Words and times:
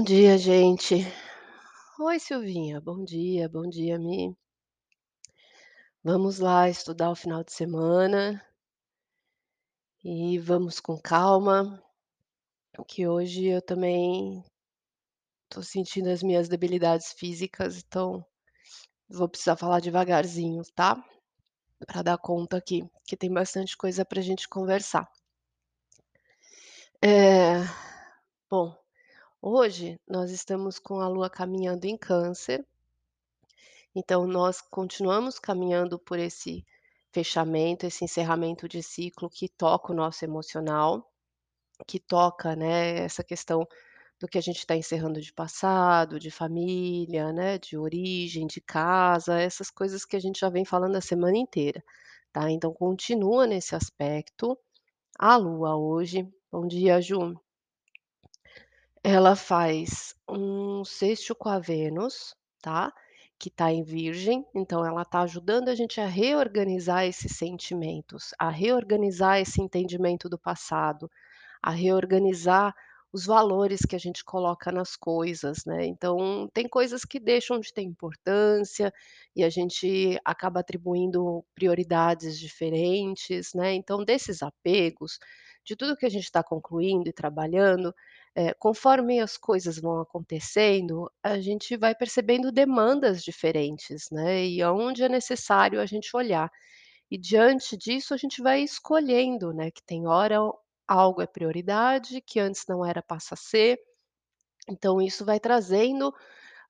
Bom 0.00 0.04
dia, 0.04 0.38
gente. 0.38 1.06
Oi, 2.00 2.18
Silvinha. 2.18 2.80
Bom 2.80 3.04
dia, 3.04 3.50
bom 3.50 3.68
dia, 3.68 3.98
Mi. 3.98 4.34
Vamos 6.02 6.38
lá 6.38 6.70
estudar 6.70 7.10
o 7.10 7.14
final 7.14 7.44
de 7.44 7.52
semana. 7.52 8.42
E 10.02 10.38
vamos 10.38 10.80
com 10.80 10.98
calma, 10.98 11.84
que 12.88 13.06
hoje 13.06 13.48
eu 13.48 13.60
também 13.60 14.42
tô 15.50 15.62
sentindo 15.62 16.08
as 16.08 16.22
minhas 16.22 16.48
debilidades 16.48 17.12
físicas, 17.12 17.76
então 17.76 18.24
vou 19.06 19.28
precisar 19.28 19.54
falar 19.54 19.80
devagarzinho, 19.80 20.62
tá? 20.74 20.96
Pra 21.86 22.00
dar 22.00 22.16
conta 22.16 22.56
aqui, 22.56 22.88
que 23.06 23.18
tem 23.18 23.30
bastante 23.30 23.76
coisa 23.76 24.02
pra 24.02 24.22
gente 24.22 24.48
conversar. 24.48 25.06
Eh, 27.02 27.60
bom, 28.48 28.79
hoje 29.42 29.98
nós 30.08 30.30
estamos 30.30 30.78
com 30.78 31.00
a 31.00 31.08
lua 31.08 31.30
caminhando 31.30 31.84
em 31.84 31.96
Câncer 31.96 32.64
então 33.94 34.26
nós 34.26 34.60
continuamos 34.60 35.38
caminhando 35.38 35.98
por 35.98 36.18
esse 36.18 36.64
fechamento, 37.12 37.86
esse 37.86 38.04
encerramento 38.04 38.68
de 38.68 38.82
ciclo 38.82 39.28
que 39.28 39.48
toca 39.48 39.92
o 39.92 39.96
nosso 39.96 40.24
emocional, 40.24 41.10
que 41.86 41.98
toca, 41.98 42.54
né, 42.56 42.98
essa 43.00 43.24
questão 43.24 43.66
do 44.20 44.28
que 44.28 44.38
a 44.38 44.40
gente 44.42 44.66
tá 44.66 44.76
encerrando 44.76 45.20
de 45.20 45.32
passado, 45.32 46.20
de 46.20 46.30
família, 46.30 47.32
né, 47.32 47.58
de 47.58 47.76
origem, 47.76 48.46
de 48.46 48.60
casa, 48.60 49.40
essas 49.40 49.70
coisas 49.70 50.04
que 50.04 50.16
a 50.16 50.20
gente 50.20 50.40
já 50.40 50.50
vem 50.50 50.64
falando 50.64 50.96
a 50.96 51.00
semana 51.00 51.38
inteira, 51.38 51.82
tá. 52.32 52.50
Então 52.50 52.72
continua 52.72 53.46
nesse 53.46 53.74
aspecto. 53.74 54.58
A 55.18 55.36
lua 55.36 55.76
hoje 55.76 56.28
bom 56.52 56.66
dia, 56.66 57.00
Ju. 57.00 57.40
Ela 59.04 59.34
faz 59.34 60.14
um 60.28 60.84
sextil 60.84 61.34
com 61.34 61.48
a 61.48 61.58
Vênus, 61.58 62.34
tá, 62.60 62.92
que 63.38 63.48
tá 63.48 63.72
em 63.72 63.82
Virgem, 63.82 64.44
então 64.54 64.84
ela 64.84 65.06
tá 65.06 65.22
ajudando 65.22 65.70
a 65.70 65.74
gente 65.74 65.98
a 66.02 66.06
reorganizar 66.06 67.06
esses 67.06 67.34
sentimentos, 67.36 68.34
a 68.38 68.50
reorganizar 68.50 69.38
esse 69.40 69.62
entendimento 69.62 70.28
do 70.28 70.38
passado, 70.38 71.10
a 71.62 71.70
reorganizar 71.70 72.74
os 73.12 73.26
valores 73.26 73.82
que 73.82 73.96
a 73.96 74.00
gente 74.00 74.24
coloca 74.24 74.72
nas 74.72 74.96
coisas, 74.96 75.64
né. 75.66 75.86
Então 75.86 76.48
tem 76.54 76.68
coisas 76.68 77.04
que 77.04 77.20
deixam 77.20 77.60
de 77.60 77.72
ter 77.74 77.82
importância, 77.82 78.92
e 79.36 79.44
a 79.44 79.50
gente 79.50 80.18
acaba 80.24 80.60
atribuindo 80.60 81.44
prioridades 81.54 82.40
diferentes, 82.40 83.52
né. 83.54 83.74
Então 83.74 84.04
desses 84.04 84.42
apegos, 84.42 85.18
de 85.64 85.76
tudo 85.76 85.96
que 85.96 86.06
a 86.06 86.10
gente 86.10 86.32
tá 86.32 86.42
concluindo 86.42 87.08
e 87.10 87.12
trabalhando, 87.12 87.94
eh, 88.36 88.54
conforme 88.54 89.20
as 89.20 89.36
coisas 89.36 89.78
vão 89.80 90.00
acontecendo, 90.00 91.10
a 91.22 91.40
gente 91.40 91.76
vai 91.76 91.94
percebendo 91.94 92.52
demandas 92.52 93.22
diferentes, 93.22 94.08
né, 94.12 94.46
e 94.46 94.62
aonde 94.62 95.02
é 95.04 95.08
necessário 95.08 95.80
a 95.80 95.86
gente 95.86 96.16
olhar. 96.16 96.50
E 97.10 97.18
diante 97.18 97.76
disso 97.76 98.14
a 98.14 98.16
gente 98.18 98.42
vai 98.42 98.62
escolhendo, 98.62 99.52
né, 99.54 99.70
que 99.70 99.82
tem 99.84 100.06
hora 100.08 100.38
algo 100.88 101.22
é 101.22 101.26
prioridade, 101.26 102.20
que 102.22 102.40
antes 102.40 102.64
não 102.68 102.84
era 102.86 103.02
passa 103.02 103.34
a 103.34 103.38
ser. 103.38 103.78
Então 104.68 105.00
isso 105.00 105.24
vai 105.24 105.40
trazendo, 105.40 106.14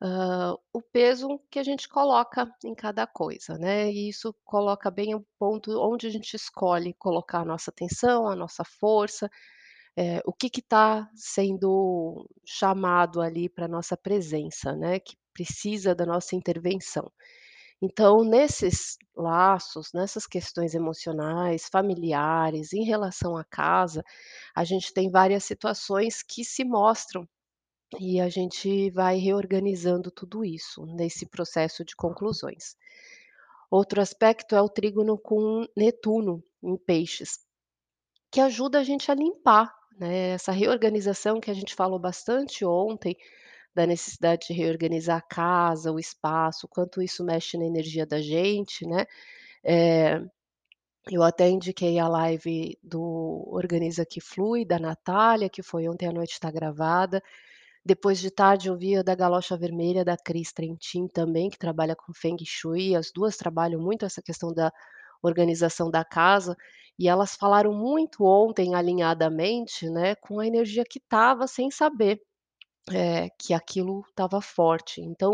hã, 0.03 0.57
o 0.73 0.83
peso 0.83 1.41
que 1.51 1.59
a 1.59 1.65
gente 1.65 1.89
coloca 1.89 2.51
em 2.65 2.75
cada 2.75 3.07
coisa, 3.07 3.59
né, 3.59 3.91
e 3.93 4.09
isso 4.11 4.35
coloca 4.45 4.91
bem 4.91 5.15
o 5.15 5.27
ponto 5.39 5.73
onde 5.81 6.07
a 6.09 6.11
gente 6.11 6.35
escolhe 6.37 6.95
colocar 6.95 7.41
a 7.41 7.45
nossa 7.47 7.71
atenção, 7.71 8.29
a 8.29 8.37
nossa 8.37 8.65
força, 8.65 9.31
eh, 9.97 10.21
o 10.27 10.33
que 10.33 10.51
que 10.51 10.63
tá 10.63 11.11
sendo 11.15 12.29
chamado 12.47 13.21
ali 13.21 13.49
pra 13.49 13.69
nossa 13.69 13.97
presença, 13.97 14.75
né, 14.77 15.01
que 15.01 15.17
precisa 15.35 15.95
da 15.95 16.07
nossa 16.07 16.37
intervenção. 16.37 17.11
Então 17.83 18.25
nesses 18.25 18.97
laços, 19.17 19.91
nessas 19.95 20.27
questões 20.27 20.75
emocionais, 20.75 21.69
familiares, 21.73 22.73
em 22.75 22.85
relação 22.85 23.37
à 23.37 23.45
casa, 23.45 24.05
a 24.57 24.65
gente 24.65 24.93
tem 24.95 25.11
várias 25.11 25.45
situações 25.45 26.23
que 26.23 26.45
se 26.45 26.65
mostram, 26.65 27.29
e 28.01 28.21
a 28.21 28.29
gente 28.29 28.91
vai 28.91 29.19
reorganizando 29.19 30.11
tudo 30.13 30.45
isso, 30.45 30.87
nesse 30.87 31.27
processo 31.29 31.85
de 31.85 31.97
conclusões. 31.97 32.77
Outro 33.71 34.01
aspecto 34.03 34.55
é 34.57 34.63
o 34.63 34.69
trígono 34.69 35.19
com 35.19 35.67
Netuno 35.77 36.43
em 36.63 36.77
Peixes, 36.77 37.39
que 38.33 38.41
ajuda 38.41 38.81
a 38.81 38.85
gente 38.85 39.11
a 39.11 39.15
limpar, 39.15 39.73
né, 40.01 40.31
essa 40.33 40.53
reorganização 40.53 41.41
que 41.41 41.51
a 41.51 41.55
gente 41.55 41.75
falou 41.77 41.99
bastante 42.01 42.65
ontem, 42.65 43.17
da 43.75 43.87
necessidade 43.87 44.49
de 44.49 44.55
reorganizar 44.55 45.19
a 45.19 45.23
casa, 45.23 45.93
o 45.93 45.99
espaço, 46.01 46.69
quanto 46.69 47.03
isso 47.03 47.25
mexe 47.25 47.59
na 47.59 47.67
energia 47.67 48.07
da 48.07 48.21
gente, 48.23 48.87
né. 48.87 49.07
Eh, 49.65 50.21
eu 51.11 51.23
até 51.23 51.49
indiquei 51.49 51.99
a 51.99 52.09
live 52.09 52.79
do 52.83 53.45
Organiza 53.53 54.05
que 54.07 54.21
Flui, 54.21 54.65
da 54.65 54.79
Natália, 54.79 55.49
que 55.51 55.63
foi 55.63 55.89
ontem 55.89 56.07
à 56.09 56.13
noite, 56.13 56.39
tá 56.41 56.51
gravada. 56.51 57.23
Depois 57.85 58.21
de 58.21 58.31
tarde 58.31 58.69
eu 58.69 58.77
vi 58.79 58.97
a 58.97 59.03
da 59.03 59.15
Galocha 59.15 59.57
Vermelha, 59.57 60.05
da 60.05 60.17
Cris 60.17 60.53
Trentin 60.53 61.09
também, 61.09 61.51
que 61.51 61.59
trabalha 61.59 61.97
com 61.97 62.13
Feng 62.15 62.37
Shui, 62.47 62.95
as 62.97 63.11
2 63.13 63.37
trabalham 63.37 63.81
muito 63.81 64.05
essa 64.07 64.23
questão 64.23 64.53
da 64.55 64.73
organização 65.23 65.91
da 65.91 66.05
casa, 66.05 66.57
e 67.01 67.09
elas 67.09 67.37
falaram 67.37 67.75
muito 67.75 68.25
ontem 68.27 68.77
alinhadamente, 68.77 69.91
né, 69.91 70.17
com 70.17 70.41
a 70.41 70.47
energia 70.49 70.85
que 70.89 71.01
estava 71.01 71.49
sem 71.49 71.71
saber, 71.73 72.23
eh, 72.93 73.29
que 73.39 73.55
aquilo 73.55 74.03
estava 74.09 74.41
forte. 74.43 75.01
Então, 75.03 75.33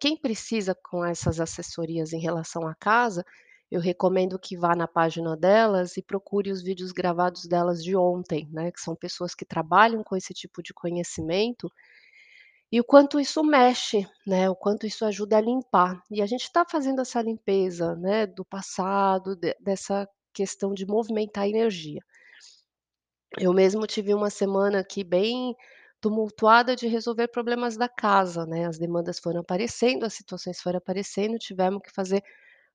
quem 0.00 0.16
precisa 0.16 0.74
com 0.90 1.04
essas 1.04 1.40
assessorias 1.40 2.12
em 2.12 2.20
relação 2.20 2.66
à 2.68 2.74
casa, 2.74 3.24
eu 3.70 3.80
recomendo 3.80 4.38
que 4.38 4.56
vá 4.56 4.74
na 4.76 4.88
página 4.88 5.36
delas 5.36 5.96
e 5.96 6.02
procure 6.02 6.50
os 6.52 6.62
vídeos 6.62 6.92
gravados 6.92 7.46
delas 7.46 7.82
de 7.84 7.96
ontem, 7.96 8.48
né, 8.52 8.72
que 8.72 8.80
são 8.80 8.96
pessoas 8.96 9.34
que 9.34 9.44
trabalham 9.46 10.04
com 10.04 10.16
esse 10.16 10.34
tipo 10.34 10.62
de 10.62 10.74
conhecimento, 10.74 11.70
e 12.72 12.80
o 12.80 12.84
quanto 12.84 13.20
isso 13.20 13.42
mexe, 13.44 14.06
né, 14.26 14.50
o 14.50 14.56
quanto 14.56 14.86
isso 14.86 15.04
ajuda 15.04 15.36
a 15.38 15.40
limpar. 15.40 16.02
E 16.10 16.20
a 16.22 16.26
gente 16.26 16.50
tá 16.52 16.64
fazendo 16.68 17.00
essa 17.00 17.22
limpeza, 17.22 17.94
né, 17.96 18.26
do 18.26 18.44
passado, 18.44 19.36
de 19.36 19.54
dessa 19.60 20.08
questão 20.36 20.74
de 20.74 20.86
movimentar 20.86 21.44
a 21.44 21.48
energia. 21.48 22.00
Eu 23.38 23.52
mesmo 23.52 23.86
tive 23.86 24.12
uma 24.14 24.28
semana 24.30 24.80
aqui 24.80 25.02
bem 25.04 25.54
tumultuada 26.00 26.76
de 26.76 26.86
resolver 26.86 27.28
problemas 27.28 27.76
da 27.76 27.88
casa, 27.88 28.44
né, 28.46 28.66
as 28.66 28.78
demandas 28.78 29.18
foram 29.18 29.40
aparecendo, 29.40 30.04
as 30.04 30.12
situações 30.14 30.60
foram 30.60 30.78
aparecendo, 30.78 31.38
tivemos 31.38 31.80
que 31.82 31.90
fazer 31.92 32.22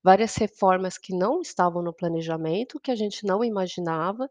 várias 0.04 0.36
reformas 0.36 0.98
que 0.98 1.16
não 1.16 1.42
estavam 1.42 1.84
no 1.84 1.94
planejamento, 1.94 2.80
que 2.80 2.92
a 2.92 2.96
gente 2.96 3.26
não 3.26 3.44
imaginava, 3.44 4.30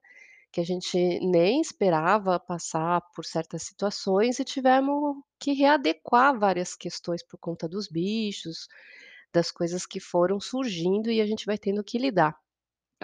que 0.52 0.60
a 0.60 0.64
gente 0.64 0.96
nem 1.20 1.60
esperava 1.60 2.40
passar 2.40 3.02
por 3.14 3.24
certas 3.24 3.62
situações 3.64 4.40
e 4.40 4.44
tivemos 4.44 5.16
que 5.40 5.52
readequar 5.52 6.38
várias 6.38 6.76
questões 6.76 7.22
por 7.24 7.38
conta 7.38 7.68
dos 7.68 7.88
bichos, 7.88 8.68
das 9.32 9.50
coisas 9.52 9.86
que 9.86 10.00
foram 10.00 10.40
surgindo 10.40 11.10
e 11.10 11.20
a 11.20 11.26
gente 11.26 11.46
vai 11.46 11.58
tendo 11.58 11.84
que 11.84 11.98
lidar. 11.98 12.36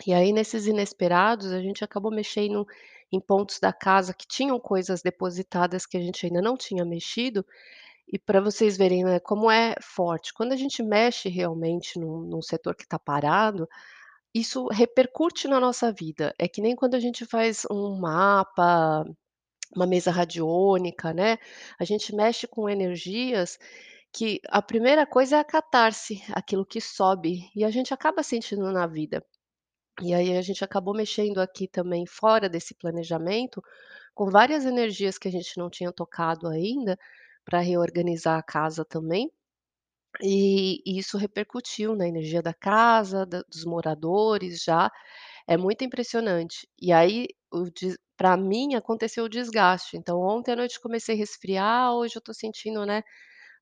E 0.05 0.13
aí 0.13 0.33
nesses 0.33 0.67
inesperados 0.67 1.53
a 1.53 1.61
gente 1.61 1.85
acabou 1.85 2.11
mexendo 2.11 2.67
em 3.13 3.21
pontos 3.21 3.61
da 3.61 3.73
casa 3.73 4.13
que 4.13 4.27
tinham 4.27 4.59
coisas 4.59 5.01
depositadas 5.03 5.87
que 5.87 5.97
a 5.97 6.01
gente 6.01 6.27
ainda 6.27 6.43
não 6.43 6.57
tinha 6.57 6.85
mexido, 6.85 7.47
e 8.13 8.19
pra 8.19 8.41
vocês 8.41 8.77
verem, 8.77 9.05
né, 9.05 9.21
como 9.21 9.51
é 9.51 9.77
forte, 9.83 10.33
quando 10.35 10.53
a 10.53 10.57
gente 10.57 10.83
mexe 10.83 11.29
realmente 11.29 11.99
num 12.01 12.21
num 12.23 12.43
setor 12.43 12.75
que 12.77 12.87
tá 12.89 12.99
parado, 12.99 13.69
isso 14.35 14.69
repercute 14.69 15.49
na 15.49 15.61
nossa 15.61 15.93
vida. 15.93 16.35
É 16.39 16.49
que 16.49 16.63
nem 16.63 16.77
quando 16.77 16.95
a 16.97 17.01
gente 17.01 17.27
faz 17.27 17.67
um 17.71 17.99
mapa, 18.01 19.05
uma 19.77 19.87
mesa 19.87 20.11
radiônica, 20.13 21.13
né, 21.15 21.39
a 21.81 21.85
gente 21.85 22.15
mexe 22.17 22.47
com 22.49 22.69
energias 22.71 23.59
que 24.13 24.41
a 24.51 24.63
primeira 24.63 25.07
coisa 25.07 25.37
é 25.37 25.41
a 25.41 25.45
catarse, 25.45 26.23
aquilo 26.33 26.67
que 26.67 26.81
sobe, 26.81 27.51
e 27.57 27.65
a 27.65 27.71
gente 27.71 27.95
acaba 27.95 28.23
sentindo 28.23 28.73
na 28.73 28.87
vida. 28.87 29.25
E 30.03 30.13
aí 30.15 30.37
a 30.37 30.43
gente 30.43 30.63
acabou 30.65 30.95
mexendo 30.95 31.39
aqui 31.41 31.67
também 31.67 32.05
fora 32.07 32.49
desse 32.51 32.75
planejamento, 32.75 33.63
com 34.15 34.31
várias 34.31 34.67
energias 34.67 35.19
que 35.19 35.29
a 35.29 35.31
gente 35.31 35.59
não 35.59 35.71
tinha 35.71 35.93
tocado 35.93 36.49
ainda, 36.49 36.99
pra 37.45 37.61
reorganizar 37.61 38.39
a 38.39 38.43
casa 38.43 38.85
também, 38.85 39.31
e 40.23 40.83
isso 40.87 41.19
repercutiu 41.19 41.97
na 41.97 42.09
energia 42.09 42.43
da 42.43 42.55
casa, 42.55 43.27
da 43.27 43.43
dos 43.51 43.65
moradores 43.67 44.63
já, 44.65 44.91
é 45.49 45.57
muito 45.59 45.85
impressionante. 45.85 46.69
E 46.81 46.93
aí 46.93 47.29
pra 48.17 48.37
mim 48.37 48.75
aconteceu 48.77 49.25
o 49.27 49.29
desgaste, 49.31 49.97
então 49.99 50.21
ontem 50.21 50.53
à 50.53 50.57
noite 50.57 50.81
comecei 50.81 51.15
a 51.17 51.19
resfriar, 51.19 51.93
hoje 51.95 52.17
eu 52.19 52.23
tô 52.23 52.35
sentindo, 52.35 52.87
né, 52.87 53.03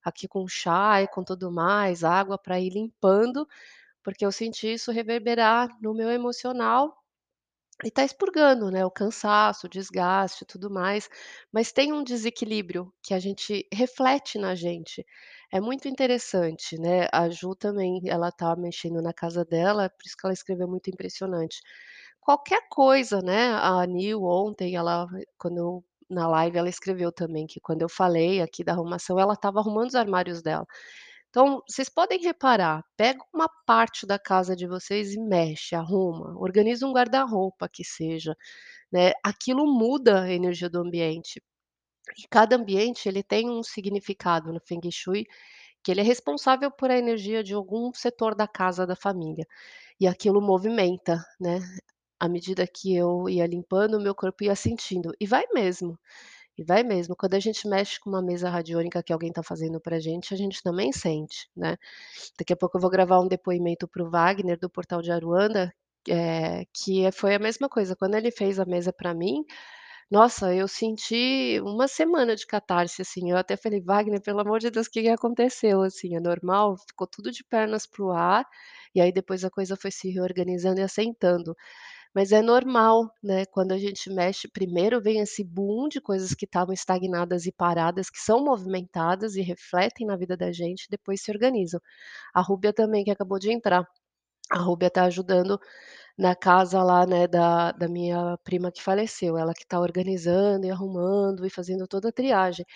aqui 0.05 0.29
com 0.29 0.47
chá 0.49 1.03
e 1.03 1.09
com 1.09 1.25
tudo 1.25 1.51
mais, 1.53 2.05
água 2.05 2.39
pra 2.39 2.61
ir 2.61 2.71
limpando, 2.71 3.47
porque 4.05 4.27
eu 4.27 4.33
senti 4.33 4.73
isso 4.75 4.93
reverberar 4.93 5.69
no 5.83 5.95
meu 5.95 6.11
emocional 6.11 6.95
E 7.85 7.91
tá 7.91 8.05
expurgando, 8.05 8.71
né, 8.71 8.85
o 8.87 8.91
cansaço, 8.91 9.67
o 9.67 9.71
desgaste 9.71 10.45
tudo 10.47 10.71
mais, 10.71 11.09
mas 11.53 11.73
tem 11.73 11.93
um 11.93 12.05
desequilíbrio 12.05 12.93
que 13.03 13.13
a 13.13 13.19
gente 13.19 13.67
reflete 13.73 14.39
na 14.39 14.55
gente. 14.55 15.05
É 15.53 15.61
muito 15.61 15.89
interessante, 15.89 16.79
né, 16.79 17.09
a 17.13 17.29
Ju 17.29 17.55
também, 17.57 18.01
ela 18.07 18.31
tá 18.33 18.55
mexendo 18.57 19.03
na 19.03 19.13
casa 19.13 19.45
dela, 19.45 19.91
por 19.91 20.07
isso 20.07 20.17
que 20.17 20.25
ela 20.27 20.33
escreveu 20.33 20.69
muito 20.69 20.89
impressionante. 20.89 21.61
Qualquer 22.21 22.63
coisa, 22.71 23.21
né, 23.21 23.49
a 23.55 23.85
Nil 23.87 24.23
ontem 24.25 24.77
ela 24.77 25.07
quando 25.39 25.59
eu 25.59 25.85
na 26.11 26.29
live 26.29 26.59
ela 26.59 26.69
escreveu 26.69 27.11
também 27.13 27.47
que 27.47 27.61
quando 27.61 27.83
eu 27.83 27.89
falei 27.89 28.41
aqui 28.43 28.63
da 28.65 28.73
arrumação, 28.73 29.19
ela 29.19 29.35
estava 29.35 29.59
arrumando 29.61 29.89
os 29.89 29.95
armários 29.95 30.43
dela. 30.43 30.67
Então, 31.35 31.61
vocês 31.69 31.89
podem 31.89 32.21
reparar, 32.23 32.85
pega 32.97 33.19
uma 33.35 33.49
parte 33.67 34.07
da 34.07 34.21
casa 34.21 34.55
de 34.55 34.69
vocês 34.69 35.15
e 35.15 35.19
mexe, 35.21 35.75
arruma, 35.75 36.33
organiza 36.39 36.87
um 36.87 36.93
guarda-roupa 36.93 37.69
que 37.69 37.83
seja, 37.83 38.37
né, 38.93 39.11
aquilo 39.21 39.67
muda 39.67 40.23
a 40.23 40.33
energia 40.33 40.71
do 40.71 40.79
ambiente. 40.79 41.43
E 42.19 42.29
cada 42.31 42.57
ambiente 42.57 43.09
ele 43.09 43.23
tem 43.23 43.51
um 43.51 43.65
significado 43.65 44.53
no 44.53 44.61
Feng 44.61 44.81
Shui, 44.93 45.27
que 45.83 45.91
ele 45.91 46.03
é 46.03 46.05
responsável 46.05 46.71
por 46.71 46.91
a 46.91 46.99
energia 46.99 47.43
de 47.43 47.55
algum 47.55 47.93
setor 47.95 48.37
da 48.37 48.49
casa 48.49 48.87
da 48.87 48.97
família, 48.97 49.47
e 50.01 50.07
aquilo 50.07 50.41
movimenta, 50.41 51.25
né, 51.41 51.61
à 52.21 52.29
medida 52.29 52.67
que 52.67 52.95
eu 52.95 53.29
ia 53.29 53.47
limpando, 53.47 54.01
meu 54.01 54.15
corpo 54.15 54.45
ia 54.45 54.57
sentindo, 54.57 55.13
e 55.21 55.27
vai 55.27 55.45
mesmo. 55.55 55.99
E 56.59 56.63
vai 56.65 56.83
mesmo, 56.85 57.17
quando 57.17 57.35
a 57.35 57.41
gente 57.41 57.67
mexe 57.69 57.99
com 58.01 58.11
uma 58.11 58.23
mesa 58.23 58.49
radiônica 58.49 59.03
que 59.03 59.13
alguém 59.13 59.31
está 59.31 59.43
fazendo 59.43 59.81
pra 59.81 59.99
gente, 59.99 60.33
a 60.33 60.37
gente 60.37 60.63
também 60.63 60.93
sente, 60.93 61.49
né. 61.57 61.77
Daqui 62.39 62.53
a 62.53 62.57
pouco 62.57 62.77
eu 62.79 62.81
vou 62.83 62.91
gravar 62.91 63.21
um 63.21 63.29
depoimento 63.29 63.89
para 63.89 64.03
o 64.05 64.11
Wagner 64.11 64.59
do 64.59 64.71
Portal 64.71 65.03
de 65.03 65.13
Aruanda, 65.13 65.73
eh, 66.09 66.65
que 66.75 67.11
foi 67.13 67.35
a 67.35 67.39
mesma 67.41 67.69
coisa, 67.69 67.97
quando 67.97 68.15
ele 68.17 68.31
fez 68.31 68.59
a 68.61 68.65
mesa 68.67 68.93
pra 68.93 69.15
mim, 69.15 69.45
nossa, 70.11 70.55
eu 70.55 70.69
senti 70.69 71.61
uma 71.63 71.89
semana 71.89 72.37
de 72.37 72.47
catarse, 72.47 73.03
assim, 73.03 73.31
eu 73.33 73.39
até 73.39 73.57
falei: 73.57 73.81
"Wagner, 73.83 74.23
pelo 74.23 74.41
amor 74.41 74.61
de 74.61 74.71
Deus, 74.71 74.89
que 74.89 75.03
que 75.03 75.09
aconteceu, 75.11 75.83
assim, 75.83 76.17
é 76.17 76.21
normal?". 76.21 76.77
Ficou 76.89 77.07
tudo 77.09 77.31
de 77.33 77.45
pernas 77.45 77.87
para 77.87 78.05
o 78.05 78.13
ar, 78.13 78.47
e 78.95 79.01
aí 79.01 79.13
depois 79.13 79.45
a 79.45 79.51
coisa 79.51 79.77
foi 79.77 79.91
se 79.93 80.11
reorganizando 80.11 80.81
e 80.81 80.85
assentando. 80.85 81.55
Mas 82.15 82.33
é 82.33 82.41
normal, 82.43 83.11
né, 83.23 83.45
quando 83.47 83.73
a 83.73 83.79
gente 83.79 84.09
mexe, 84.11 84.49
primeiro 84.49 85.01
vem 85.03 85.21
esse 85.21 85.43
boom 85.45 85.89
de 85.89 86.01
coisas 86.01 86.33
que 86.35 86.45
estavam 86.45 86.73
estagnadas 86.73 87.45
e 87.47 87.53
paradas, 87.53 88.09
que 88.11 88.19
são 88.21 88.45
movimentadas 88.45 89.35
e 89.37 89.43
refletem 89.43 90.07
na 90.07 90.17
vida 90.17 90.37
da 90.37 90.53
gente, 90.53 90.87
depois 90.91 91.21
se 91.23 91.31
organizam. 91.33 91.81
A 92.35 92.41
Rúbia 92.43 92.73
também, 92.75 93.05
que 93.05 93.11
acabou 93.13 93.39
de 93.39 93.53
entrar. 93.53 93.87
A 94.51 94.59
Rúbia 94.59 94.91
tá 94.91 95.05
ajudando 95.05 95.59
na 96.19 96.35
casa 96.37 96.83
lá, 96.83 97.07
né, 97.07 97.27
da 97.29 97.73
da 97.73 97.89
minha 97.89 98.39
prima 98.45 98.73
que 98.73 98.83
faleceu, 98.83 99.39
ela 99.39 99.55
que 99.55 99.67
tá 99.67 99.81
organizando 99.81 100.67
e 100.67 100.71
arrumando 100.71 101.47
e 101.47 101.51
fazendo 101.51 101.87
toda 101.89 102.09
a 102.11 102.13
triagem. 102.13 102.67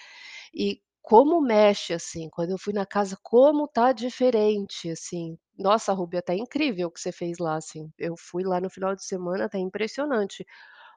E 0.54 0.80
como 1.08 1.40
mexe, 1.40 1.94
assim, 1.94 2.28
quando 2.30 2.50
eu 2.50 2.58
fui 2.58 2.72
na 2.74 2.84
casa, 2.86 3.16
como 3.22 3.66
tá 3.68 3.92
diferente, 3.92 4.90
assim. 4.90 5.38
Nossa, 5.58 5.92
Rúbia, 5.92 6.22
tá 6.22 6.34
incrível 6.34 6.88
o 6.88 6.90
que 6.90 7.00
você 7.00 7.12
fez 7.12 7.38
lá, 7.38 7.56
assim. 7.56 7.90
Eu 7.98 8.14
fui 8.18 8.44
lá 8.44 8.60
no 8.60 8.70
final 8.70 8.94
de 8.94 9.04
semana, 9.04 9.48
tá 9.48 9.58
impressionante 9.58 10.44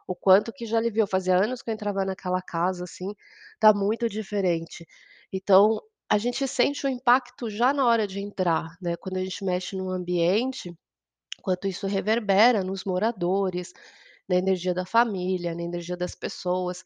o 0.08 0.16
quanto 0.16 0.54
que 0.54 0.66
já 0.66 0.78
aliviou. 0.80 1.08
Fazia 1.08 1.36
anos 1.38 1.62
que 1.62 1.70
eu 1.72 1.74
entrava 1.74 2.06
naquela 2.06 2.42
casa, 2.42 2.84
assim, 2.86 3.16
tá 3.60 3.74
muito 3.74 4.10
diferente. 4.10 4.88
Então, 5.34 5.82
a 6.10 6.18
gente 6.18 6.48
sente 6.48 6.86
o 6.86 6.90
impacto 6.90 7.50
já 7.50 7.74
na 7.74 7.86
hora 7.88 8.08
de 8.08 8.20
entrar, 8.22 8.78
né, 8.82 8.96
quando 8.98 9.18
a 9.18 9.24
gente 9.24 9.44
mexe 9.46 9.76
num 9.78 9.90
ambiente, 9.92 10.74
quanto 11.42 11.68
isso 11.68 11.88
reverbera 11.88 12.64
nos 12.64 12.84
moradores, 12.86 13.74
na 14.30 14.36
energia 14.38 14.74
da 14.74 14.86
família, 14.86 15.56
na 15.56 15.64
energia 15.64 15.98
das 15.98 16.16
pessoas. 16.16 16.84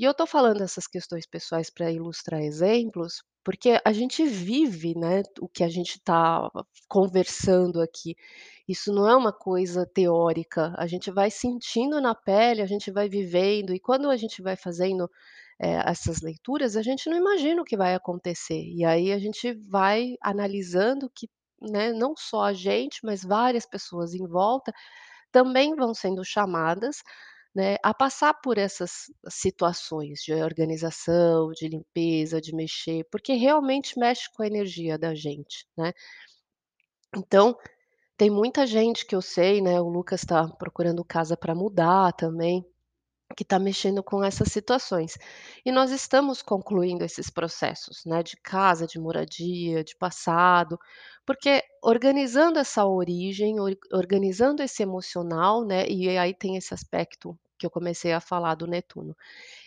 E 0.00 0.04
eu 0.04 0.14
tô 0.14 0.26
falando 0.26 0.62
essas 0.62 0.86
questões 0.86 1.26
pessoais 1.26 1.68
para 1.68 1.92
ilustrar 1.92 2.40
exemplos, 2.40 3.22
porque 3.44 3.78
a 3.84 3.92
gente 3.92 4.24
vive, 4.24 4.94
né, 4.96 5.22
o 5.38 5.46
que 5.46 5.62
a 5.62 5.68
gente 5.68 6.00
tá 6.02 6.50
conversando 6.88 7.82
aqui. 7.82 8.16
Isso 8.66 8.94
não 8.94 9.06
é 9.06 9.14
uma 9.14 9.30
coisa 9.30 9.84
teórica, 9.84 10.74
a 10.78 10.86
gente 10.86 11.10
vai 11.10 11.30
sentindo 11.30 12.00
na 12.00 12.14
pele, 12.14 12.62
a 12.62 12.66
gente 12.66 12.90
vai 12.90 13.10
vivendo, 13.10 13.74
e 13.74 13.78
quando 13.78 14.08
a 14.08 14.16
gente 14.16 14.40
vai 14.40 14.56
fazendo, 14.56 15.06
eh, 15.60 15.82
essas 15.86 16.22
leituras, 16.22 16.76
a 16.78 16.82
gente 16.82 17.10
não 17.10 17.18
imagina 17.18 17.60
o 17.60 17.64
que 17.66 17.76
vai 17.76 17.94
acontecer. 17.94 18.62
E 18.74 18.82
aí 18.86 19.12
a 19.12 19.18
gente 19.18 19.52
vai 19.68 20.14
analisando 20.22 21.10
que, 21.14 21.28
né, 21.60 21.92
não 21.92 22.14
só 22.16 22.44
a 22.44 22.54
gente, 22.54 23.00
mas 23.04 23.22
várias 23.22 23.66
pessoas 23.66 24.14
em 24.14 24.26
volta 24.26 24.72
também 25.32 25.74
vão 25.76 25.94
sendo 25.94 26.24
chamadas, 26.24 26.98
né, 27.54 27.76
a 27.82 27.92
passar 27.94 28.34
por 28.34 28.58
essas 28.58 29.06
situações 29.28 30.20
de 30.24 30.32
organização, 30.34 31.50
de 31.52 31.68
limpeza, 31.68 32.40
de 32.40 32.54
mexer, 32.54 33.04
porque 33.10 33.32
realmente 33.34 33.98
mexe 33.98 34.28
com 34.34 34.42
a 34.42 34.46
energia 34.46 34.98
da 34.98 35.14
gente, 35.14 35.66
né. 35.76 35.92
Então, 37.16 37.56
tem 38.16 38.30
muita 38.30 38.66
gente 38.66 39.06
que 39.06 39.14
eu 39.16 39.22
sei, 39.22 39.60
né, 39.62 39.80
o 39.80 39.88
Lucas 39.88 40.22
tá 40.22 40.48
procurando 40.58 41.04
casa 41.04 41.36
para 41.36 41.54
mudar 41.54 42.12
também, 42.14 42.64
que 43.36 43.44
tá 43.44 43.58
mexendo 43.58 44.02
com 44.02 44.22
essas 44.24 44.50
situações. 44.52 45.16
E 45.64 45.70
nós 45.72 45.90
estamos 45.92 46.42
concluindo 46.42 47.04
esses 47.04 47.30
processos, 47.30 48.04
né, 48.04 48.22
de 48.22 48.36
casa, 48.36 48.86
de 48.86 48.98
moradia, 48.98 49.84
de 49.84 49.96
passado, 49.96 50.78
porque 51.24 51.62
organizando 51.82 52.58
essa 52.58 52.84
origem, 52.84 53.60
or 53.60 53.76
organizando 53.92 54.62
esse 54.62 54.82
emocional, 54.82 55.64
né, 55.64 55.86
e 55.88 56.08
aí 56.18 56.34
tem 56.34 56.56
esse 56.56 56.74
aspecto 56.74 57.38
que 57.58 57.66
eu 57.66 57.70
comecei 57.70 58.12
a 58.12 58.20
falar 58.20 58.54
do 58.54 58.66
Netuno. 58.66 59.14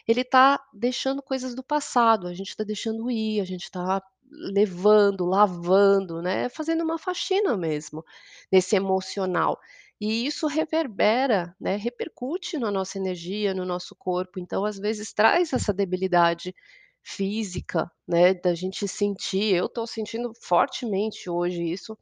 Ele 0.07 0.23
tá 0.23 0.59
deixando 0.73 1.21
coisas 1.21 1.55
do 1.55 1.63
passado, 1.63 2.27
a 2.27 2.33
gente 2.33 2.55
tá 2.55 2.63
deixando 2.63 3.09
ir, 3.11 3.39
a 3.41 3.45
gente 3.45 3.69
tá 3.71 4.01
levando, 4.31 5.25
lavando, 5.25 6.21
né, 6.21 6.49
fazendo 6.49 6.83
uma 6.83 6.97
faxina 6.97 7.55
mesmo, 7.57 8.03
nesse 8.51 8.75
emocional. 8.75 9.59
E 10.01 10.25
isso 10.25 10.47
reverbera, 10.47 11.55
né, 11.59 11.75
repercute 11.77 12.57
na 12.57 12.69
nossa 12.71 12.97
energia, 12.97 13.53
no 13.53 13.65
nosso 13.65 13.95
corpo, 13.95 14.39
então 14.39 14.65
às 14.65 14.77
vezes 14.77 15.13
traz 15.13 15.53
essa 15.53 15.73
debilidade 15.73 16.53
física, 17.01 17.89
né, 18.07 18.33
da 18.33 18.53
gente 18.55 18.87
sentir. 18.87 19.53
Eu 19.55 19.69
tô 19.69 19.85
sentindo 19.87 20.33
fortemente 20.41 21.29
hoje 21.29 21.63
isso. 21.63 21.97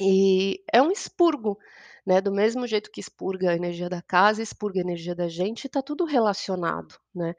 E 0.00 0.62
é 0.72 0.80
um 0.80 0.90
expurgo, 0.90 1.58
né, 2.06 2.20
do 2.20 2.32
mesmo 2.32 2.66
jeito 2.66 2.90
que 2.90 3.00
expurga 3.00 3.50
a 3.50 3.56
energia 3.56 3.88
da 3.88 4.00
casa, 4.02 4.42
expurga 4.42 4.80
a 4.80 4.82
energia 4.82 5.14
da 5.14 5.28
gente, 5.28 5.68
tá 5.68 5.82
tudo 5.82 6.04
relacionado, 6.04 6.94
né. 7.14 7.34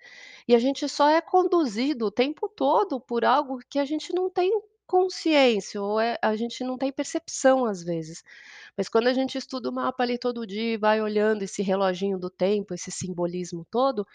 E 0.48 0.54
a 0.56 0.60
gente 0.60 0.88
só 0.90 1.10
é 1.10 1.22
conduzido 1.22 2.06
o 2.08 2.12
tempo 2.12 2.48
todo 2.50 3.00
por 3.00 3.24
algo 3.26 3.60
que 3.70 3.80
a 3.80 3.86
gente 3.86 4.14
não 4.14 4.30
tem 4.30 4.52
consciência 4.92 5.82
ou 5.82 6.00
é 6.00 6.18
a 6.22 6.36
gente 6.36 6.64
não 6.66 6.78
tem 6.78 6.92
percepção 6.92 7.66
às 7.66 7.84
vezes. 7.84 8.24
Mas 8.78 8.90
quando 8.90 9.08
a 9.08 9.14
gente 9.14 9.38
estuda 9.38 9.70
o 9.70 9.74
mapa 9.74 10.04
ali 10.04 10.18
todo 10.18 10.48
dia 10.48 10.74
e 10.74 10.78
vai 10.78 11.02
olhando 11.02 11.44
esse 11.44 11.62
reloginho 11.64 12.18
do 12.20 12.30
tempo, 12.30 12.74
esse 12.74 12.92
simbolismo 12.92 13.66
todo, 13.72 14.06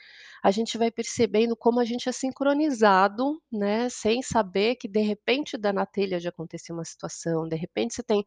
a 0.42 0.50
gente 0.50 0.78
vai 0.78 0.90
percebendo 0.90 1.56
como 1.56 1.80
a 1.80 1.84
gente 1.86 2.08
é 2.08 2.12
sincronizado, 2.12 3.40
né, 3.52 3.88
sem 3.90 4.22
saber 4.22 4.76
que 4.76 4.88
de 4.88 5.00
repente 5.02 5.56
dá 5.58 5.72
na 5.72 5.86
telha 5.86 6.20
de 6.20 6.28
acontecer 6.28 6.72
uma 6.72 6.84
situação, 6.86 7.48
de 7.48 7.56
repente 7.56 7.94
você 7.94 8.02
tem 8.02 8.24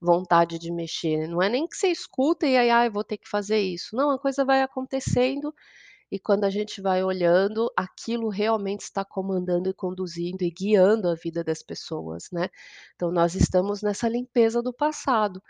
vontade 0.00 0.58
de 0.58 0.72
mexer, 0.72 1.28
não 1.28 1.42
é 1.42 1.48
nem 1.48 1.66
que 1.68 1.76
você 1.76 1.88
escuta 1.88 2.46
e 2.46 2.56
aí: 2.56 2.70
"Ai, 2.70 2.90
vou 2.90 3.04
ter 3.04 3.18
que 3.18 3.28
fazer 3.28 3.58
isso", 3.60 3.96
não, 3.96 4.10
a 4.12 4.18
coisa 4.18 4.44
vai 4.44 4.62
acontecendo 4.62 5.54
e 6.10 6.18
quando 6.18 6.44
a 6.44 6.50
gente 6.50 6.80
vai 6.80 7.02
olhando, 7.04 7.70
aquilo 7.76 8.28
realmente 8.28 8.82
está 8.82 9.04
comandando 9.04 9.68
e 9.70 9.74
conduzindo 9.74 10.42
e 10.42 10.50
guiando 10.50 11.08
a 11.08 11.14
vida 11.14 11.42
das 11.44 11.62
pessoas, 11.62 12.24
né. 12.32 12.48
Então 12.94 13.10
nós 13.12 13.34
estamos 13.34 13.82
nessa 13.82 14.08
limpeza 14.08 14.62
do 14.62 14.72
passado. 14.72 15.42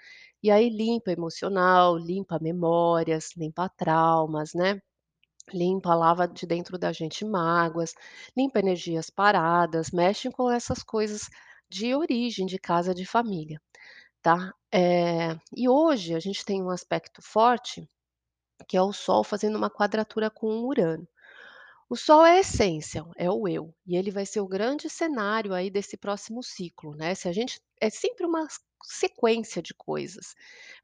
E 0.42 0.50
aí 0.50 0.68
limpa 0.70 1.12
emocional, 1.12 1.96
limpa 1.96 2.38
memórias, 2.40 3.30
limpa 3.37 3.68
traumas, 3.76 4.54
né. 4.54 4.80
Limpa, 5.52 5.94
lava 5.94 6.26
de 6.26 6.46
dentro 6.46 6.78
da 6.78 6.92
gente 6.92 7.25
mágoas, 7.25 7.94
limpa 8.37 8.58
energias 8.61 9.11
paradas, 9.11 9.90
mexe 9.90 10.30
com 10.30 10.50
essas 10.50 10.82
coisas 10.82 11.28
de 11.68 11.94
origem, 11.94 12.46
de 12.46 12.58
casa 12.58 12.94
de 12.94 13.04
família, 13.04 13.61
tá. 14.23 14.52
Eh, 14.73 15.37
e 15.56 15.68
hoje 15.68 16.14
a 16.14 16.20
gente 16.20 16.44
tem 16.44 16.62
um 16.62 16.70
aspecto 16.70 17.23
forte, 17.23 17.88
que 18.68 18.76
é 18.76 18.82
o 18.82 18.92
Sol 18.92 19.25
fazendo 19.25 19.56
uma 19.56 19.70
quadratura 19.70 20.30
com 20.30 20.46
o 20.46 20.66
Urano. 20.66 21.06
O 21.88 21.96
Sol 21.96 22.25
é 22.25 22.38
a 22.38 22.40
essência, 22.40 23.04
é 23.16 23.30
o 23.30 23.46
eu, 23.46 23.75
e 23.87 23.94
ele 23.96 24.11
vai 24.11 24.25
ser 24.25 24.40
o 24.40 24.49
grande 24.49 24.88
cenário 24.88 25.52
aí 25.52 25.70
desse 25.70 25.96
próximo 25.96 26.42
ciclo, 26.42 26.94
né, 26.96 27.14
se 27.14 27.28
a 27.28 27.32
gente 27.32 27.61
é 27.80 27.90
sempre 27.90 28.25
uma 28.25 28.46
sequência 28.82 29.62
de 29.62 29.75
coisas, 29.75 30.34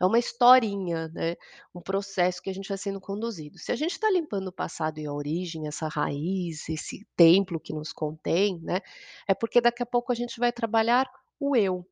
é 0.00 0.04
uma 0.04 0.18
historinha, 0.18 1.08
né, 1.08 1.36
um 1.74 1.80
processo 1.80 2.42
que 2.42 2.50
a 2.50 2.54
gente 2.54 2.68
vai 2.68 2.78
sendo 2.78 3.00
conduzido. 3.00 3.58
Se 3.58 3.72
a 3.72 3.76
gente 3.76 3.92
está 3.92 4.10
limpando 4.10 4.48
o 4.48 4.52
passado 4.52 4.98
e 4.98 5.06
a 5.06 5.12
origem, 5.12 5.66
essa 5.66 5.88
raiz, 5.88 6.68
esse 6.68 7.06
templo 7.16 7.58
que 7.58 7.72
nos 7.72 7.92
contém, 7.92 8.60
né, 8.62 8.80
é 9.26 9.34
porque 9.34 9.60
daqui 9.60 9.82
a 9.82 9.86
pouco 9.86 10.12
a 10.12 10.14
gente 10.14 10.38
vai 10.38 10.52
trabalhar 10.52 11.10
o 11.38 11.56
eu, 11.56 11.86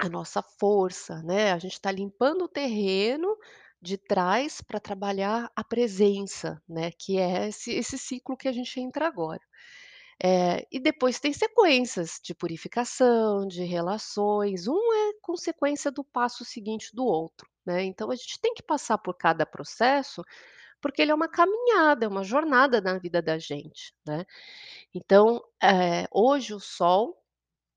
a 0.00 0.08
nossa 0.08 0.42
força, 0.42 1.22
né, 1.22 1.52
a 1.52 1.58
gente 1.58 1.72
está 1.72 1.90
limpando 1.90 2.44
o 2.44 2.48
terreno, 2.48 3.36
de 3.82 3.96
trás 3.98 4.60
para 4.60 4.80
trabalhar 4.80 5.50
a 5.56 5.64
presença, 5.64 6.60
né, 6.68 6.90
que 6.92 7.18
é 7.18 7.48
esse 7.48 7.72
esse 7.72 7.98
ciclo 7.98 8.36
que 8.36 8.48
a 8.48 8.52
gente 8.52 8.80
entra 8.80 9.06
agora. 9.06 9.40
Eh, 10.22 10.66
e 10.72 10.80
depois 10.80 11.20
tem 11.20 11.32
sequências 11.32 12.20
de 12.24 12.34
purificação, 12.34 13.46
de 13.48 13.64
relações, 13.64 14.68
um 14.68 14.76
é 14.94 15.12
consequência 15.22 15.90
do 15.92 16.04
passo 16.04 16.44
seguinte 16.44 16.90
do 16.94 17.04
outro, 17.06 17.48
né, 17.66 17.84
então 17.84 18.10
a 18.10 18.16
gente 18.16 18.40
tem 18.40 18.54
que 18.54 18.62
passar 18.62 18.98
por 18.98 19.14
cada 19.16 19.46
processo, 19.46 20.22
porque 20.82 21.02
ele 21.02 21.12
é 21.12 21.16
uma 21.16 21.28
caminhada, 21.28 22.06
é 22.06 22.08
uma 22.08 22.24
jornada 22.24 22.80
na 22.80 22.98
vida 22.98 23.22
da 23.22 23.38
gente, 23.38 23.94
né. 24.06 24.24
Então, 24.94 25.42
eh, 25.62 26.06
hoje 26.12 26.54
o 26.54 26.60
sol, 26.60 27.16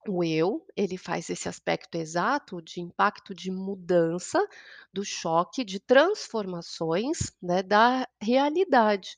o 0.08 0.24
eu, 0.24 0.66
ele 0.76 0.98
faz 0.98 1.30
esse 1.30 1.48
aspecto 1.48 1.96
exato 1.96 2.62
de 2.62 2.82
impacto 2.82 3.34
de 3.36 3.52
mudança, 3.52 4.40
do 4.94 5.04
choque, 5.06 5.64
de 5.64 5.80
transformações, 5.80 7.32
né, 7.42 7.62
da 7.64 8.08
realidade. 8.22 9.16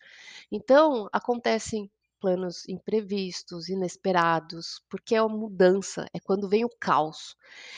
Então, 0.52 1.08
acontecem 1.12 1.90
planos 2.20 2.68
imprevistos, 2.70 3.68
inesperados, 3.68 4.82
porque 4.90 5.14
é 5.14 5.22
uma 5.22 5.36
mudança, 5.38 6.06
é 6.14 6.20
quando 6.22 6.48
vem 6.48 6.64
o 6.64 6.70
caos, 6.80 7.36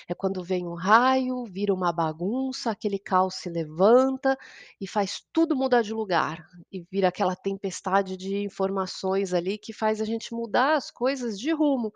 é 0.07 0.13
quando 0.13 0.43
vem 0.43 0.67
um 0.67 0.75
raio, 0.75 1.45
vira 1.45 1.73
uma 1.73 1.91
bagunça, 1.91 2.69
aquele 2.69 2.99
caos 2.99 3.35
se 3.35 3.49
levanta 3.49 4.37
e 4.79 4.87
faz 4.87 5.23
tudo 5.33 5.55
mudar 5.55 5.81
de 5.81 5.93
lugar, 5.93 6.47
e 6.71 6.85
vira 6.91 7.07
aquela 7.07 7.35
tempestade 7.35 8.15
de 8.15 8.37
informações 8.43 9.33
ali 9.33 9.57
que 9.57 9.73
faz 9.73 9.99
a 9.99 10.05
gente 10.05 10.31
mudar 10.31 10.75
as 10.75 10.91
coisas 10.91 11.39
de 11.39 11.51
rumo. 11.51 11.91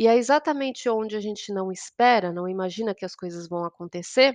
E 0.00 0.06
é 0.08 0.16
exatamente 0.16 0.88
onde 0.88 1.14
a 1.14 1.20
gente 1.20 1.52
não 1.52 1.70
espera, 1.70 2.32
não 2.32 2.48
imagina 2.48 2.94
que 2.94 3.04
as 3.04 3.14
coisas 3.14 3.46
vão 3.46 3.66
acontecer 3.66 4.34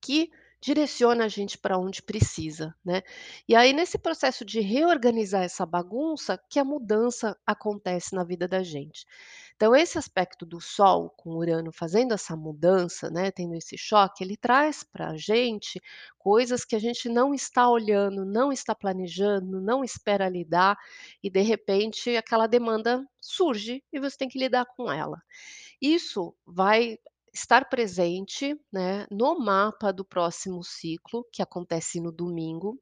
que 0.00 0.30
direciona 0.60 1.24
a 1.24 1.28
gente 1.28 1.58
para 1.58 1.78
onde 1.78 2.02
precisa, 2.02 2.74
né. 2.84 3.02
E 3.48 3.54
aí 3.54 3.72
nesse 3.72 3.98
processo 3.98 4.44
de 4.44 4.60
reorganizar 4.60 5.42
essa 5.42 5.66
bagunça, 5.66 6.38
que 6.50 6.58
a 6.58 6.64
mudança 6.64 7.36
acontece 7.46 8.14
na 8.14 8.24
vida 8.24 8.48
da 8.48 8.62
gente. 8.62 9.06
Então 9.56 9.74
esse 9.74 9.98
aspecto 9.98 10.44
do 10.44 10.60
sol 10.60 11.10
com 11.16 11.30
Urano 11.36 11.72
fazendo 11.72 12.12
essa 12.12 12.36
mudança, 12.36 13.10
né, 13.10 13.30
tendo 13.30 13.54
esse 13.54 13.76
choque, 13.78 14.22
ele 14.22 14.36
traz 14.36 14.84
para 14.84 15.10
a 15.10 15.16
gente 15.16 15.80
coisas 16.18 16.64
que 16.64 16.76
a 16.76 16.78
gente 16.78 17.08
não 17.08 17.32
está 17.32 17.68
olhando, 17.68 18.24
não 18.24 18.52
está 18.52 18.74
planejando, 18.74 19.60
não 19.60 19.82
espera 19.82 20.28
lidar, 20.28 20.76
e 21.22 21.30
de 21.30 21.40
repente 21.40 22.16
aquela 22.16 22.46
demanda 22.46 23.02
surge 23.20 23.82
e 23.92 23.98
você 23.98 24.16
tem 24.18 24.28
que 24.28 24.38
lidar 24.38 24.66
com 24.76 24.90
ela. 24.92 25.18
Isso 25.80 26.34
vai 26.46 26.98
estar 27.36 27.68
presente, 27.68 28.56
né, 28.72 29.06
no 29.10 29.38
mapa 29.38 29.92
do 29.92 30.04
próximo 30.04 30.64
ciclo, 30.64 31.26
que 31.32 31.42
acontece 31.42 32.00
no 32.00 32.10
domingo, 32.12 32.80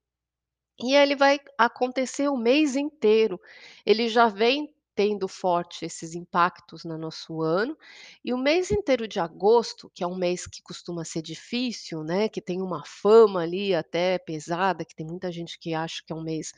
e 0.80 0.94
ele 0.94 1.16
vai 1.16 1.40
acontecer 1.58 2.28
o 2.28 2.36
mês 2.36 2.76
inteiro. 2.76 3.40
Ele 3.86 4.08
já 4.08 4.28
vem 4.28 4.68
tendo 4.96 5.28
forte 5.28 5.84
esses 5.86 6.14
impactos 6.14 6.84
no 6.84 6.98
nosso 6.98 7.42
ano, 7.42 7.76
e 8.24 8.32
o 8.34 8.38
mês 8.38 8.70
inteiro 8.72 9.08
de 9.08 9.20
agosto, 9.20 9.90
que 9.94 10.04
é 10.04 10.06
um 10.06 10.16
mês 10.16 10.46
que 10.46 10.62
costuma 10.62 11.04
ser 11.04 11.22
difícil, 11.22 12.04
né, 12.04 12.28
que 12.28 12.40
tem 12.42 12.62
uma 12.62 12.84
fama 12.86 13.42
ali 13.42 13.74
até 13.74 14.18
pesada, 14.18 14.84
que 14.84 14.94
tem 14.94 15.06
muita 15.06 15.32
gente 15.32 15.58
que 15.58 15.74
acha 15.74 16.02
que 16.06 16.12
é 16.12 16.16
um 16.16 16.22
mês, 16.24 16.52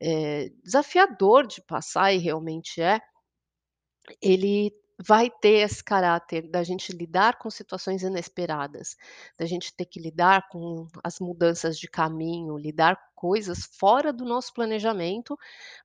eh, 0.00 0.50
desafiador 0.64 1.46
de 1.46 1.62
passar 1.62 2.12
e 2.14 2.18
realmente 2.18 2.80
é. 2.82 3.00
Ele 4.20 4.72
vai 5.06 5.30
ter 5.30 5.60
esse 5.64 5.82
caráter 5.82 6.48
da 6.48 6.62
gente 6.62 6.92
lidar 6.92 7.38
com 7.38 7.50
situações 7.50 8.02
inesperadas, 8.02 8.96
da 9.38 9.46
gente 9.46 9.74
ter 9.74 9.86
que 9.86 10.00
lidar 10.00 10.48
com 10.48 10.86
as 11.04 11.18
mudanças 11.20 11.78
de 11.78 11.88
caminho, 11.88 12.56
lidar 12.58 12.96
com 12.96 13.28
coisas 13.28 13.64
fora 13.78 14.12
do 14.12 14.24
nosso 14.24 14.52
planejamento, 14.52 15.38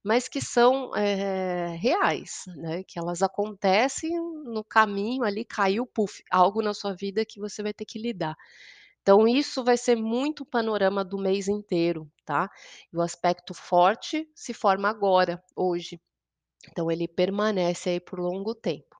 mas 0.04 0.28
que 0.28 0.42
são, 0.42 0.96
eh, 0.96 1.76
reais, 1.80 2.44
né, 2.58 2.84
que 2.84 2.98
elas 3.00 3.22
acontecem 3.22 4.12
no 4.46 4.64
caminho 4.64 5.24
ali, 5.24 5.46
caiu, 5.46 5.86
puf, 5.86 6.24
algo 6.32 6.62
na 6.64 6.74
sua 6.74 6.94
vida 6.96 7.26
que 7.26 7.40
você 7.40 7.62
vai 7.64 7.74
ter 7.74 7.86
que 7.86 8.00
lidar. 8.00 8.36
Então 9.02 9.28
isso 9.28 9.64
vai 9.64 9.78
ser 9.78 9.96
muito 9.96 10.46
panorama 10.46 11.04
do 11.06 11.18
mês 11.18 11.48
inteiro, 11.48 12.10
tá. 12.26 12.50
E 12.94 12.98
o 12.98 13.02
aspecto 13.02 13.54
forte 13.54 14.30
se 14.36 14.54
forma 14.54 14.90
agora, 14.90 15.42
hoje. 15.56 16.00
Então 16.72 16.92
ele 16.92 17.08
permanece 17.08 17.90
aí 17.92 18.02
por 18.02 18.20
longo 18.20 18.56
tempo. 18.56 18.97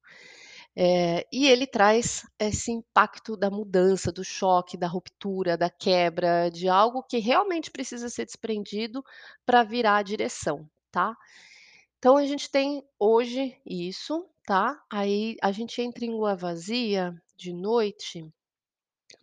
Eh, 0.80 1.26
e 1.34 1.48
ele 1.48 1.66
traz 1.66 2.24
esse 2.38 2.72
impacto 2.72 3.36
da 3.36 3.50
mudança, 3.50 4.12
do 4.12 4.24
choque, 4.24 4.78
da 4.78 4.88
ruptura, 4.88 5.58
da 5.58 5.72
quebra, 5.72 6.52
de 6.52 6.70
algo 6.70 7.02
que 7.02 7.18
realmente 7.18 7.72
precisa 7.72 8.10
ser 8.10 8.26
desprendido 8.26 9.04
para 9.44 9.64
virar 9.64 9.98
a 9.98 10.04
direção, 10.04 10.70
tá. 10.92 11.18
Então 11.98 12.16
a 12.16 12.28
gente 12.28 12.52
tem 12.52 12.84
hoje 13.00 13.60
isso, 13.66 14.30
tá. 14.46 14.80
Aí 14.88 15.36
a 15.42 15.52
gente 15.52 15.82
entra 15.82 16.06
em 16.06 16.12
lua 16.12 16.36
vazia 16.36 17.12
de 17.36 17.52
noite, 17.52 18.32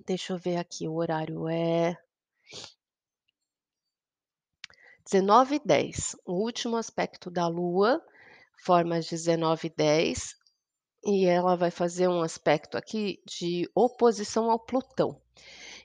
deixa 0.04 0.32
eu 0.32 0.38
ver 0.38 0.56
aqui, 0.56 0.88
o 0.88 0.94
horário 0.96 1.48
é 1.48 1.96
19h10, 5.08 6.16
o 6.26 6.32
último 6.32 6.76
aspecto 6.76 7.30
da 7.30 7.46
lua, 7.46 8.02
forma 8.56 8.96
às 8.96 9.06
19h10, 9.06 10.32
e 10.32 10.43
ela 11.26 11.56
vai 11.56 11.70
fazer 11.70 12.08
um 12.08 12.22
aspecto 12.22 12.76
aqui 12.76 13.20
de 13.26 13.68
oposição 13.74 14.50
ao 14.50 14.58
Plutão. 14.58 15.20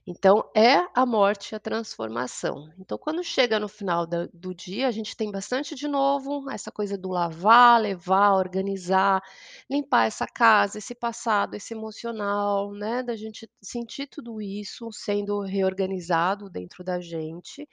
Então 0.07 0.49
é 0.55 0.77
a 0.95 1.05
morte 1.05 1.51
e 1.51 1.55
a 1.55 1.59
transformação. 1.59 2.71
Então 2.79 2.97
quando 2.97 3.23
chega 3.23 3.59
no 3.59 3.67
final 3.67 4.07
do 4.33 4.55
dia, 4.55 4.87
a 4.87 4.91
gente 4.91 5.15
tem 5.15 5.31
bastante 5.31 5.75
de 5.75 5.87
novo, 5.87 6.49
essa 6.49 6.71
coisa 6.71 6.97
do 6.97 7.09
lavar, 7.09 7.79
levar, 7.79 8.33
organizar, 8.33 9.21
limpar 9.69 10.07
essa 10.07 10.25
casa, 10.25 10.79
esse 10.79 10.95
passado, 10.95 11.55
esse 11.55 11.73
emocional, 11.73 12.71
né, 12.73 13.03
da 13.03 13.15
gente 13.15 13.49
sentir 13.61 14.07
tudo 14.07 14.41
isso 14.41 14.91
sendo 14.91 15.41
reorganizado 15.41 16.49
dentro 16.49 16.83
da 16.83 16.99
gente. 16.99 17.67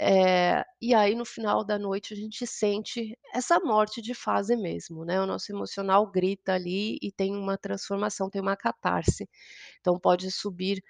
Eh, 0.00 0.64
e 0.80 0.94
aí 0.94 1.14
no 1.16 1.24
final 1.24 1.64
da 1.64 1.78
noite 1.78 2.14
a 2.14 2.16
gente 2.16 2.46
sente 2.46 3.18
essa 3.34 3.58
morte 3.60 4.00
de 4.00 4.14
fase 4.14 4.56
mesmo, 4.56 5.04
né, 5.04 5.20
o 5.20 5.26
nosso 5.26 5.50
emocional 5.52 6.06
grita 6.10 6.52
ali 6.54 6.98
e 7.02 7.10
tem 7.12 7.34
uma 7.36 7.58
transformação, 7.58 8.30
tem 8.30 8.40
uma 8.40 8.56
catarse. 8.56 9.28
Então 9.80 9.98
pode 10.00 10.30
subir 10.32 10.82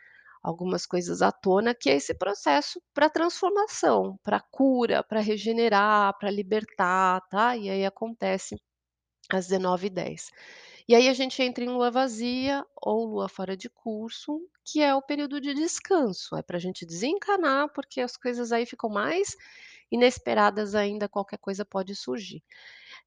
algumas 0.42 0.86
coisas 0.86 1.22
à 1.22 1.32
tona, 1.32 1.74
que 1.74 1.90
é 1.90 1.96
esse 1.96 2.14
processo 2.14 2.80
para 2.94 3.10
transformação, 3.10 4.18
para 4.24 4.40
cura, 4.40 5.02
para 5.04 5.20
regenerar, 5.20 6.16
para 6.18 6.30
libertar, 6.30 7.20
tá. 7.30 7.56
E 7.56 7.70
aí 7.70 7.86
acontece 7.86 8.56
às 9.36 9.46
19h10. 9.46 10.30
E 10.88 10.94
aí 10.94 11.06
a 11.08 11.12
gente 11.12 11.42
entra 11.42 11.62
em 11.62 11.68
lua 11.68 11.90
vazia 11.90 12.64
ou 12.74 13.04
lua 13.04 13.28
fora 13.28 13.54
de 13.54 13.68
curso, 13.68 14.40
que 14.64 14.80
é 14.80 14.94
o 14.94 15.02
período 15.02 15.38
de 15.40 15.52
descanso, 15.52 16.34
é 16.34 16.42
para 16.42 16.58
gente 16.58 16.86
desencanar, 16.86 17.68
porque 17.74 18.00
as 18.00 18.16
coisas 18.16 18.52
aí 18.52 18.64
ficam 18.64 18.88
mais 18.88 19.36
inesperadas 19.90 20.74
ainda, 20.74 21.08
qualquer 21.08 21.38
coisa 21.38 21.64
pode 21.64 21.94
surgir. 21.94 22.42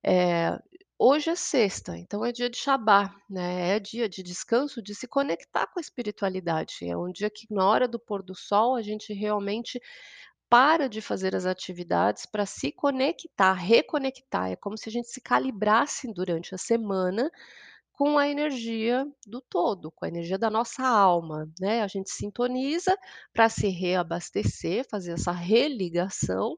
Eh, 0.04 0.58
hoje 0.98 1.32
é 1.32 1.36
sexta, 1.36 1.98
então 1.98 2.24
é 2.24 2.32
dia 2.32 2.50
de 2.50 2.58
Shabá, 2.58 3.16
né, 3.28 3.76
é 3.76 3.80
dia 3.80 4.08
de 4.08 4.22
descanso, 4.22 4.82
de 4.82 4.94
se 4.94 5.08
conectar 5.08 5.66
com 5.68 5.80
a 5.80 5.82
espiritualidade, 5.82 6.76
é 6.84 6.96
um 6.96 7.12
dia 7.12 7.30
que 7.32 7.48
na 7.50 7.68
hora 7.68 7.88
do 7.88 8.00
pôr 8.00 8.22
do 8.22 8.36
sol 8.36 8.76
a 8.76 8.82
gente 8.84 9.12
realmente 9.12 9.82
para 10.52 10.90
de 10.90 11.02
fazer 11.02 11.36
as 11.36 11.48
atividades 11.48 12.28
para 12.28 12.46
se 12.46 12.74
conectar, 12.74 13.54
reconectar, 13.56 14.52
é 14.52 14.58
como 14.58 14.78
se 14.78 14.90
a 14.90 14.94
gente 14.94 15.10
se 15.10 15.22
calibrasse 15.22 16.14
durante 16.14 16.56
a 16.56 16.60
semana 16.60 17.32
com 17.94 18.18
a 18.18 18.28
energia 18.28 19.06
do 19.28 19.42
todo, 19.42 19.92
com 19.92 20.06
a 20.06 20.08
energia 20.10 20.38
da 20.38 20.50
nossa 20.50 20.84
alma, 20.88 21.50
né, 21.60 21.82
a 21.84 21.88
gente 21.88 22.12
sintoniza 22.12 22.96
para 23.34 23.50
se 23.50 23.70
reabastecer, 23.70 24.88
fazer 24.90 25.14
essa 25.14 25.32
religação 25.32 26.58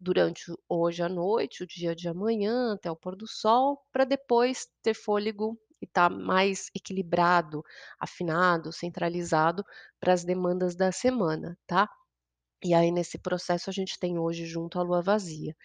durante 0.00 0.44
hoje 0.68 1.02
à 1.02 1.08
noite, 1.08 1.62
o 1.62 1.66
dia 1.66 1.94
de 1.94 2.08
amanhã, 2.08 2.74
até 2.74 2.90
o 2.90 2.96
pôr 2.96 3.16
do 3.16 3.26
sol, 3.26 3.82
para 3.92 4.04
depois 4.04 4.66
ter 4.82 4.94
fôlego 4.94 5.58
e 5.82 5.86
estar 5.86 6.10
mais 6.10 6.70
equilibrado, 6.74 7.62
afinado, 8.00 8.72
centralizado 8.72 9.64
para 10.00 10.12
as 10.12 10.24
demandas 10.24 10.76
da 10.76 10.92
semana, 10.92 11.58
tá. 11.66 11.88
E 12.62 12.74
aí 12.74 12.90
nesse 12.90 13.18
processo 13.18 13.70
a 13.70 13.72
gente 13.72 13.98
tem 13.98 14.18
hoje 14.18 14.46
junto 14.46 14.78
a 14.78 14.82
lua 14.82 15.02
vazia. 15.02 15.56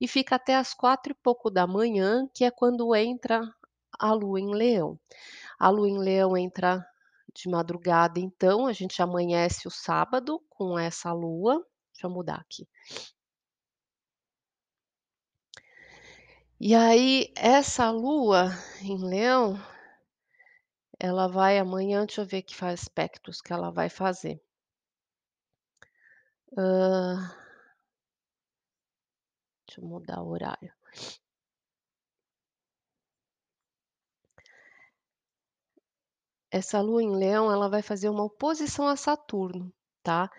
E 0.00 0.08
fica 0.08 0.36
até 0.36 0.56
às 0.56 0.74
quatro 0.74 1.12
e 1.12 1.14
pouco 1.14 1.50
da 1.50 1.66
manhã, 1.66 2.28
que 2.34 2.44
é 2.44 2.50
quando 2.50 2.94
entra 2.94 3.42
a 3.98 4.12
lua 4.12 4.40
em 4.40 4.54
Leão. 4.54 4.98
A 5.58 5.68
lua 5.70 5.88
em 5.88 5.98
Leão 5.98 6.36
entra 6.36 6.84
de 7.34 7.48
madrugada, 7.48 8.20
então 8.20 8.66
a 8.66 8.72
gente 8.72 9.02
amanhece 9.02 9.66
o 9.66 9.70
sábado 9.70 10.40
com 10.48 10.78
essa 10.78 11.12
lua, 11.12 11.54
deixa 11.92 12.06
eu 12.06 12.10
mudar 12.10 12.36
aqui. 12.36 12.68
E 16.60 16.74
aí 16.74 17.32
essa 17.36 17.90
lua 17.90 18.50
em 18.80 18.96
Leão 18.98 19.58
ela 20.98 21.26
vai 21.28 21.58
amanhã 21.58 22.04
deixa 22.06 22.20
eu 22.22 22.26
ver 22.26 22.42
que 22.42 22.64
aspectos 22.64 23.40
que 23.40 23.52
ela 23.52 23.70
vai 23.70 23.88
fazer. 23.88 24.40
Hã 26.56 27.34
deixa 29.66 29.80
eu 29.80 29.84
mudar 29.86 30.22
o 30.22 30.28
horário. 30.30 30.72
Essa 36.50 36.80
lua 36.80 37.02
em 37.02 37.14
leão, 37.16 37.52
ela 37.52 37.68
vai 37.68 37.82
fazer 37.82 38.08
uma 38.08 38.24
oposição 38.24 38.88
a 38.88 38.96
Saturno, 38.96 39.70
tá. 40.02 40.30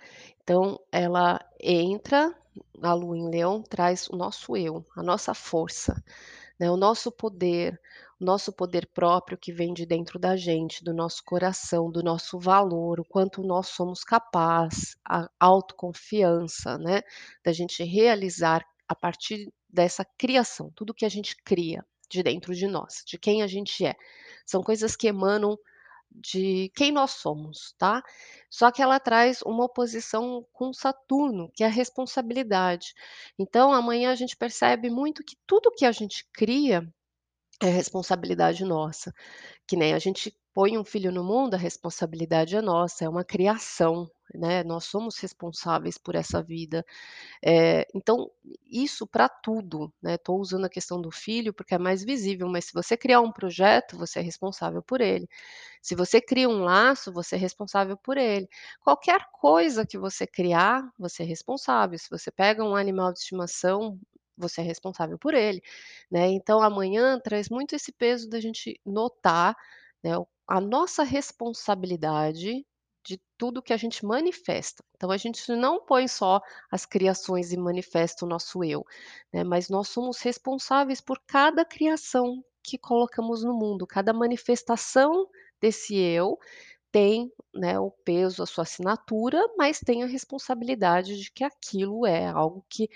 Então 0.41 0.79
ela 0.91 1.39
entra 1.59 2.33
a 2.81 2.93
lua 2.93 3.17
em 3.17 3.29
leão 3.29 3.61
traz 3.61 4.07
o 4.09 4.15
nosso 4.15 4.55
eu, 4.57 4.85
a 4.95 5.03
nossa 5.03 5.33
força, 5.33 6.01
né, 6.59 6.71
o 6.71 6.77
nosso 6.77 7.11
poder, 7.11 7.79
o 8.19 8.25
nosso 8.25 8.53
poder 8.53 8.87
próprio 8.93 9.37
que 9.37 9.51
vem 9.51 9.73
de 9.73 9.85
dentro 9.85 10.17
da 10.17 10.35
gente, 10.35 10.83
do 10.83 10.93
nosso 10.93 11.23
coração, 11.23 11.91
do 11.91 12.01
nosso 12.01 12.39
valor, 12.39 12.99
o 12.99 13.05
quanto 13.05 13.43
nós 13.43 13.67
somos 13.67 14.03
capaz, 14.03 14.95
a 15.03 15.29
autoconfiança, 15.39 16.77
né, 16.77 17.01
da 17.43 17.51
gente 17.51 17.83
realizar 17.83 18.65
a 18.87 18.95
partir 18.95 19.51
dessa 19.69 20.05
criação, 20.17 20.71
tudo 20.75 20.93
que 20.93 21.05
a 21.05 21.09
gente 21.09 21.35
cria 21.43 21.85
de 22.09 22.23
dentro 22.23 22.55
de 22.55 22.67
nós, 22.67 23.03
de 23.05 23.17
quem 23.17 23.41
a 23.43 23.47
gente 23.47 23.85
é. 23.85 23.95
São 24.45 24.63
coisas 24.63 24.95
que 24.95 25.07
emanam 25.07 25.57
de 26.09 26.71
quem 26.75 26.91
nós 26.91 27.11
somos, 27.11 27.73
tá. 27.77 28.01
Só 28.49 28.71
que 28.71 28.81
ela 28.81 28.99
traz 28.99 29.41
uma 29.41 29.65
oposição 29.65 30.45
com 30.53 30.71
Saturno, 30.71 31.51
que 31.53 31.63
é 31.63 31.67
a 31.67 31.69
responsabilidade. 31.69 32.93
Então 33.37 33.73
amanhã 33.73 34.11
a 34.11 34.15
gente 34.15 34.37
percebe 34.37 34.89
muito 34.89 35.23
que 35.23 35.35
tudo 35.45 35.71
que 35.71 35.85
a 35.85 35.91
gente 35.91 36.25
cria 36.31 36.87
é 37.61 37.67
responsabilidade 37.69 38.63
nossa. 38.65 39.13
Que 39.67 39.75
nem 39.77 39.93
a 39.93 39.99
gente 39.99 40.35
põe 40.53 40.77
um 40.77 40.85
filho 40.85 41.11
no 41.11 41.23
mundo, 41.23 41.55
a 41.55 41.57
responsabilidade 41.57 42.55
é 42.57 42.61
nossa, 42.61 43.05
é 43.05 43.09
uma 43.09 43.23
criação, 43.25 44.09
né, 44.35 44.63
nós 44.63 44.85
somos 44.85 45.17
responsáveis 45.19 45.97
por 45.97 46.15
essa 46.15 46.43
vida. 46.43 46.85
Eh, 47.45 47.87
então 47.95 48.31
isso 48.65 49.07
para 49.07 49.29
tudo, 49.29 49.93
né, 50.03 50.17
tô 50.17 50.35
usando 50.37 50.65
a 50.65 50.69
questão 50.69 51.01
do 51.01 51.11
filho, 51.11 51.53
porque 51.53 51.75
é 51.75 51.79
mais 51.79 52.03
visível, 52.03 52.47
mas 52.49 52.65
se 52.65 52.73
você 52.73 52.97
criar 52.97 53.21
um 53.21 53.31
projeto, 53.31 53.97
você 53.97 54.19
é 54.19 54.21
responsável 54.23 54.83
por 54.83 55.01
ele. 55.01 55.27
Se 55.81 55.95
você 55.95 56.21
cria 56.21 56.49
um 56.49 56.63
laço, 56.63 57.11
você 57.13 57.35
é 57.35 57.39
responsável 57.39 57.97
por 57.97 58.17
ele. 58.17 58.47
Qualquer 58.81 59.21
coisa 59.33 59.85
que 59.85 59.97
você 59.97 60.25
criar, 60.27 60.83
você 60.97 61.23
é 61.23 61.25
responsável. 61.25 61.97
Se 61.99 62.09
você 62.09 62.31
pega 62.31 62.63
um 62.63 62.75
animal 62.75 63.13
de 63.13 63.19
estimação, 63.19 63.99
você 64.37 64.61
é 64.61 64.63
responsável 64.63 65.17
por 65.19 65.33
ele, 65.33 65.61
né. 66.11 66.27
Então 66.29 66.61
amanhã 66.61 67.19
traz 67.19 67.49
muito 67.49 67.75
esse 67.75 67.91
peso 67.91 68.29
da 68.29 68.39
gente 68.39 68.79
notar, 68.85 69.55
né, 70.03 70.11
a 70.47 70.61
nossa 70.61 71.03
responsabilidade 71.03 72.65
de 73.07 73.21
tudo 73.37 73.61
que 73.61 73.73
a 73.73 73.77
gente 73.77 74.03
manifesta. 74.05 74.83
Então 74.95 75.11
a 75.11 75.17
gente 75.17 75.51
não 75.55 75.79
põe 75.85 76.07
só 76.07 76.41
as 76.71 76.85
criações 76.85 77.51
e 77.51 77.57
manifesta 77.57 78.25
o 78.25 78.27
nosso 78.29 78.63
eu, 78.63 78.83
né, 79.33 79.43
mas 79.43 79.69
nós 79.69 79.89
somos 79.89 80.19
responsáveis 80.21 81.01
por 81.01 81.19
cada 81.27 81.63
criação 81.65 82.43
que 82.63 82.77
colocamos 82.79 83.43
no 83.43 83.53
mundo, 83.53 83.85
cada 83.87 84.11
manifestação 84.13 85.27
desse 85.61 85.95
eu 85.95 86.37
tem, 86.91 87.31
né, 87.53 87.79
o 87.79 87.91
peso, 87.91 88.41
a 88.43 88.45
sua 88.45 88.63
assinatura, 88.63 89.39
mas 89.57 89.79
tem 89.79 90.03
a 90.03 90.07
responsabilidade 90.07 91.19
de 91.21 91.31
que 91.31 91.43
aquilo 91.43 92.05
é 92.07 92.25
algo 92.27 92.65
que, 92.69 92.89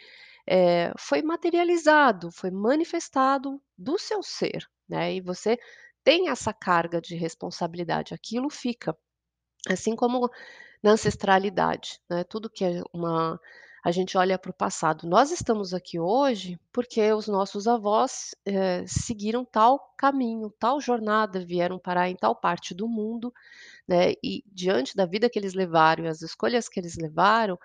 eh, 0.49 0.91
foi 0.99 1.21
materializado, 1.21 2.31
foi 2.31 2.51
manifestado 2.51 3.61
do 3.77 3.97
seu 3.99 4.23
ser, 4.23 4.67
né, 4.89 5.13
e 5.15 5.21
você 5.21 5.57
tem 6.03 6.29
essa 6.29 6.53
carga 6.53 7.01
de 7.01 7.15
responsabilidade, 7.15 8.13
aquilo 8.15 8.49
fica. 8.49 8.95
Assim 9.69 9.95
como 9.95 10.29
na 10.83 10.91
ancestralidade, 10.91 11.99
né, 12.09 12.23
tudo 12.23 12.49
que 12.49 12.65
é 12.65 12.81
uma 12.93 13.39
a 13.83 13.91
gente 13.91 14.17
olha 14.17 14.37
para 14.37 14.51
o 14.51 14.53
passado. 14.53 15.07
Nós 15.07 15.31
estamos 15.31 15.73
aqui 15.73 15.99
hoje, 15.99 16.59
porque 16.71 17.13
os 17.13 17.27
nossos 17.27 17.67
avós, 17.67 18.35
eh, 18.45 18.85
seguiram 18.87 19.45
tal 19.45 19.79
caminho, 19.97 20.51
tal 20.59 20.81
jornada, 20.81 21.39
vieram 21.45 21.79
parar 21.79 22.09
em 22.09 22.15
tal 22.15 22.35
parte 22.35 22.73
do 22.75 22.87
mundo, 22.89 23.33
né, 23.87 24.13
e 24.23 24.43
diante 24.47 24.95
da 24.95 25.05
vida 25.05 25.29
que 25.29 25.39
eles 25.39 25.53
levaram 25.53 26.05
e 26.05 26.07
as 26.09 26.21
escolhas 26.21 26.69
que 26.69 26.79
eles 26.79 26.97
levaram, 26.97 27.57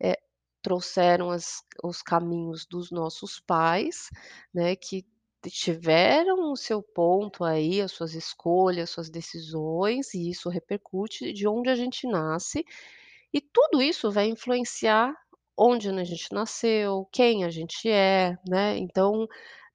eh, 0.00 0.18
trouxeram 0.62 1.30
as 1.30 1.62
os 1.82 2.02
caminhos 2.02 2.66
dos 2.66 2.90
nossos 2.90 3.40
pais, 3.40 4.08
né, 4.54 4.76
que 4.76 5.04
tiveram 5.48 6.52
o 6.52 6.56
seu 6.56 6.82
ponto 6.82 7.44
aí, 7.44 7.80
as 7.80 7.92
suas 7.92 8.14
escolhas, 8.14 8.90
suas 8.90 9.10
decisões, 9.10 10.14
e 10.14 10.30
isso 10.30 10.48
repercute 10.48 11.32
de 11.32 11.48
onde 11.48 11.68
a 11.70 11.74
gente 11.74 12.06
nasce, 12.06 12.64
e 13.32 13.40
tudo 13.40 13.82
isso 13.82 14.10
vai 14.10 14.26
influenciar 14.28 15.14
onde 15.56 15.88
a 15.88 16.04
gente 16.04 16.32
nasceu, 16.32 17.08
quem 17.12 17.44
a 17.44 17.50
gente 17.50 17.88
é, 17.90 18.36
né. 18.48 18.78
Então, 18.78 19.26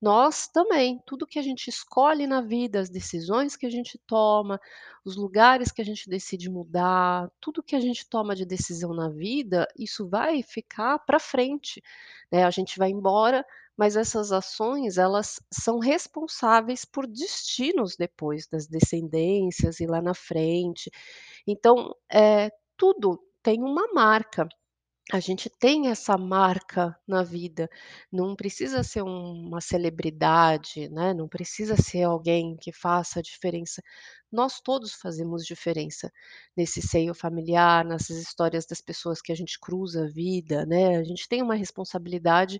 nós 0.01 0.47
também, 0.47 1.01
tudo 1.05 1.27
que 1.27 1.39
a 1.39 1.41
gente 1.41 1.67
escolhe 1.69 2.27
na 2.27 2.41
vida, 2.41 2.79
as 2.79 2.89
decisões 2.89 3.55
que 3.55 3.65
a 3.65 3.69
gente 3.69 3.97
toma, 4.07 4.59
os 5.05 5.15
lugares 5.15 5.71
que 5.71 5.81
a 5.81 5.85
gente 5.85 6.09
decide 6.09 6.49
mudar, 6.49 7.29
tudo 7.41 7.63
que 7.63 7.75
a 7.75 7.79
gente 7.79 8.07
toma 8.09 8.35
de 8.35 8.45
decisão 8.45 8.93
na 8.93 9.09
vida, 9.09 9.67
isso 9.77 10.07
vai 10.09 10.43
ficar 10.43 10.99
para 10.99 11.19
frente, 11.19 11.81
né. 12.31 12.43
A 12.43 12.51
gente 12.51 12.77
vai 12.77 12.89
embora, 12.91 13.45
mas 13.77 13.95
essas 13.95 14.31
ações, 14.31 14.97
elas 14.97 15.39
são 15.51 15.79
responsáveis 15.79 16.85
por 16.85 17.07
destinos 17.07 17.95
depois 17.97 18.47
das 18.47 18.67
descendências 18.67 19.79
e 19.79 19.85
lá 19.87 20.01
na 20.01 20.13
frente. 20.13 20.89
Então, 21.47 21.95
eh, 22.11 22.51
tudo 22.77 23.19
tem 23.43 23.63
uma 23.63 23.87
marca. 23.93 24.47
A 25.11 25.21
gente 25.21 25.49
tem 25.49 25.87
essa 25.89 26.17
marca 26.17 26.97
na 27.07 27.23
vida, 27.23 27.69
não 28.11 28.35
precisa 28.35 28.83
ser 28.83 29.01
uma 29.03 29.61
celebridade, 29.61 30.89
né, 30.89 31.13
não 31.13 31.29
precisa 31.29 31.77
ser 31.77 32.03
alguém 32.03 32.57
que 32.57 32.73
faça 32.73 33.19
a 33.19 33.21
diferença. 33.21 33.81
Nós 34.29 34.59
todos 34.59 34.93
fazemos 34.95 35.45
diferença 35.45 36.11
nesse 36.57 36.81
seio 36.81 37.13
familiar, 37.13 37.85
nessas 37.85 38.17
histórias 38.17 38.65
das 38.65 38.81
pessoas 38.81 39.21
que 39.21 39.31
a 39.31 39.35
gente 39.35 39.57
cruza 39.59 40.03
a 40.05 40.09
vida, 40.09 40.65
né, 40.65 40.97
a 40.97 41.03
gente 41.05 41.27
tem 41.29 41.41
uma 41.41 41.55
responsabilidade 41.55 42.59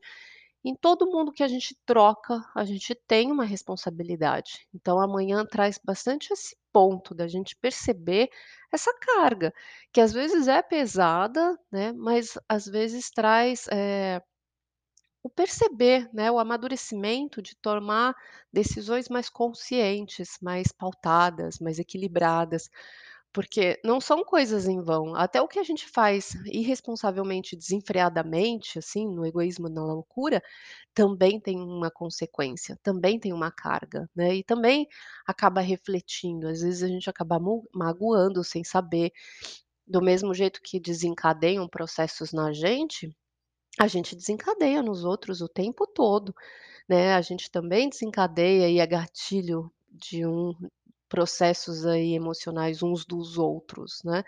em 0.63 0.75
todo 0.75 1.07
mundo 1.09 1.33
que 1.33 1.43
a 1.43 1.47
gente 1.47 1.77
troca, 1.85 2.43
a 2.55 2.65
gente 2.65 2.95
tem 3.07 3.31
uma 3.31 3.45
responsabilidade. 3.45 4.67
Então 4.73 4.99
amanhã 5.01 5.45
traz 5.45 5.79
bastante 5.83 6.31
esse 6.33 6.55
ponto 6.77 7.15
da 7.15 7.27
gente 7.27 7.55
perceber 7.55 8.29
essa 8.71 8.93
carga, 8.99 9.53
que 9.91 10.01
às 10.01 10.13
vezes 10.13 10.47
é 10.47 10.61
pesada, 10.61 11.57
né, 11.71 11.91
mas 11.93 12.37
às 12.49 12.65
vezes 12.67 13.09
traz, 13.11 13.67
eh, 13.71 14.21
o 15.23 15.29
perceber, 15.29 16.09
né, 16.13 16.31
o 16.31 16.39
amadurecimento 16.39 17.41
de 17.41 17.55
tomar 17.55 18.15
decisões 18.51 19.09
mais 19.09 19.29
conscientes, 19.29 20.37
mais 20.41 20.71
pautadas, 20.71 21.59
mais 21.59 21.79
equilibradas, 21.79 22.69
porque 23.33 23.79
não 23.83 24.01
são 24.01 24.23
coisas 24.23 24.67
em 24.67 24.81
vão, 24.81 25.15
até 25.15 25.41
o 25.41 25.47
que 25.47 25.59
a 25.59 25.63
gente 25.63 25.87
faz 25.87 26.33
irresponsavelmente, 26.45 27.55
desenfreadamente, 27.55 28.79
assim, 28.79 29.07
no 29.07 29.25
egoísmo, 29.25 29.69
na 29.69 29.83
loucura, 29.83 30.41
também 30.93 31.39
tem 31.39 31.57
uma 31.59 31.91
consequência, 31.91 32.79
também 32.83 33.19
tem 33.19 33.33
uma 33.33 33.51
carga, 33.51 34.09
né, 34.15 34.35
e 34.35 34.43
também 34.43 34.87
acaba 35.27 35.61
refletindo, 35.61 36.47
às 36.47 36.61
vezes 36.61 36.83
a 36.83 36.87
gente 36.87 37.09
acaba 37.09 37.39
magoando 37.73 38.43
sem 38.43 38.63
saber, 38.63 39.11
do 39.87 40.01
mesmo 40.01 40.33
jeito 40.33 40.61
que 40.63 40.79
desencadeiam 40.79 41.67
processos 41.67 42.33
na 42.33 42.51
gente, 42.53 43.15
a 43.79 43.87
gente 43.87 44.15
desencadeia 44.15 44.83
nos 44.83 45.03
outros 45.05 45.41
o 45.41 45.47
tempo 45.49 45.87
todo, 45.87 46.33
né, 46.89 47.13
a 47.15 47.21
gente 47.21 47.51
também 47.51 47.89
desencadeia 47.89 48.69
e 48.69 48.79
é 48.79 48.87
gatilho 48.87 49.71
de 49.91 50.25
um 50.25 50.53
processos 51.09 51.85
aí 51.85 52.13
emocionais 52.13 52.83
uns 52.83 53.05
dos 53.05 53.37
outros, 53.37 54.01
né. 54.05 54.23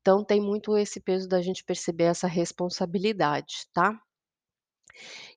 Então 0.00 0.24
tem 0.24 0.40
muito 0.40 0.76
esse 0.78 1.00
peso 1.00 1.28
da 1.28 1.42
gente 1.42 1.64
perceber 1.64 2.04
essa 2.04 2.26
responsabilidade, 2.28 3.66
tá. 3.74 4.00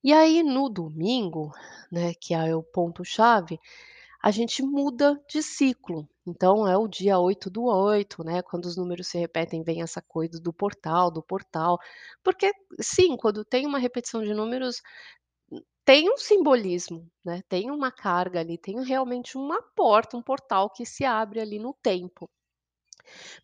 E 0.03 0.13
aí 0.13 0.43
no 0.43 0.69
domingo, 0.69 1.51
né, 1.91 2.13
que 2.13 2.33
é 2.33 2.55
o 2.55 2.63
ponto 2.63 3.03
chave, 3.03 3.59
a 4.23 4.31
gente 4.31 4.63
muda 4.63 5.21
de 5.29 5.41
ciclo, 5.43 6.07
então 6.27 6.67
é 6.67 6.77
o 6.77 6.87
dia 6.87 7.19
8/8, 7.19 8.23
né, 8.23 8.41
quando 8.41 8.65
os 8.65 8.77
números 8.77 9.07
se 9.07 9.17
repetem, 9.19 9.63
vem 9.63 9.81
essa 9.83 10.01
coisa 10.01 10.39
do 10.41 10.53
portal 10.53 11.11
do 11.11 11.23
portal, 11.23 11.79
porque 12.23 12.51
sim, 12.81 13.17
quando 13.17 13.45
tem 13.45 13.65
uma 13.67 13.79
repetição 13.79 14.23
de 14.23 14.33
números, 14.33 14.81
tem 15.85 16.11
um 16.11 16.17
simbolismo, 16.17 17.07
né, 17.23 17.43
tem 17.47 17.69
uma 17.71 17.91
carga 17.91 18.39
ali, 18.39 18.57
tem 18.57 18.83
realmente 18.83 19.37
uma 19.37 19.61
porta, 19.61 20.17
um 20.17 20.21
portal 20.21 20.69
que 20.69 20.85
se 20.85 21.05
abre 21.05 21.39
ali 21.39 21.59
no 21.59 21.73
tempo. 21.73 22.29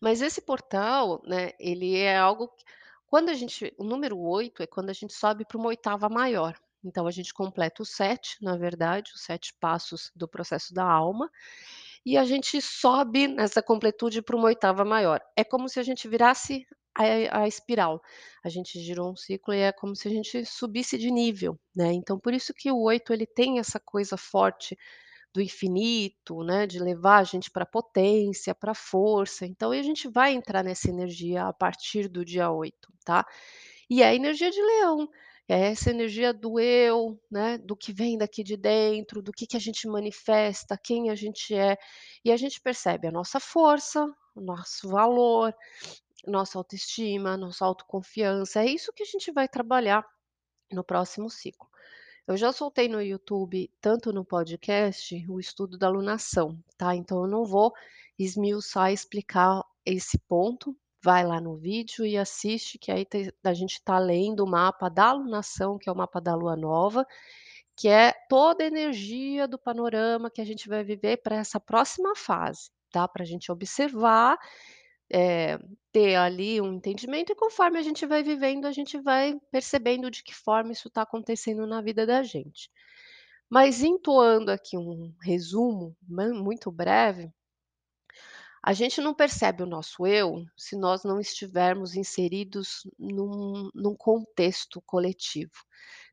Mas 0.00 0.20
esse 0.20 0.42
portal, 0.42 1.22
né, 1.24 1.52
ele 1.58 1.96
é 1.96 2.16
algo 2.18 2.48
que 2.48 2.64
quando 3.06 3.28
a 3.28 3.34
gente 3.34 3.72
o 3.78 3.84
número 3.84 4.18
8 4.18 4.62
é 4.62 4.66
quando 4.66 4.90
a 4.90 4.92
gente 4.92 5.12
sobe 5.12 5.44
para 5.44 5.58
uma 5.58 5.68
oitava 5.68 6.08
maior, 6.08 6.58
então 6.84 7.06
a 7.06 7.10
gente 7.12 7.32
completa 7.32 7.82
o 7.82 7.86
7, 7.86 8.38
na 8.42 8.56
verdade, 8.56 9.12
os 9.14 9.22
7 9.22 9.54
passos 9.60 10.10
do 10.16 10.26
processo 10.26 10.74
da 10.74 10.84
alma, 10.84 11.30
e 12.04 12.18
a 12.18 12.24
gente 12.24 12.60
sobe 12.60 13.28
nessa 13.28 13.62
completude 13.62 14.20
para 14.20 14.34
uma 14.34 14.46
oitava 14.46 14.84
maior. 14.84 15.20
É 15.36 15.44
como 15.44 15.68
se 15.68 15.78
a 15.78 15.82
gente 15.84 16.08
virasse 16.08 16.66
a 16.94 17.42
a 17.42 17.48
espiral. 17.48 18.02
A 18.44 18.48
gente 18.48 18.80
girou 18.80 19.10
um 19.12 19.16
ciclo 19.16 19.54
e 19.54 19.60
é 19.60 19.72
como 19.72 19.96
se 19.96 20.08
a 20.08 20.10
gente 20.10 20.44
subisse 20.44 20.98
de 20.98 21.10
nível, 21.10 21.58
né, 21.74 21.92
então 21.92 22.18
por 22.18 22.34
isso 22.34 22.52
que 22.54 22.70
o 22.70 22.80
8 22.82 23.12
ele 23.12 23.26
tem 23.26 23.58
essa 23.58 23.80
coisa 23.80 24.16
forte 24.16 24.76
do 25.34 25.40
infinito, 25.40 26.42
né, 26.44 26.66
de 26.66 26.78
levar 26.78 27.18
a 27.18 27.24
gente 27.24 27.50
pra 27.50 27.64
potência, 27.66 28.54
pra 28.54 28.74
força, 28.74 29.46
então 29.46 29.70
a 29.72 29.82
gente 29.82 30.08
vai 30.08 30.34
entrar 30.34 30.62
nessa 30.62 30.90
energia 30.90 31.44
a 31.46 31.52
partir 31.52 32.08
do 32.08 32.24
dia 32.24 32.50
8, 32.50 32.92
tá. 33.04 33.26
E 33.88 34.02
é 34.02 34.08
a 34.08 34.14
energia 34.14 34.50
de 34.50 34.60
leão, 34.60 35.08
é 35.48 35.70
essa 35.72 35.90
energia 35.90 36.32
do 36.32 36.58
eu, 36.60 37.18
né, 37.30 37.58
do 37.58 37.76
que 37.76 37.92
vem 37.92 38.16
daqui 38.18 38.42
de 38.42 38.56
dentro, 38.56 39.22
do 39.22 39.32
que 39.32 39.46
que 39.46 39.56
a 39.56 39.60
gente 39.60 39.86
manifesta, 39.88 40.78
quem 40.78 41.10
a 41.10 41.14
gente 41.14 41.54
é, 41.54 41.76
e 42.24 42.32
a 42.32 42.36
gente 42.36 42.60
percebe 42.60 43.08
a 43.08 43.12
nossa 43.12 43.40
força, 43.40 44.06
o 44.34 44.40
nosso 44.40 44.88
valor, 44.88 45.54
nossa 46.26 46.58
autoestima, 46.58 47.36
nossa 47.36 47.64
autoconfiança, 47.64 48.62
é 48.62 48.66
isso 48.66 48.92
que 48.92 49.02
a 49.02 49.06
gente 49.06 49.30
vai 49.32 49.48
trabalhar 49.48 50.04
no 50.70 50.84
próximo 50.84 51.28
ciclo. 51.28 51.68
Eu 52.26 52.36
já 52.36 52.52
soltei 52.52 52.88
no 52.88 53.02
YouTube, 53.02 53.70
tanto 53.80 54.12
no 54.12 54.24
podcast, 54.24 55.24
o 55.28 55.40
estudo 55.40 55.76
da 55.76 55.88
alunação, 55.88 56.56
tá, 56.78 56.94
então 56.94 57.22
eu 57.22 57.28
não 57.28 57.44
vou 57.44 57.72
esmiuçar 58.18 58.92
explicar 58.92 59.62
esse 59.84 60.18
ponto, 60.28 60.76
vai 61.02 61.26
lá 61.26 61.40
no 61.40 61.56
vídeo 61.56 62.06
e 62.06 62.16
assiste 62.16 62.78
que 62.78 62.92
aí 62.92 63.06
a 63.42 63.52
gente 63.52 63.82
tá 63.82 63.98
lendo 63.98 64.44
o 64.44 64.48
mapa 64.48 64.88
da 64.88 65.06
alunação, 65.06 65.76
que 65.76 65.88
é 65.88 65.92
o 65.92 65.96
mapa 65.96 66.20
da 66.20 66.34
lua 66.34 66.54
nova, 66.54 67.04
que 67.76 67.88
é 67.88 68.12
toda 68.28 68.62
a 68.62 68.66
energia 68.68 69.48
do 69.48 69.58
panorama 69.58 70.30
que 70.30 70.40
a 70.40 70.44
gente 70.44 70.68
vai 70.68 70.84
viver 70.84 71.18
pra 71.18 71.36
essa 71.36 71.58
próxima 71.58 72.14
fase, 72.14 72.70
tá, 72.92 73.08
pra 73.08 73.24
gente 73.24 73.50
observar, 73.50 74.38
eh, 75.12 75.58
ter 75.92 76.16
ali 76.16 76.60
um 76.60 76.74
entendimento 76.74 77.32
e 77.32 77.36
conforme 77.36 77.78
a 77.78 77.82
gente 77.82 78.06
vai 78.06 78.22
vivendo, 78.22 78.66
a 78.66 78.72
gente 78.72 78.98
vai 79.00 79.38
percebendo 79.50 80.10
de 80.10 80.22
que 80.22 80.34
forma 80.34 80.72
isso 80.72 80.90
tá 80.90 81.02
acontecendo 81.02 81.66
na 81.66 81.82
vida 81.82 82.06
da 82.06 82.22
gente. 82.22 82.70
Mas 83.50 83.82
entoando 83.82 84.50
aqui 84.50 84.78
um 84.78 85.14
resumo, 85.22 85.96
né, 86.08 86.28
muito 86.28 86.70
breve 86.72 87.30
a 88.62 88.72
gente 88.72 89.00
não 89.00 89.12
percebe 89.12 89.62
o 89.64 89.66
nosso 89.66 90.06
eu, 90.06 90.46
se 90.56 90.76
nós 90.76 91.02
não 91.02 91.18
estivermos 91.18 91.96
inseridos 91.96 92.82
num 92.96 93.68
num 93.74 93.96
contexto 93.96 94.80
coletivo, 94.82 95.50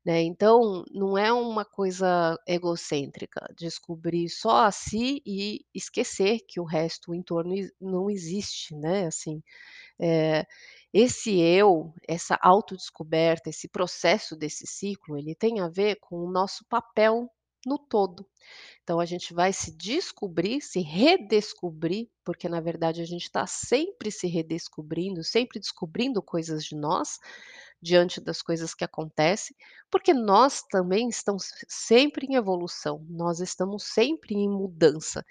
né, 0.09 0.23
então 0.23 0.83
não 0.91 1.17
é 1.17 1.31
uma 1.31 1.63
coisa 1.65 2.35
egocêntrica, 2.47 3.45
descobrir 3.57 4.27
só 4.29 4.65
a 4.65 4.71
si 4.71 5.21
e 5.25 5.61
esquecer 5.73 6.39
que 6.47 6.59
o 6.59 6.63
resto, 6.65 7.11
o 7.11 7.15
entorno 7.15 7.53
não 7.79 8.09
existe, 8.09 8.75
né, 8.75 9.07
assim, 9.07 9.41
eh, 9.99 10.45
esse 10.93 11.39
eu, 11.39 11.93
essa 12.07 12.37
autodescoberta, 12.41 13.49
esse 13.49 13.67
processo 13.69 14.35
desse 14.35 14.65
ciclo, 14.67 15.17
ele 15.17 15.35
tem 15.35 15.59
a 15.61 15.69
ver 15.69 15.97
com 16.01 16.17
o 16.17 16.31
nosso 16.31 16.65
papel 16.69 17.29
no 17.65 17.77
todo. 17.77 18.25
Então 18.83 18.99
a 18.99 19.05
gente 19.05 19.33
vai 19.33 19.53
se 19.53 19.75
descobrir, 19.75 20.61
se 20.61 20.81
redescobrir, 20.81 22.09
porque 22.23 22.49
na 22.49 22.61
verdade 22.61 23.01
a 23.01 23.05
gente 23.05 23.31
tá 23.31 23.45
sempre 23.47 24.11
se 24.11 24.27
redescobrindo, 24.27 25.23
sempre 25.23 25.59
descobrindo 25.59 26.21
coisas 26.21 26.63
de 26.63 26.75
nós, 26.75 27.19
diante 27.81 28.21
das 28.21 28.41
coisas 28.41 28.73
que 28.73 28.83
acontecem, 28.83 29.55
porque 29.89 30.13
nós 30.13 30.61
também 30.63 31.09
estamos 31.09 31.51
sempre 31.67 32.27
em 32.27 32.35
evolução, 32.35 33.05
nós 33.09 33.39
estamos 33.39 33.83
sempre 33.83 34.35
em 34.35 34.49
mudança, 34.49 35.25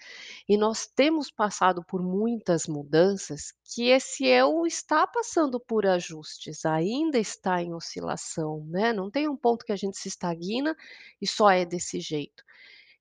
e 0.49 0.57
nós 0.57 0.87
temos 0.87 1.31
passado 1.31 1.85
por 1.85 2.03
muitas 2.03 2.67
mudanças 2.67 3.53
que 3.65 3.89
esse 3.89 4.27
eu 4.27 4.67
está 4.67 5.07
passando 5.07 5.61
por 5.61 5.87
ajustes, 5.87 6.65
ainda 6.65 7.19
está 7.19 7.63
em 7.63 7.75
oscilação, 7.75 8.65
né, 8.69 8.93
não 8.93 9.11
tem 9.11 9.29
um 9.29 9.37
ponto 9.37 9.65
que 9.65 9.73
a 9.73 9.77
gente 9.77 9.99
se 9.99 10.09
estagna 10.09 10.77
e 11.21 11.27
só 11.27 11.51
é 11.51 11.65
desse 11.65 12.01
jeito. 12.01 12.43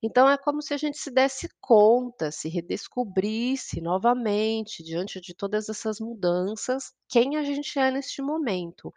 Então 0.02 0.30
é 0.30 0.38
como 0.38 0.62
se 0.62 0.74
a 0.74 0.78
gente 0.78 0.98
se 0.98 1.10
desse 1.10 1.50
conta, 1.60 2.32
se 2.32 2.50
redescobrisse 2.50 3.82
novamente 3.82 4.84
diante 4.84 5.20
de 5.20 5.34
todas 5.34 5.70
essas 5.70 6.00
mudanças, 6.00 6.94
quem 7.10 7.36
a 7.36 7.44
gente 7.44 7.80
é 7.80 7.90
neste 7.92 8.22
momento. 8.22 8.94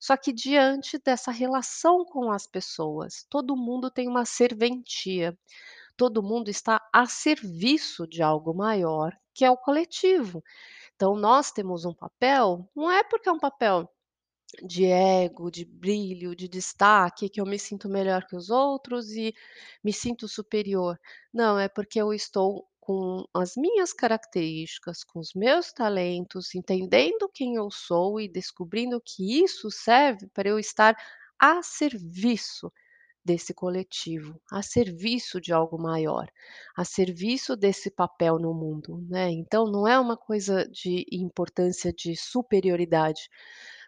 Só 0.00 0.16
que 0.16 0.32
diante 0.32 0.98
dessa 0.98 1.30
relação 1.30 2.04
com 2.04 2.30
as 2.30 2.46
pessoas, 2.46 3.26
todo 3.28 3.56
mundo 3.56 3.90
tem 3.90 4.08
uma 4.08 4.24
serventia, 4.24 5.36
todo 5.96 6.22
mundo 6.22 6.50
está 6.50 6.80
a 6.92 7.06
serviço 7.06 8.06
de 8.06 8.22
algo 8.22 8.54
maior, 8.54 9.16
que 9.34 9.44
é 9.44 9.50
o 9.50 9.56
coletivo. 9.56 10.42
Então 10.94 11.16
nós 11.16 11.50
temos 11.52 11.84
um 11.84 11.94
papel, 11.94 12.68
não 12.74 12.90
é 12.90 13.02
porque 13.04 13.28
é 13.28 13.32
um 13.32 13.38
papel 13.38 13.88
de 14.62 14.86
ego, 14.86 15.50
de 15.50 15.64
brilho, 15.64 16.34
de 16.36 16.48
destaque, 16.48 17.28
que 17.28 17.40
eu 17.40 17.46
me 17.46 17.58
sinto 17.58 17.88
melhor 17.88 18.26
que 18.26 18.36
os 18.36 18.50
outros 18.50 19.10
e 19.12 19.34
me 19.82 19.92
sinto 19.92 20.28
superior. 20.28 20.98
Não, 21.32 21.58
é 21.58 21.68
porque 21.68 22.00
eu 22.00 22.12
estou 22.12 22.68
com 22.86 23.24
as 23.34 23.56
minhas 23.56 23.92
características, 23.92 25.04
com 25.04 25.20
os 25.20 25.32
meus 25.34 25.72
talentos, 25.72 26.54
entendendo 26.54 27.30
quem 27.32 27.56
eu 27.56 27.70
sou 27.70 28.20
e 28.20 28.28
descobrindo 28.28 29.00
que 29.04 29.42
isso 29.42 29.70
serve 29.70 30.28
para 30.34 30.48
eu 30.50 30.58
estar 30.58 30.96
a 31.38 31.62
serviço 31.62 32.72
desse 33.24 33.54
coletivo, 33.54 34.40
a 34.52 34.62
serviço 34.62 35.40
de 35.40 35.52
algo 35.52 35.78
maior, 35.82 36.28
a 36.76 36.84
serviço 36.84 37.56
desse 37.56 37.90
papel 37.90 38.38
no 38.38 38.54
mundo, 38.54 39.04
né, 39.08 39.30
então 39.30 39.66
não 39.66 39.86
é 39.88 39.98
uma 39.98 40.16
coisa 40.16 40.66
de 40.68 41.06
importância 41.12 41.92
de 41.92 42.16
superioridade, 42.16 43.28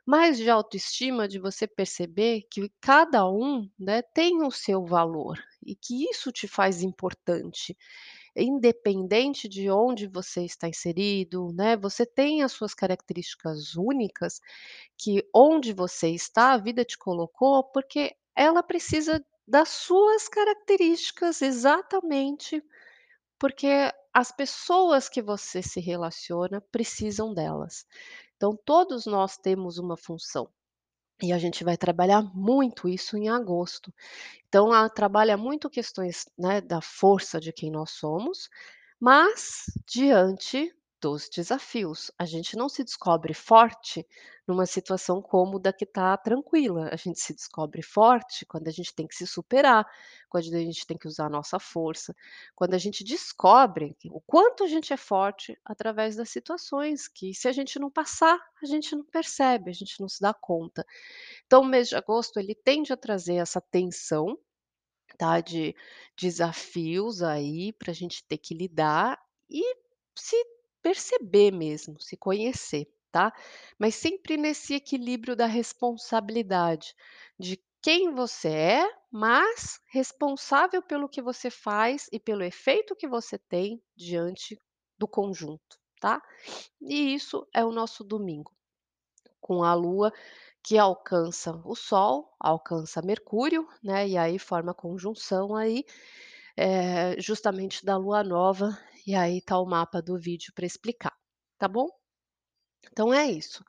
mas 0.06 0.38
de 0.38 0.48
autoestima, 0.50 1.28
de 1.28 1.38
você 1.38 1.66
perceber 1.66 2.42
que 2.50 2.70
cada 2.80 3.28
um, 3.30 3.68
né, 3.78 4.02
tem 4.14 4.42
o 4.42 4.50
seu 4.50 4.84
valor, 4.86 5.36
e 5.66 5.74
que 5.76 6.04
isso 6.10 6.32
te 6.32 6.48
faz 6.48 6.82
importante, 6.82 7.76
independente 8.36 9.48
de 9.48 9.70
onde 9.70 10.06
você 10.06 10.44
está 10.44 10.68
inserido, 10.68 11.52
né, 11.54 11.76
você 11.76 12.06
tem 12.06 12.42
as 12.42 12.52
suas 12.52 12.74
características 12.74 13.74
únicas, 13.76 14.40
que 14.98 15.22
onde 15.34 15.72
você 15.72 16.10
está, 16.10 16.52
a 16.52 16.58
vida 16.58 16.84
te 16.84 16.98
colocou, 16.98 17.64
porque 17.64 18.14
ela 18.36 18.62
precisa 18.62 19.24
das 19.46 19.68
suas 19.70 20.28
características, 20.28 21.42
exatamente, 21.42 22.62
porque 23.38 23.92
as 24.14 24.32
pessoas 24.32 25.08
que 25.08 25.22
você 25.22 25.62
se 25.62 25.80
relaciona 25.80 26.60
precisam 26.72 27.34
delas. 27.34 27.86
Então 28.36 28.58
todos 28.64 29.06
nós 29.06 29.36
temos 29.36 29.78
uma 29.78 29.96
função, 29.96 30.48
e 31.22 31.32
a 31.32 31.38
gente 31.38 31.64
vai 31.64 31.76
trabalhar 31.76 32.22
muito 32.34 32.88
isso 32.88 33.16
em 33.16 33.28
agosto. 33.28 33.92
Então 34.48 34.74
ela 34.74 34.90
trabalha 34.90 35.36
muito 35.36 35.70
questões, 35.70 36.26
né, 36.38 36.60
da 36.60 36.80
força 36.82 37.40
de 37.40 37.52
quem 37.52 37.70
nós 37.70 37.92
somos, 37.92 38.50
mas 39.00 39.64
diante 39.86 40.72
dos 41.00 41.28
desafios, 41.28 42.10
a 42.18 42.24
gente 42.24 42.56
não 42.56 42.68
se 42.68 42.82
descobre 42.82 43.34
forte 43.34 44.06
numa 44.46 44.64
situação 44.64 45.20
cômoda 45.20 45.72
que 45.72 45.84
tá 45.84 46.16
tranquila, 46.16 46.88
a 46.92 46.96
gente 46.96 47.20
se 47.20 47.34
descobre 47.34 47.82
forte 47.82 48.46
quando 48.46 48.68
a 48.68 48.70
gente 48.70 48.94
tem 48.94 49.06
que 49.06 49.14
se 49.14 49.26
superar, 49.26 49.84
quando 50.28 50.54
a 50.54 50.60
gente 50.60 50.86
tem 50.86 50.96
que 50.96 51.08
usar 51.08 51.26
a 51.26 51.30
nossa 51.30 51.58
força, 51.58 52.14
quando 52.54 52.74
a 52.74 52.78
gente 52.78 53.04
descobre 53.04 53.96
o 54.10 54.20
quanto 54.20 54.64
a 54.64 54.66
gente 54.66 54.92
é 54.92 54.96
forte 54.96 55.58
através 55.64 56.16
das 56.16 56.30
situações 56.30 57.08
que 57.08 57.34
se 57.34 57.48
a 57.48 57.52
gente 57.52 57.78
não 57.78 57.90
passar, 57.90 58.38
a 58.62 58.66
gente 58.66 58.94
não 58.94 59.04
percebe, 59.04 59.70
a 59.70 59.74
gente 59.74 60.00
não 60.00 60.08
se 60.08 60.20
dá 60.20 60.32
conta. 60.32 60.86
Então 61.46 61.62
o 61.62 61.66
mês 61.66 61.88
de 61.88 61.96
agosto 61.96 62.38
ele 62.38 62.54
tende 62.54 62.92
a 62.92 62.96
trazer 62.96 63.36
essa 63.36 63.60
tensão, 63.60 64.38
tá, 65.18 65.40
de 65.40 65.74
desafios 66.16 67.22
aí 67.22 67.72
pra 67.72 67.92
gente 67.92 68.24
ter 68.26 68.38
que 68.38 68.54
lidar 68.54 69.18
e 69.50 69.62
se 70.14 70.36
perceber 70.86 71.50
mesmo, 71.52 72.00
se 72.00 72.16
conhecer, 72.16 72.86
tá. 73.12 73.32
Mas 73.78 73.94
sempre 73.96 74.36
nesse 74.36 74.74
equilíbrio 74.74 75.34
da 75.36 75.46
responsabilidade, 75.46 76.94
de 77.38 77.60
quem 77.82 78.14
você 78.14 78.48
é, 78.50 78.90
mas 79.10 79.80
responsável 79.90 80.82
pelo 80.82 81.08
que 81.08 81.22
você 81.22 81.50
faz 81.50 82.08
e 82.12 82.20
pelo 82.20 82.42
efeito 82.44 82.96
que 82.96 83.08
você 83.08 83.38
tem 83.38 83.82
diante 83.96 84.58
do 84.98 85.08
conjunto, 85.08 85.78
tá. 86.00 86.22
E 86.80 87.14
isso 87.14 87.46
é 87.54 87.64
o 87.64 87.72
nosso 87.72 88.04
domingo, 88.04 88.52
com 89.40 89.62
a 89.64 89.74
lua 89.74 90.12
que 90.62 90.78
alcança 90.78 91.60
o 91.64 91.74
sol, 91.76 92.34
alcança 92.40 93.02
Mercúrio, 93.02 93.68
né, 93.82 94.08
e 94.08 94.18
aí 94.18 94.38
forma 94.38 94.74
conjunção 94.74 95.56
aí, 95.56 95.84
eh, 96.56 97.16
justamente 97.20 97.84
da 97.84 97.96
lua 97.98 98.24
nova, 98.24 98.78
e 99.06 99.14
aí 99.14 99.40
tá 99.42 99.58
o 99.60 99.66
mapa 99.66 100.02
do 100.02 100.18
vídeo 100.18 100.52
pra 100.54 100.66
explicar, 100.66 101.14
tá 101.58 101.68
bom? 101.68 101.88
Então 102.90 103.12
é 103.14 103.30
isso, 103.30 103.64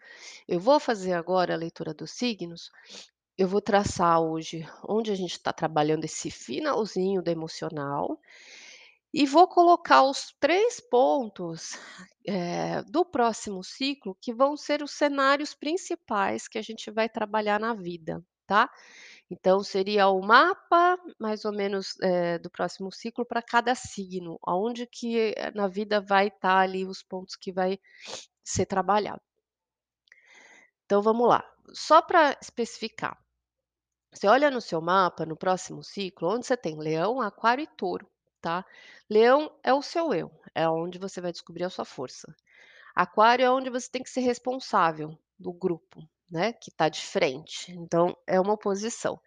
eu 0.47 0.59
vou 0.59 0.79
fazer 0.79 1.13
agora 1.13 1.53
a 1.53 1.57
leitura 1.57 1.93
dos 1.93 2.11
signos, 2.11 2.71
eu 3.37 3.47
vou 3.47 3.61
traçar 3.61 4.21
hoje 4.21 4.67
onde 4.87 5.11
a 5.11 5.15
gente 5.15 5.39
tá 5.41 5.53
trabalhando 5.53 6.05
esse 6.05 6.31
finalzinho 6.31 7.21
do 7.23 7.29
emocional 7.31 8.19
E 9.13 9.25
vou 9.25 9.47
colocar 9.47 10.03
os 10.03 10.33
3 10.39 10.79
pontos, 10.79 11.77
eh, 12.27 12.81
do 12.83 13.05
próximo 13.05 13.63
ciclo, 13.63 14.17
que 14.21 14.33
vão 14.33 14.55
ser 14.57 14.83
os 14.83 14.91
cenários 14.91 15.53
principais 15.53 16.47
que 16.47 16.57
a 16.57 16.61
gente 16.61 16.91
vai 16.91 17.07
trabalhar 17.09 17.59
na 17.59 17.73
vida, 17.73 18.23
tá. 18.45 18.69
Então 19.29 19.61
seria 19.63 20.07
o 20.09 20.21
mapa, 20.21 20.97
mais 21.19 21.43
ou 21.45 21.51
menos, 21.53 21.95
eh, 22.01 22.39
do 22.39 22.49
próximo 22.49 22.91
ciclo 22.91 23.25
para 23.25 23.41
cada 23.41 23.75
signo, 23.75 24.39
aonde 24.43 24.87
que, 24.87 25.33
eh, 25.37 25.51
na 25.53 25.67
vida 25.67 25.99
vai 26.01 26.27
estar 26.27 26.59
ali 26.59 26.85
os 26.85 27.03
pontos 27.03 27.35
que 27.35 27.51
vai 27.51 27.77
ser 28.43 28.65
trabalhado. 28.65 29.21
Então 30.85 31.01
vamos 31.01 31.27
lá, 31.27 31.43
só 31.73 32.01
para 32.01 32.37
especificar, 32.41 33.17
você 34.13 34.27
olha 34.27 34.51
no 34.51 34.61
seu 34.61 34.81
mapa, 34.81 35.25
no 35.25 35.37
próximo 35.37 35.83
ciclo, 35.83 36.29
onde 36.35 36.47
você 36.47 36.57
tem 36.57 36.77
leão, 36.79 37.21
aquário 37.21 37.63
e 37.63 37.67
touro, 37.67 38.09
tá. 38.41 38.65
Leão 39.09 39.51
é 39.63 39.73
o 39.73 39.81
seu 39.81 40.13
eu, 40.13 40.31
é 40.55 40.67
onde 40.69 40.99
você 40.99 41.21
vai 41.21 41.31
descobrir 41.31 41.65
a 41.65 41.69
sua 41.69 41.85
força. 41.85 42.33
Aquário 42.95 43.45
é 43.45 43.51
onde 43.51 43.69
você 43.69 43.89
tem 43.91 44.03
que 44.03 44.09
ser 44.09 44.21
responsável 44.21 45.17
do 45.39 45.53
grupo, 45.53 46.01
né, 46.29 46.53
que 46.53 46.69
está 46.69 46.89
de 46.89 47.01
frente, 47.01 47.71
então 47.71 48.15
é 48.25 48.39
uma 48.39 48.53
oposição. 48.53 49.19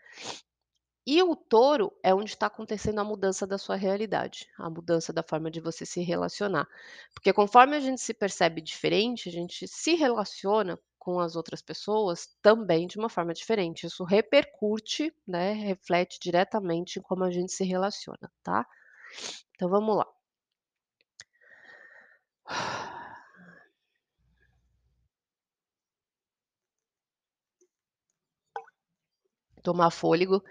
E 1.06 1.22
o 1.22 1.34
touro 1.34 1.92
é 2.02 2.14
onde 2.14 2.30
está 2.30 2.46
acontecendo 2.46 3.00
a 3.00 3.04
mudança 3.04 3.46
da 3.46 3.58
sua 3.58 3.74
realidade, 3.74 4.46
a 4.58 4.68
mudança 4.68 5.12
da 5.12 5.22
forma 5.22 5.50
de 5.50 5.58
você 5.58 5.84
se 5.86 6.02
relacionar. 6.02 6.68
Porque 7.14 7.32
conforme 7.32 7.76
a 7.76 7.80
gente 7.80 8.00
se 8.00 8.12
percebe 8.14 8.60
diferente, 8.60 9.28
a 9.28 9.32
gente 9.32 9.66
se 9.66 9.94
relaciona 9.94 10.78
com 10.98 11.18
as 11.18 11.34
outras 11.34 11.62
pessoas 11.62 12.28
também 12.42 12.86
de 12.86 12.98
uma 12.98 13.08
forma 13.08 13.32
diferente. 13.32 13.86
Isso 13.86 14.04
repercute, 14.04 15.12
né, 15.26 15.52
reflete 15.52 16.18
diretamente 16.20 16.98
em 16.98 17.02
como 17.02 17.24
a 17.24 17.30
gente 17.30 17.52
se 17.52 17.64
relaciona, 17.64 18.30
tá? 18.42 18.66
Então 19.56 19.68
vamos 19.68 19.96
lá. 19.96 20.06
Tomar 29.62 29.90
fôlego. 29.90 30.42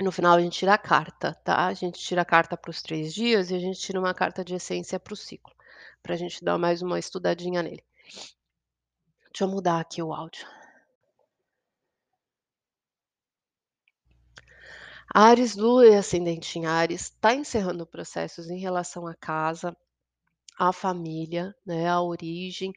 No 0.00 0.10
final 0.10 0.36
a 0.36 0.40
gente 0.40 0.58
tira 0.58 0.74
a 0.74 0.78
carta, 0.78 1.34
tá? 1.44 1.66
A 1.66 1.74
gente 1.74 2.00
tira 2.00 2.22
a 2.22 2.24
carta 2.24 2.56
para 2.56 2.70
os 2.70 2.82
3 2.82 3.12
dias 3.12 3.50
e 3.50 3.54
a 3.54 3.58
gente 3.58 3.78
tira 3.78 4.00
uma 4.00 4.14
carta 4.14 4.44
de 4.44 4.54
essência 4.54 4.98
para 4.98 5.12
o 5.12 5.16
ciclo, 5.16 5.54
pra 6.02 6.16
gente 6.16 6.42
dar 6.44 6.58
mais 6.58 6.82
uma 6.82 6.98
estudadinha 6.98 7.62
nele. 7.62 7.84
Deixa 9.32 9.44
eu 9.44 9.48
mudar 9.48 9.80
aqui 9.80 10.02
o 10.02 10.12
áudio. 10.12 10.46
Áries, 15.14 15.56
Lua 15.56 15.86
e 15.86 15.94
ascendente 15.94 16.58
em 16.58 16.64
Áries, 16.64 17.02
está 17.02 17.34
encerrando 17.34 17.86
processos 17.86 18.48
em 18.48 18.58
relação 18.58 19.06
à 19.06 19.14
casa, 19.14 19.76
à 20.58 20.72
família, 20.72 21.54
né, 21.66 21.86
à 21.88 22.00
origem, 22.00 22.72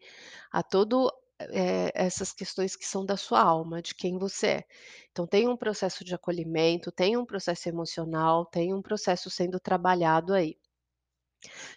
a 0.51 0.61
todo, 0.61 1.11
eh, 1.39 1.91
essas 1.95 2.32
questões 2.34 2.76
que 2.76 2.86
são 2.86 3.06
da 3.06 3.17
sua 3.17 3.41
alma, 3.41 3.82
de 3.82 3.95
quem 3.95 4.17
você 4.17 4.48
é. 4.48 4.63
Então 5.12 5.28
tem 5.28 5.48
um 5.48 5.58
processo 5.58 6.04
de 6.06 6.13
acolhimento, 6.15 6.91
tem 6.91 7.17
um 7.17 7.26
processo 7.26 7.69
emocional, 7.69 8.45
tem 8.45 8.74
um 8.74 8.82
processo 8.82 9.30
sendo 9.30 9.60
trabalhado 9.60 10.34
aí. 10.34 10.58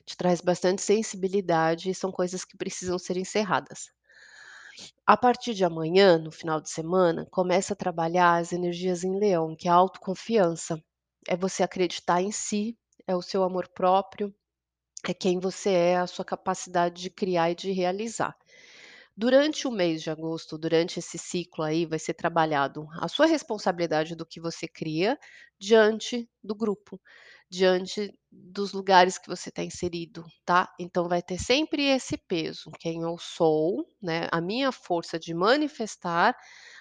Te 0.05 0.16
traz 0.16 0.40
bastante 0.40 0.83
sensibilidade 0.83 1.88
e 1.88 1.94
são 1.94 2.11
coisas 2.11 2.44
que 2.44 2.57
precisam 2.57 2.99
ser 2.99 3.16
encerradas. 3.16 3.92
A 5.05 5.16
partir 5.16 5.55
de 5.55 5.64
amanhã, 5.64 6.18
no 6.18 6.31
final 6.31 6.61
de 6.61 6.71
semana, 6.71 7.27
começa 7.33 7.73
a 7.73 7.77
trabalhar 7.77 8.37
as 8.37 8.53
energias 8.53 9.03
em 9.03 9.18
Leão, 9.18 9.57
que 9.57 9.66
é 9.66 9.71
a 9.73 9.75
autoconfiança. 9.75 10.81
É 11.27 11.37
você 11.37 11.64
acreditar 11.64 12.23
em 12.23 12.31
si, 12.31 12.79
é 13.07 13.16
o 13.16 13.21
seu 13.23 13.42
amor 13.42 13.66
próprio, 13.75 14.33
é 15.09 15.14
quem 15.14 15.40
você 15.40 15.71
é, 15.71 15.97
a 15.99 16.07
sua 16.07 16.25
capacidade 16.25 17.03
de 17.03 17.11
criar 17.11 17.51
e 17.51 17.57
de 17.57 17.73
realizar. 17.73 18.37
Durante 19.20 19.66
o 19.66 19.70
mês 19.72 20.02
de 20.02 20.11
agosto, 20.11 20.57
durante 20.57 20.98
esse 21.00 21.18
ciclo 21.18 21.64
aí, 21.64 21.85
vai 21.85 21.98
ser 21.98 22.14
trabalhado 22.14 22.87
a 23.00 23.09
sua 23.09 23.26
responsabilidade 23.26 24.14
do 24.14 24.24
que 24.24 24.40
você 24.40 24.68
cria 24.68 25.18
diante 25.61 26.26
do 26.42 26.54
grupo, 26.54 27.00
diante 27.50 28.16
dos 28.31 28.72
lugares 28.72 29.18
que 29.18 29.26
você 29.28 29.48
está 29.48 29.62
inserido, 29.64 30.24
tá? 30.44 30.72
Então 30.78 31.09
vai 31.09 31.20
ter 31.20 31.37
sempre 31.38 31.83
esse 31.87 32.16
peso, 32.16 32.70
quem 32.78 33.02
eu 33.02 33.18
sou, 33.18 33.85
né, 34.00 34.28
a 34.31 34.40
minha 34.40 34.70
força 34.70 35.18
de 35.18 35.35
manifestar, 35.35 36.37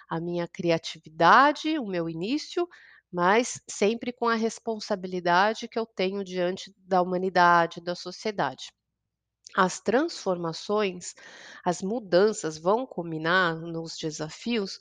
a 0.09 0.19
minha 0.21 0.47
criatividade, 0.47 1.79
o 1.79 1.87
meu 1.87 2.07
início, 2.09 2.67
mas 3.11 3.59
sempre 3.69 4.13
com 4.13 4.27
a 4.29 4.35
responsabilidade 4.35 5.67
que 5.67 5.79
eu 5.79 5.85
tenho 5.87 6.23
diante 6.23 6.71
da 6.77 7.01
humanidade, 7.01 7.81
da 7.81 7.95
sociedade. 7.95 8.67
As 9.57 9.79
transformações, 9.81 11.15
as 11.65 11.81
mudanças 11.81 12.57
vão 12.59 12.85
culminar 12.85 13.55
nos 13.59 13.97
desafios, 13.97 14.79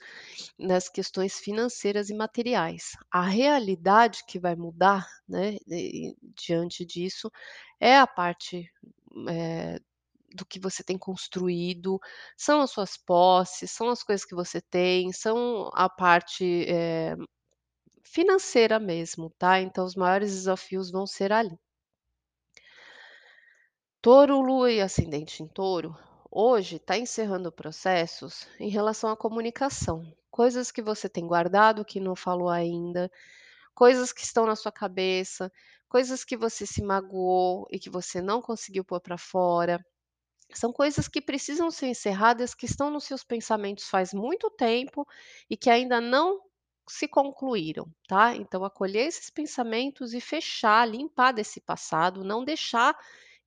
nas 0.59 0.89
questões 0.89 1.39
financeiras 1.39 2.11
e 2.11 2.15
materiais. 2.15 2.93
A 3.11 3.23
realidade 3.23 4.25
que 4.29 4.39
vai 4.39 4.55
mudar, 4.57 5.09
né, 5.29 5.57
diante 6.37 6.85
disso, 6.85 7.31
é 7.81 7.97
a 7.99 8.07
parte, 8.07 8.71
eh, 9.29 9.81
do 10.35 10.47
que 10.47 10.61
você 10.61 10.83
tem 10.85 10.99
construído, 10.99 11.99
são 12.37 12.61
as 12.63 12.71
suas 12.73 12.97
posses, 12.99 13.71
são 13.73 13.89
as 13.91 14.03
coisas 14.03 14.27
que 14.27 14.35
você 14.35 14.61
tem, 14.63 15.13
são 15.13 15.71
a 15.75 15.89
parte, 15.89 16.67
eh, 16.69 17.17
financeira 18.05 18.81
mesmo, 18.81 19.31
tá? 19.39 19.61
Então 19.61 19.85
os 19.87 19.97
maiores 19.97 20.33
desafios 20.33 20.91
vão 20.91 21.07
ser 21.07 21.33
ali. 21.33 21.59
Touro, 24.07 24.41
Lua 24.41 24.71
e 24.71 24.81
ascendente 24.81 25.43
em 25.43 25.49
Touro, 25.49 25.99
hoje 26.31 26.77
está 26.77 26.97
encerrando 26.97 27.51
processos 27.51 28.47
em 28.61 28.69
relação 28.69 29.11
à 29.11 29.17
comunicação, 29.17 30.17
coisas 30.31 30.71
que 30.71 30.81
você 30.81 31.09
tem 31.09 31.27
guardado, 31.27 31.85
que 31.85 31.99
não 31.99 32.15
falou 32.15 32.49
ainda, 32.49 33.11
coisas 33.75 34.13
que 34.13 34.21
estão 34.21 34.47
na 34.47 34.55
sua 34.55 34.71
cabeça, 34.71 35.51
coisas 35.89 36.23
que 36.23 36.37
você 36.37 36.65
se 36.65 36.81
magoou 36.85 37.67
e 37.69 37.81
que 37.81 37.91
você 37.91 38.23
não 38.23 38.41
conseguiu 38.41 38.85
pôr 38.85 39.01
para 39.01 39.19
fora. 39.19 39.85
São 40.55 40.73
coisas 40.73 41.09
que 41.09 41.21
precisam 41.21 41.69
ser 41.69 41.89
encerradas, 41.89 42.55
que 42.55 42.67
estão 42.67 42.93
nos 42.93 43.03
seus 43.03 43.25
pensamentos 43.25 43.89
faz 43.89 44.15
muito 44.15 44.49
tempo 44.53 45.05
e 45.51 45.57
que 45.57 45.69
ainda 45.69 46.01
não 46.01 46.41
se 46.89 47.09
concluíram, 47.09 47.93
tá? 48.07 48.37
Então 48.37 48.65
acolher 48.65 49.09
esses 49.09 49.31
pensamentos 49.31 50.15
e 50.15 50.21
fechar, 50.21 50.89
limpar 50.89 51.33
desse 51.33 51.61
passado, 51.61 52.23
não 52.23 52.45
deixar 52.45 52.97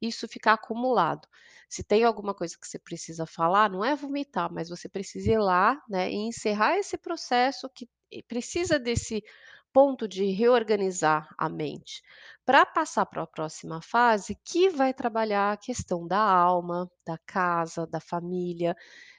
isso 0.02 0.28
ficar 0.28 0.54
acumulado. 0.54 1.28
Se 1.70 1.84
tem 1.84 2.04
alguma 2.04 2.34
coisa 2.34 2.56
que 2.60 2.68
você 2.68 2.80
precisa 2.80 3.26
falar, 3.26 3.70
não 3.70 3.84
é 3.86 3.96
vomitar, 3.96 4.52
mas 4.52 4.70
você 4.70 4.90
precisa 4.90 5.32
ir 5.32 5.40
lá, 5.40 5.82
né, 5.90 6.10
e 6.12 6.16
encerrar 6.16 6.78
esse 6.78 6.98
processo 6.98 7.70
que 7.70 7.88
precisa 8.28 8.80
desse 8.80 9.24
ponto 9.72 10.08
de 10.08 10.26
reorganizar 10.32 11.30
a 11.38 11.48
mente, 11.48 12.02
para 12.46 12.66
passar 12.66 13.06
para 13.06 13.22
a 13.24 13.28
próxima 13.28 13.82
fase, 13.82 14.36
que 14.44 14.70
vai 14.70 14.94
trabalhar 14.94 15.52
a 15.54 15.58
questão 15.58 16.08
da 16.08 16.20
alma, 16.20 16.90
da 17.06 17.18
casa, 17.26 17.86
da 17.86 18.00
família, 18.00 18.76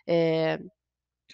eh, 0.07 0.59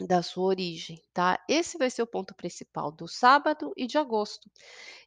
da 0.09 0.23
sua 0.23 0.45
origem, 0.45 1.01
tá? 1.13 1.39
Esse 1.49 1.79
vai 1.79 1.91
ser 1.91 2.03
o 2.03 2.07
ponto 2.07 2.35
principal 2.35 2.91
do 2.93 3.09
sábado 3.09 3.73
e 3.77 3.87
de 3.87 3.99
agosto. 3.99 4.51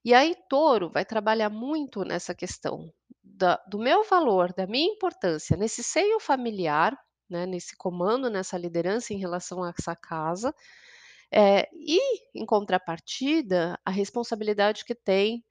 E 0.06 0.14
aí 0.14 0.36
Touro 0.50 0.90
vai 0.92 1.06
trabalhar 1.06 1.50
muito 1.50 2.04
nessa 2.04 2.36
questão 2.36 2.92
da 3.38 3.58
do 3.70 3.80
meu 3.80 4.04
valor, 4.06 4.54
da 4.54 4.68
minha 4.68 4.92
importância 4.94 5.58
nesse 5.58 5.84
seio 5.84 6.20
familiar, 6.20 6.98
né, 7.30 7.46
nesse 7.46 7.76
comando, 7.78 8.30
nessa 8.30 8.58
liderança 8.58 9.14
em 9.14 9.18
relação 9.20 9.64
a 9.64 9.74
essa 9.78 9.96
casa, 9.96 10.54
eh, 11.32 11.68
e 11.74 12.00
em 12.36 12.46
contrapartida, 12.46 13.80
a 13.86 13.92
responsabilidade 13.92 14.86
que 14.86 14.96
tem, 14.96 15.44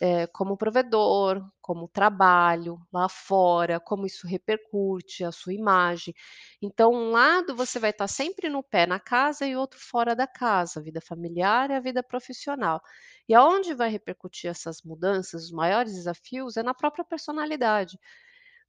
eh, 0.00 0.26
como 0.28 0.56
provedor, 0.56 1.42
como 1.60 1.88
trabalho 1.88 2.78
lá 2.92 3.08
fora, 3.08 3.80
como 3.80 4.06
isso 4.06 4.26
repercute 4.26 5.24
a 5.24 5.32
sua 5.32 5.54
imagem. 5.54 6.14
Então 6.62 6.90
um 6.92 7.10
lado 7.10 7.54
você 7.56 7.78
vai 7.78 7.90
estar 7.90 8.08
sempre 8.08 8.48
no 8.48 8.62
pé 8.62 8.86
na 8.86 9.00
casa 9.00 9.46
e 9.46 9.56
outro 9.56 9.78
fora 9.80 10.14
da 10.14 10.26
casa, 10.26 10.80
a 10.80 10.82
vida 10.82 11.00
familiar 11.00 11.70
e 11.70 11.74
a 11.74 11.80
vida 11.80 12.02
profissional. 12.02 12.80
E 13.28 13.34
aonde 13.34 13.74
vai 13.74 13.88
repercutir 13.90 14.50
essas 14.50 14.82
mudanças, 14.82 15.44
os 15.44 15.50
maiores 15.52 15.94
desafios, 15.94 16.56
é 16.56 16.62
na 16.62 16.74
própria 16.74 17.04
personalidade. 17.04 17.98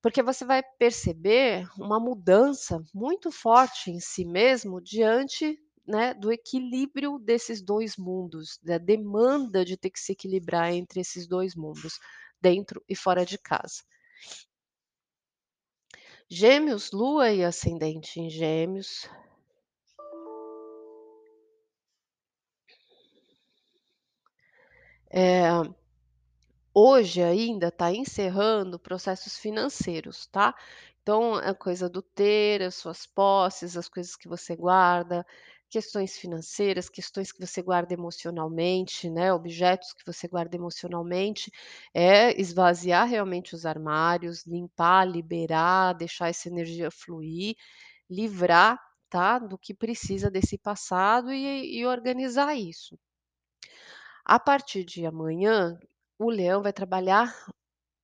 Porque 0.01 0.21
você 0.23 0.45
vai 0.45 0.63
perceber 0.79 1.67
uma 1.77 1.99
mudança 1.99 2.83
muito 2.93 3.31
forte 3.31 3.91
em 3.91 3.99
si 3.99 4.25
mesmo 4.25 4.81
diante, 4.81 5.57
né, 5.87 6.13
do 6.13 6.31
equilíbrio 6.31 7.17
desses 7.19 7.61
2 7.61 7.97
mundos, 7.97 8.59
da 8.61 8.77
demanda 8.77 9.63
de 9.63 9.77
ter 9.77 9.89
que 9.89 9.99
se 9.99 10.11
equilibrar 10.11 10.73
entre 10.73 10.99
esses 10.99 11.27
2 11.27 11.55
mundos, 11.55 11.99
dentro 12.41 12.83
e 12.87 12.95
fora 12.95 13.25
de 13.25 13.37
casa. 13.37 13.83
Gêmeos, 16.29 16.91
Lua 16.91 17.31
e 17.31 17.43
ascendente 17.43 18.19
em 18.19 18.29
Gêmeos. 18.29 19.09
Eh, 25.09 25.63
Hoje 26.79 27.23
ainda 27.23 27.69
está 27.69 27.91
encerrando 27.91 28.77
processos 28.77 29.35
financeiros, 29.35 30.27
tá. 30.27 30.53
Então 31.01 31.39
é 31.39 31.51
coisa 31.51 31.89
do 31.89 32.03
ter, 32.03 32.61
as 32.61 32.75
suas 32.75 33.03
posses, 33.03 33.75
as 33.75 33.89
coisas 33.89 34.15
que 34.15 34.27
você 34.27 34.55
guarda, 34.55 35.25
questões 35.69 36.17
financeiras, 36.17 36.89
questões 36.89 37.31
que 37.31 37.45
você 37.45 37.61
guarda 37.61 37.93
emocionalmente, 37.93 39.09
né, 39.09 39.31
objetos 39.33 39.93
que 39.93 40.05
você 40.05 40.27
guarda 40.27 40.55
emocionalmente, 40.55 41.51
é 41.93 42.39
esvaziar 42.39 43.07
realmente 43.07 43.55
os 43.55 43.65
armários, 43.65 44.45
limpar, 44.45 45.05
liberar, 45.05 45.93
deixar 45.93 46.29
essa 46.29 46.47
energia 46.49 46.89
fluir, 46.91 47.55
livrar, 48.09 48.79
tá, 49.09 49.39
do 49.39 49.57
que 49.57 49.73
precisa 49.73 50.29
desse 50.31 50.57
passado 50.57 51.31
e 51.33 51.79
e 51.79 51.85
organizar 51.85 52.55
isso. 52.55 52.97
A 54.25 54.39
partir 54.39 54.83
de 54.83 55.05
amanhã, 55.07 55.79
o 56.19 56.29
leão 56.29 56.61
vai 56.61 56.71
trabalhar 56.73 57.33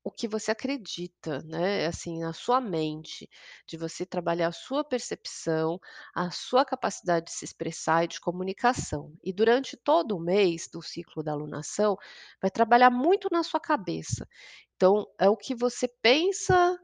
o 0.03 0.11
que 0.11 0.27
você 0.27 0.51
acredita, 0.51 1.39
né, 1.43 1.85
assim, 1.87 2.19
na 2.19 2.33
sua 2.33 2.59
mente, 2.59 3.29
de 3.67 3.77
você 3.77 4.05
trabalhar 4.05 4.49
a 4.49 4.51
sua 4.51 4.83
percepção, 4.83 5.79
a 6.13 6.29
sua 6.31 6.65
capacidade 6.65 7.27
de 7.27 7.31
se 7.31 7.45
expressar 7.45 8.03
e 8.03 8.07
de 8.07 8.19
comunicação. 8.19 9.13
E 9.23 9.31
durante 9.31 9.77
todo 9.77 10.17
o 10.17 10.19
mês 10.19 10.67
do 10.71 10.81
ciclo 10.81 11.23
da 11.23 11.31
alunação, 11.31 11.97
vai 12.41 12.51
trabalhar 12.51 12.89
muito 12.89 13.29
na 13.31 13.43
sua 13.43 13.59
cabeça. 13.59 14.27
Então, 14.75 15.07
é 15.19 15.29
o 15.29 15.37
que 15.37 15.55
você 15.55 15.87
pensa, 15.87 16.77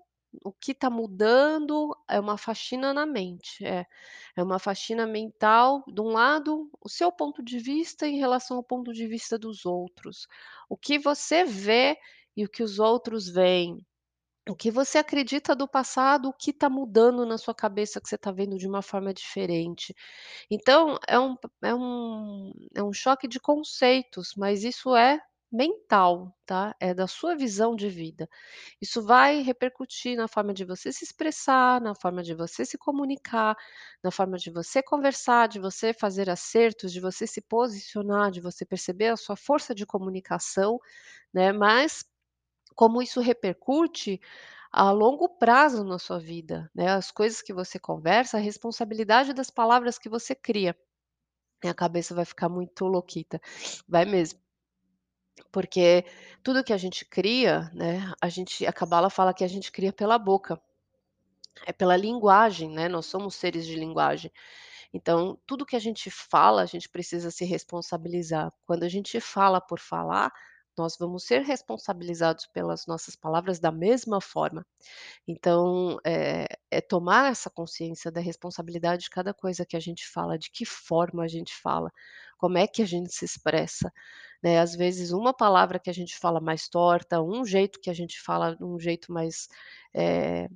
o 0.46 0.52
que 0.54 0.72
está 0.72 0.90
mudando, 0.90 1.96
é 2.08 2.20
uma 2.20 2.38
faxina 2.38 2.94
na 2.94 3.06
mente, 3.06 3.66
é. 3.66 3.86
É 4.36 4.44
uma 4.44 4.60
faxina 4.60 5.06
mental, 5.06 5.84
de 5.88 6.02
um 6.02 6.10
lado, 6.10 6.70
o 6.82 6.88
seu 6.90 7.12
ponto 7.12 7.44
de 7.44 7.60
vista 7.60 8.08
em 8.08 8.18
relação 8.18 8.58
ao 8.58 8.64
ponto 8.64 8.94
de 8.94 9.08
vista 9.08 9.38
dos 9.38 9.66
outros. 9.66 10.28
O 10.70 10.78
que 10.78 10.98
você 11.00 11.44
vê 11.44 11.98
e 12.40 12.46
o 12.46 12.50
que 12.50 12.64
os 12.64 12.80
outros 12.80 13.30
veem. 13.30 13.86
O 14.50 14.56
que 14.56 14.72
você 14.72 14.98
acredita 14.98 15.56
do 15.56 15.68
passado, 15.68 16.30
o 16.30 16.34
que 16.34 16.52
está 16.52 16.70
mudando 16.70 17.26
na 17.26 17.38
sua 17.38 17.54
cabeça 17.54 18.02
que 18.02 18.10
você 18.10 18.16
está 18.16 18.32
vendo 18.32 18.58
de 18.58 18.68
uma 18.68 18.82
forma 18.82 19.14
diferente. 19.14 19.94
Então 20.52 20.98
é 21.08 21.20
um 21.20 21.36
é 21.64 21.76
um 21.76 22.54
é 22.76 22.84
um 22.84 22.94
choque 22.94 23.28
de 23.28 23.40
conceitos, 23.40 24.34
mas 24.38 24.64
isso 24.64 24.96
é 24.96 25.22
mental, 25.52 26.36
tá, 26.46 26.76
é 26.80 26.94
da 26.94 27.08
sua 27.08 27.36
visão 27.36 27.76
de 27.76 27.90
vida. 27.90 28.30
Isso 28.82 29.02
vai 29.02 29.42
repercutir 29.42 30.18
na 30.18 30.28
forma 30.28 30.54
de 30.54 30.66
você 30.66 30.92
se 30.92 31.04
expressar, 31.04 31.82
na 31.82 31.96
forma 31.96 32.24
de 32.24 32.34
você 32.34 32.66
se 32.66 32.78
comunicar, 32.78 33.56
na 34.04 34.12
forma 34.12 34.38
de 34.38 34.52
você 34.52 34.82
conversar, 34.84 35.48
de 35.48 35.60
você 35.60 35.94
fazer 35.94 36.30
acertos, 36.30 36.92
de 36.92 37.00
você 37.00 37.26
se 37.28 37.42
posicionar, 37.42 38.32
de 38.32 38.42
você 38.42 38.66
perceber 38.66 39.08
a 39.10 39.18
sua 39.18 39.36
força 39.36 39.74
de 39.76 39.86
comunicação, 39.86 40.80
né, 41.34 41.52
mas 41.54 42.06
como 42.80 43.02
isso 43.02 43.20
repercute 43.20 44.22
a 44.72 44.90
longo 44.90 45.28
prazo 45.28 45.84
na 45.84 46.00
sua 46.00 46.18
vida, 46.18 46.72
né, 46.74 46.88
as 46.88 47.12
coisas 47.12 47.42
que 47.42 47.52
você 47.52 47.78
conversa, 47.78 48.38
a 48.38 48.40
responsabilidade 48.40 49.34
das 49.34 49.50
palavras 49.50 50.00
que 50.00 50.08
você 50.08 50.34
cria. 50.34 50.74
Minha 51.62 51.74
cabeça 51.74 52.16
vai 52.16 52.24
ficar 52.24 52.48
muito 52.48 52.86
louquita, 52.86 53.42
vai 53.86 54.06
mesmo. 54.06 54.40
Porque 55.52 56.06
tudo 56.42 56.64
que 56.64 56.72
a 56.72 56.78
gente 56.78 57.04
cria, 57.04 57.70
né, 57.74 58.14
a 58.22 58.30
gente 58.30 58.66
a 58.66 58.72
cabala 58.72 59.10
fala 59.10 59.34
que 59.34 59.44
a 59.44 59.50
gente 59.50 59.74
cria 59.74 59.92
pela 59.92 60.18
boca. 60.18 60.58
É 61.66 61.74
pela 61.74 61.98
linguagem, 61.98 62.70
né, 62.70 62.88
nós 62.88 63.08
somos 63.08 63.36
seres 63.36 63.68
de 63.68 63.76
linguagem. 63.76 64.32
Então, 64.94 65.38
tudo 65.46 65.66
que 65.66 65.76
a 65.76 65.80
gente 65.80 66.10
fala, 66.10 66.62
a 66.62 66.66
gente 66.66 66.88
precisa 66.88 67.30
se 67.30 67.44
responsabilizar. 67.44 68.54
Quando 68.66 68.84
a 68.84 68.90
gente 68.90 69.20
fala 69.20 69.60
por 69.60 69.80
falar, 69.82 70.32
nós 70.80 70.98
vamos 70.98 71.26
ser 71.26 71.42
responsabilizados 71.44 72.48
pelas 72.48 72.88
nossas 72.88 73.16
palavras 73.16 73.60
da 73.60 73.72
mesma 73.72 74.22
forma. 74.22 74.66
Então, 75.28 75.98
eh, 76.06 76.48
é 76.72 76.82
tomar 76.82 77.32
essa 77.32 77.50
consciência 77.50 78.12
da 78.12 78.22
responsabilidade 78.22 79.04
de 79.04 79.10
cada 79.10 79.34
coisa 79.34 79.66
que 79.66 79.78
a 79.78 79.80
gente 79.80 80.08
fala, 80.08 80.38
de 80.38 80.52
que 80.52 80.66
forma 80.66 81.24
a 81.24 81.28
gente 81.28 81.54
fala, 81.56 81.92
como 82.38 82.58
é 82.58 82.68
que 82.68 82.82
a 82.82 82.86
gente 82.86 83.14
se 83.14 83.26
expressa, 83.26 83.92
né. 84.44 84.60
Às 84.60 84.76
vezes 84.76 85.12
uma 85.12 85.34
palavra 85.34 85.80
que 85.80 85.90
a 85.90 85.94
gente 85.94 86.18
fala 86.18 86.40
mais 86.42 86.68
torta, 86.70 87.22
um 87.22 87.46
jeito 87.46 87.80
que 87.82 87.90
a 87.90 87.94
gente 87.94 88.22
fala, 88.22 88.58
um 88.62 88.80
jeito 88.80 89.12
mais, 89.14 89.48
eh, 89.94 90.50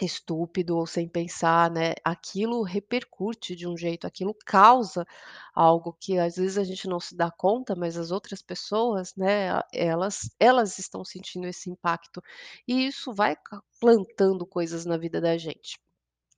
estúpido 0.00 0.76
ou 0.76 0.86
sem 0.86 1.08
pensar, 1.08 1.70
né, 1.70 1.94
aquilo 2.04 2.62
repercute 2.62 3.56
de 3.56 3.66
um 3.66 3.76
jeito, 3.76 4.06
aquilo 4.06 4.34
causa 4.46 5.06
algo 5.54 5.96
que 5.98 6.18
às 6.18 6.36
vezes 6.36 6.58
a 6.58 6.64
gente 6.64 6.88
não 6.88 7.00
se 7.00 7.16
dá 7.16 7.30
conta, 7.30 7.74
mas 7.74 7.96
as 7.96 8.10
outras 8.10 8.40
pessoas, 8.42 9.14
né, 9.16 9.60
elas 9.72 10.30
elas 10.38 10.78
estão 10.78 11.04
sentindo 11.04 11.46
esse 11.46 11.70
impacto. 11.70 12.22
E 12.66 12.86
isso 12.86 13.12
vai 13.12 13.36
plantando 13.80 14.46
coisas 14.46 14.84
na 14.84 14.96
vida 14.96 15.20
da 15.20 15.36
gente. 15.36 15.78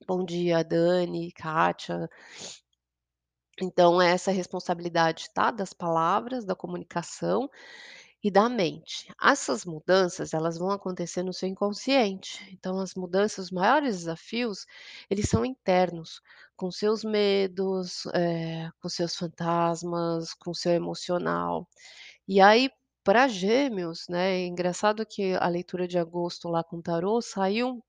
Bom 0.07 0.25
dia 0.25 0.65
Dani, 0.65 1.31
Kátia. 1.33 2.09
Então 3.61 4.01
essa 4.01 4.31
responsabilidade, 4.33 5.29
tá, 5.35 5.51
das 5.51 5.73
palavras, 5.73 6.45
da 6.45 6.55
comunicação 6.55 7.49
e 8.23 8.31
da 8.31 8.49
mente. 8.49 9.09
Essas 9.23 9.65
mudanças, 9.65 10.33
elas 10.35 10.57
vão 10.59 10.71
acontecer 10.71 11.23
no 11.23 11.33
seu 11.33 11.49
inconsciente, 11.49 12.39
então 12.53 12.79
as 12.81 12.95
mudanças, 12.95 13.47
os 13.47 13.51
maiores 13.51 13.97
desafios, 13.99 14.67
eles 15.11 15.29
são 15.29 15.45
internos, 15.45 16.21
com 16.57 16.71
seus 16.71 17.03
medos, 17.05 18.07
eh, 18.15 18.71
com 18.81 18.89
seus 18.89 19.17
fantasmas, 19.17 20.35
com 20.35 20.55
seu 20.55 20.73
emocional. 20.73 21.69
E 22.29 22.41
aí, 22.41 22.71
para 23.05 23.29
Gêmeos, 23.29 24.07
né, 24.09 24.37
é 24.43 24.47
engraçado 24.47 25.07
que 25.07 25.35
a 25.35 25.49
leitura 25.49 25.89
de 25.89 25.99
agosto 25.99 26.49
lá 26.49 26.65
com 26.65 26.79
o 26.79 26.83
tarô 26.83 27.21
saiu 27.23 27.83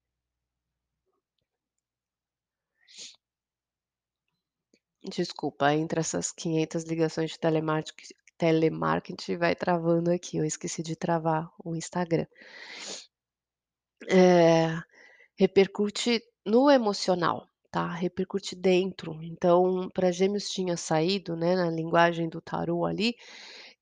Desculpa, 5.06 5.74
entre 5.74 6.00
essas 6.00 6.32
500 6.32 6.84
ligações 6.84 7.32
de 7.32 7.39
telemarketing 7.39 8.13
telemarketing 8.38 9.38
vai 9.38 9.56
travando 9.56 10.12
aqui, 10.12 10.38
eu 10.38 10.46
esqueci 10.46 10.84
de 10.84 10.96
travar 10.96 11.50
o 11.63 11.76
Instagram. 11.76 12.26
Eh, 14.10 14.78
repercute 15.38 16.22
no 16.46 16.69
emocional, 16.69 17.48
tá, 17.72 17.88
repercute 17.93 18.56
dentro. 18.56 19.22
Então, 19.24 19.89
para 19.93 20.12
Gêmeos 20.12 20.50
tinha 20.50 20.78
saído, 20.78 21.36
né, 21.36 21.56
na 21.56 21.69
linguagem 21.69 22.30
do 22.30 22.41
tarô 22.41 22.86
ali, 22.86 23.15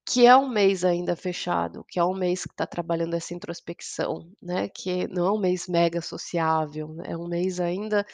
que 0.06 0.26
é 0.26 0.36
um 0.36 0.50
mês 0.50 0.84
ainda 0.86 1.16
fechado, 1.16 1.86
que 1.88 2.00
é 2.00 2.04
um 2.06 2.14
mês 2.16 2.46
que 2.46 2.54
está 2.54 2.68
trabalhando 2.68 3.16
essa 3.16 3.34
introspecção, 3.34 4.32
né, 4.42 4.70
que 4.70 5.08
não 5.08 5.28
é 5.28 5.32
um 5.34 5.40
mês 5.40 5.68
mega 5.68 6.02
sociável, 6.02 6.90
né, 6.90 7.06
é 7.10 7.18
um 7.18 7.28
mês 7.28 7.60
ainda 7.60 8.06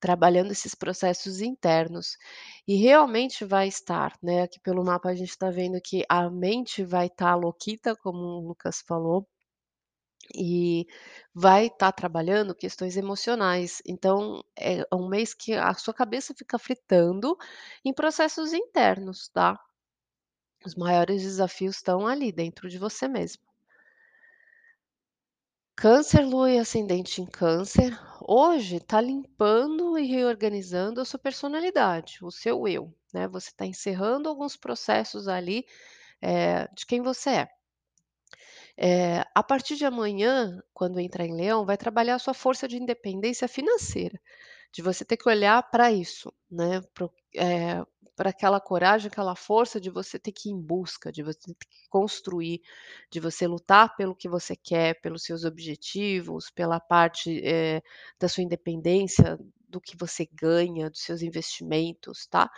trabalhando 0.00 0.52
esses 0.52 0.74
processos 0.74 1.40
internos. 1.42 2.16
E 2.66 2.76
realmente 2.76 3.44
vai 3.44 3.68
estar, 3.68 4.16
né, 4.22 4.42
aqui 4.42 4.60
pelo 4.60 4.84
mapa 4.84 5.10
a 5.10 5.14
gente 5.14 5.30
está 5.30 5.50
vendo 5.50 5.80
que 5.82 6.04
a 6.08 6.30
mente 6.30 6.84
vai 6.84 7.06
estar 7.08 7.34
louquita, 7.36 7.96
como 7.96 8.18
o 8.18 8.48
Lucas 8.48 8.82
falou 8.86 9.26
e 10.34 10.86
vai 11.34 11.66
estar 11.66 11.92
trabalhando 11.92 12.54
questões 12.54 12.96
emocionais. 12.96 13.80
Então, 13.86 14.42
é 14.58 14.84
um 14.92 15.08
mês 15.08 15.34
que 15.34 15.52
a 15.54 15.72
sua 15.74 15.94
cabeça 15.94 16.34
fica 16.36 16.58
fritando 16.58 17.36
em 17.84 17.92
processos 17.92 18.52
internos, 18.52 19.28
tá. 19.28 19.58
Os 20.64 20.74
maiores 20.74 21.22
desafios 21.22 21.76
estão 21.76 22.06
ali, 22.06 22.32
dentro 22.32 22.68
de 22.68 22.78
você 22.78 23.06
mesmo. 23.08 23.49
Câncer, 25.80 26.26
lua 26.26 26.50
e 26.52 26.58
ascendente 26.58 27.22
em 27.22 27.24
câncer, 27.24 27.98
hoje 28.28 28.76
está 28.76 29.00
limpando 29.00 29.98
e 29.98 30.06
reorganizando 30.06 31.00
a 31.00 31.06
sua 31.06 31.18
personalidade, 31.18 32.18
o 32.22 32.30
seu 32.30 32.68
eu, 32.68 32.94
né, 33.14 33.26
você 33.26 33.48
está 33.48 33.64
encerrando 33.64 34.28
alguns 34.28 34.58
processos 34.58 35.26
ali, 35.26 35.64
eh, 36.20 36.68
de 36.74 36.84
quem 36.86 37.00
você 37.02 37.30
é. 37.30 37.48
Eh, 38.76 39.24
a 39.34 39.42
partir 39.42 39.76
de 39.76 39.84
amanhã, 39.84 40.60
quando 40.72 41.00
entrar 41.00 41.24
em 41.24 41.34
leão, 41.34 41.64
vai 41.64 41.76
trabalhar 41.76 42.16
a 42.16 42.18
sua 42.18 42.34
força 42.34 42.66
de 42.68 42.76
independência 42.76 43.48
financeira, 43.48 44.20
de 44.72 44.82
você 44.82 45.04
ter 45.04 45.16
que 45.16 45.28
olhar 45.28 45.62
para 45.70 45.92
isso, 45.92 46.32
né, 46.50 46.82
para 46.94 47.06
o 47.06 47.12
eh, 47.36 47.84
para 48.20 48.30
aquela 48.30 48.60
coragem, 48.60 49.08
aquela 49.08 49.34
força 49.34 49.80
de 49.80 49.88
você 49.90 50.18
ter 50.18 50.32
que 50.32 50.50
ir 50.50 50.52
em 50.52 50.60
busca, 50.60 51.10
de 51.10 51.22
você 51.22 51.38
ter 51.40 51.54
que 51.54 51.88
construir, 51.88 52.60
de 53.10 53.18
você 53.18 53.46
lutar 53.46 53.96
pelo 53.96 54.14
que 54.14 54.28
você 54.28 54.54
quer, 54.54 55.00
pelos 55.00 55.22
seus 55.24 55.42
objetivos, 55.46 56.50
pela 56.50 56.78
parte, 56.78 57.40
eh, 57.42 57.80
da 58.20 58.28
sua 58.28 58.42
independência, 58.44 59.38
do 59.66 59.80
que 59.80 59.96
você 59.96 60.28
ganha, 60.34 60.90
dos 60.90 61.00
seus 61.02 61.22
investimentos, 61.22 62.26
tá. 62.26 62.50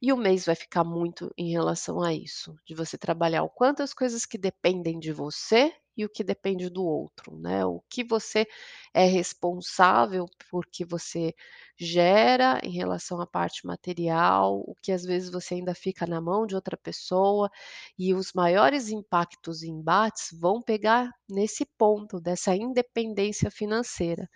E 0.00 0.12
o 0.12 0.16
mês 0.16 0.44
vai 0.46 0.54
ficar 0.54 0.84
muito 0.84 1.32
em 1.36 1.50
relação 1.50 2.02
a 2.02 2.12
isso, 2.14 2.56
de 2.66 2.74
você 2.74 2.98
trabalhar 2.98 3.42
o 3.44 3.50
quanto 3.50 3.82
as 3.82 3.94
coisas 3.94 4.26
que 4.26 4.38
dependem 4.38 4.98
de 4.98 5.12
você 5.12 5.72
e 5.96 6.04
o 6.04 6.08
que 6.10 6.24
depende 6.24 6.68
do 6.70 6.84
outro, 6.84 7.36
né. 7.38 7.64
O 7.66 7.82
que 7.90 8.04
você 8.04 8.46
é 8.94 9.04
responsável 9.06 10.26
porque 10.50 10.84
você 10.84 11.34
gera 11.78 12.60
em 12.64 12.70
relação 12.72 13.20
à 13.20 13.26
parte 13.26 13.66
material, 13.66 14.58
o 14.66 14.74
que 14.82 14.92
às 14.92 15.04
vezes 15.04 15.30
você 15.30 15.54
ainda 15.54 15.74
fica 15.74 16.06
na 16.06 16.20
mão 16.20 16.46
de 16.46 16.54
outra 16.54 16.76
pessoa, 16.76 17.50
e 17.98 18.14
os 18.14 18.32
maiores 18.34 18.88
impactos 18.90 19.62
e 19.62 19.68
embates 19.68 20.28
vão 20.38 20.62
pegar 20.62 21.10
nesse 21.28 21.64
ponto 21.78 22.20
dessa 22.20 22.54
independência 22.56 23.50
financeira. 23.50 24.28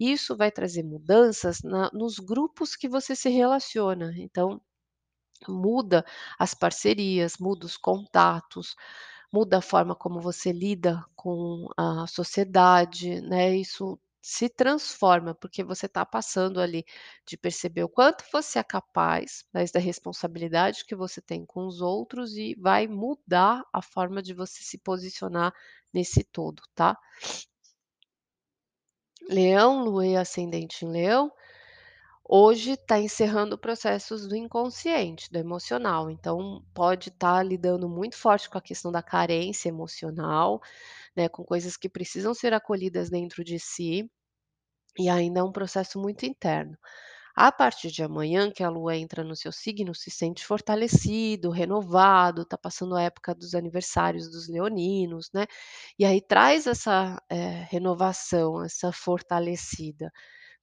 Isso 0.00 0.36
vai 0.36 0.50
trazer 0.52 0.82
mudanças 0.84 1.62
na 1.62 1.90
nos 1.92 2.18
grupos 2.18 2.76
que 2.76 2.88
você 2.88 3.16
se 3.16 3.28
relaciona, 3.30 4.12
então 4.18 4.60
muda 5.48 6.04
as 6.38 6.54
parcerias, 6.54 7.34
muda 7.38 7.66
os 7.66 7.76
contatos, 7.76 8.74
muda 9.36 9.58
a 9.58 9.60
forma 9.60 9.94
como 9.94 10.18
você 10.18 10.50
lida 10.50 11.04
com 11.14 11.68
a 11.76 12.06
sociedade, 12.06 13.20
né, 13.20 13.54
isso 13.54 13.98
se 14.22 14.48
transforma, 14.48 15.34
porque 15.34 15.62
você 15.62 15.84
está 15.84 16.06
passando 16.06 16.58
ali 16.58 16.86
de 17.26 17.36
perceber 17.36 17.84
o 17.84 17.88
quanto 17.88 18.24
você 18.32 18.58
é 18.58 18.64
capaz, 18.64 19.44
mas 19.52 19.70
da 19.70 19.78
responsabilidade 19.78 20.86
que 20.86 20.96
você 20.96 21.20
tem 21.20 21.44
com 21.44 21.66
os 21.66 21.82
outros 21.82 22.34
e 22.38 22.54
vai 22.58 22.86
mudar 22.88 23.62
a 23.74 23.82
forma 23.82 24.22
de 24.22 24.32
você 24.32 24.62
se 24.62 24.78
posicionar 24.78 25.52
nesse 25.92 26.24
todo, 26.24 26.62
tá. 26.74 26.98
Leão, 29.28 29.84
lua 29.84 30.06
e 30.06 30.16
ascendente 30.16 30.86
em 30.86 30.90
leão, 30.90 31.30
hoje 32.28 32.72
está 32.72 32.98
encerrando 33.00 33.58
processos 33.58 34.26
do 34.28 34.36
inconsciente, 34.36 35.30
do 35.30 35.38
emocional, 35.38 36.10
então 36.10 36.64
pode 36.74 37.08
estar 37.10 37.42
lidando 37.44 37.88
muito 37.88 38.16
forte 38.16 38.50
com 38.50 38.58
a 38.58 38.62
questão 38.62 38.92
da 38.92 39.02
carência 39.02 39.68
emocional, 39.68 40.60
né, 41.16 41.28
com 41.28 41.44
coisas 41.44 41.76
que 41.76 41.88
precisam 41.90 42.34
ser 42.34 42.54
acolhidas 42.54 43.10
dentro 43.10 43.44
de 43.44 43.58
si, 43.60 44.10
e 44.98 45.08
ainda 45.08 45.40
é 45.40 45.42
um 45.42 45.52
processo 45.52 46.00
muito 46.00 46.24
interno. 46.26 46.76
A 47.36 47.52
partir 47.52 47.90
de 47.92 48.02
amanhã, 48.02 48.50
que 48.50 48.64
a 48.64 48.70
lua 48.70 48.96
entra 48.96 49.24
no 49.24 49.36
seu 49.36 49.52
signo, 49.52 49.94
se 49.94 50.10
sente 50.10 50.44
fortalecido, 50.46 51.50
renovado, 51.50 52.42
está 52.42 52.58
passando 52.58 52.96
a 52.96 53.02
época 53.02 53.34
dos 53.34 53.54
aniversários 53.54 54.30
dos 54.30 54.48
leoninos, 54.48 55.30
né, 55.34 55.46
e 55.98 56.04
aí 56.06 56.20
traz 56.22 56.66
essa, 56.66 57.22
eh, 57.30 57.66
renovação, 57.70 58.64
essa 58.64 58.92
fortalecida. 58.92 60.12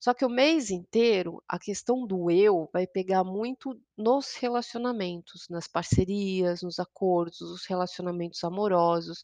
Só 0.04 0.12
que 0.12 0.24
o 0.26 0.28
mês 0.28 0.70
inteiro, 0.70 1.42
a 1.48 1.58
questão 1.58 2.06
do 2.06 2.30
eu 2.30 2.68
vai 2.74 2.86
pegar 2.86 3.24
muito 3.24 3.70
nos 3.96 4.34
relacionamentos, 4.36 5.46
nas 5.48 5.66
parcerias, 5.66 6.60
nos 6.62 6.78
acordos, 6.78 7.40
os 7.40 7.64
relacionamentos 7.66 8.44
amorosos 8.44 9.22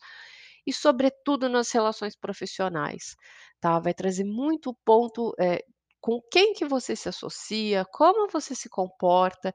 e 0.67 0.73
sobretudo 0.73 1.49
nas 1.51 1.71
relações 1.73 2.17
profissionais, 2.17 3.15
tá. 3.61 3.79
Vai 3.79 3.93
trazer 3.95 4.25
muito 4.25 4.75
ponto, 4.87 5.35
eh, 5.39 5.63
com 6.01 6.19
quem 6.33 6.55
que 6.55 6.65
você 6.65 6.97
se 6.97 7.11
associa, 7.11 7.85
como 7.93 8.29
você 8.31 8.55
se 8.55 8.69
comporta, 8.71 9.53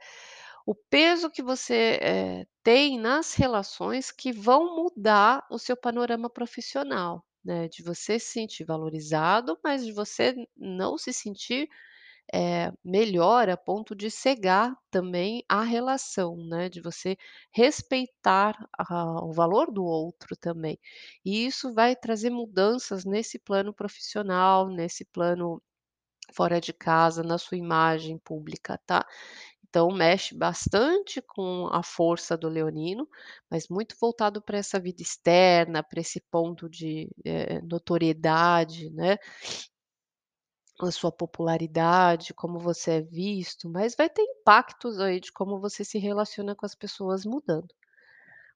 o 0.66 0.76
peso 0.76 1.32
que 1.32 1.44
você, 1.44 2.00
eh, 2.02 2.46
tem 2.64 3.00
nas 3.00 3.34
relações 3.36 4.12
que 4.12 4.32
vão 4.34 4.76
mudar 4.78 5.44
o 5.52 5.60
seu 5.60 5.78
panorama 5.78 6.30
profissional, 6.30 7.24
né, 7.46 7.68
de 7.70 7.84
você 7.84 8.20
se 8.20 8.28
sentir 8.34 8.66
valorizado, 8.66 9.58
mas 9.64 9.86
de 9.86 9.94
você 9.94 10.36
não 10.58 10.98
se 10.98 11.14
sentir, 11.14 11.70
eh, 12.34 12.72
melhor 12.84 13.50
a 13.50 13.58
ponto 13.58 13.96
de 13.96 14.10
cegar 14.12 14.76
também 14.92 15.44
a 15.50 15.64
relação, 15.64 16.36
né, 16.38 16.70
de 16.70 16.82
você 16.82 17.18
respeitar 17.52 18.56
a 18.78 19.24
o 19.26 19.34
valor 19.34 19.72
do 19.72 19.84
outro 19.86 20.36
também. 20.38 20.80
E 21.26 21.46
isso 21.46 21.74
vai 21.74 21.96
trazer 21.96 22.30
mudanças 22.32 23.06
nesse 23.06 23.40
plano 23.40 23.74
profissional, 23.74 24.70
nesse 24.70 25.06
plano 25.06 25.62
fora 26.34 26.60
de 26.62 26.74
casa, 26.74 27.24
na 27.24 27.38
sua 27.38 27.58
imagem 27.58 28.18
pública, 28.20 28.80
tá. 28.86 29.06
Então 29.76 29.92
mexe 29.92 30.34
bastante 30.34 31.22
com 31.22 31.68
a 31.70 31.84
força 31.84 32.38
do 32.38 32.48
leonino, 32.48 33.06
mas 33.52 33.68
muito 33.68 33.94
voltado 34.00 34.42
para 34.42 34.58
essa 34.58 34.80
vida 34.80 35.02
externa, 35.02 35.84
para 35.84 36.00
esse 36.00 36.22
ponto 36.32 36.70
de, 36.70 37.10
eh, 37.26 37.60
notoriedade, 37.62 38.90
né 38.92 39.18
a 40.82 40.92
sua 40.92 41.12
popularidade, 41.12 42.34
como 42.34 42.60
você 42.60 42.92
é 42.92 43.02
visto, 43.02 43.70
mas 43.70 43.96
vai 43.96 44.10
ter 44.10 44.22
impactos 44.24 45.00
aí 45.00 45.20
de 45.22 45.32
como 45.32 45.60
você 45.60 45.84
se 45.86 45.98
relaciona 45.98 46.54
com 46.56 46.66
as 46.66 46.76
pessoas 46.76 47.26
mudando, 47.26 47.74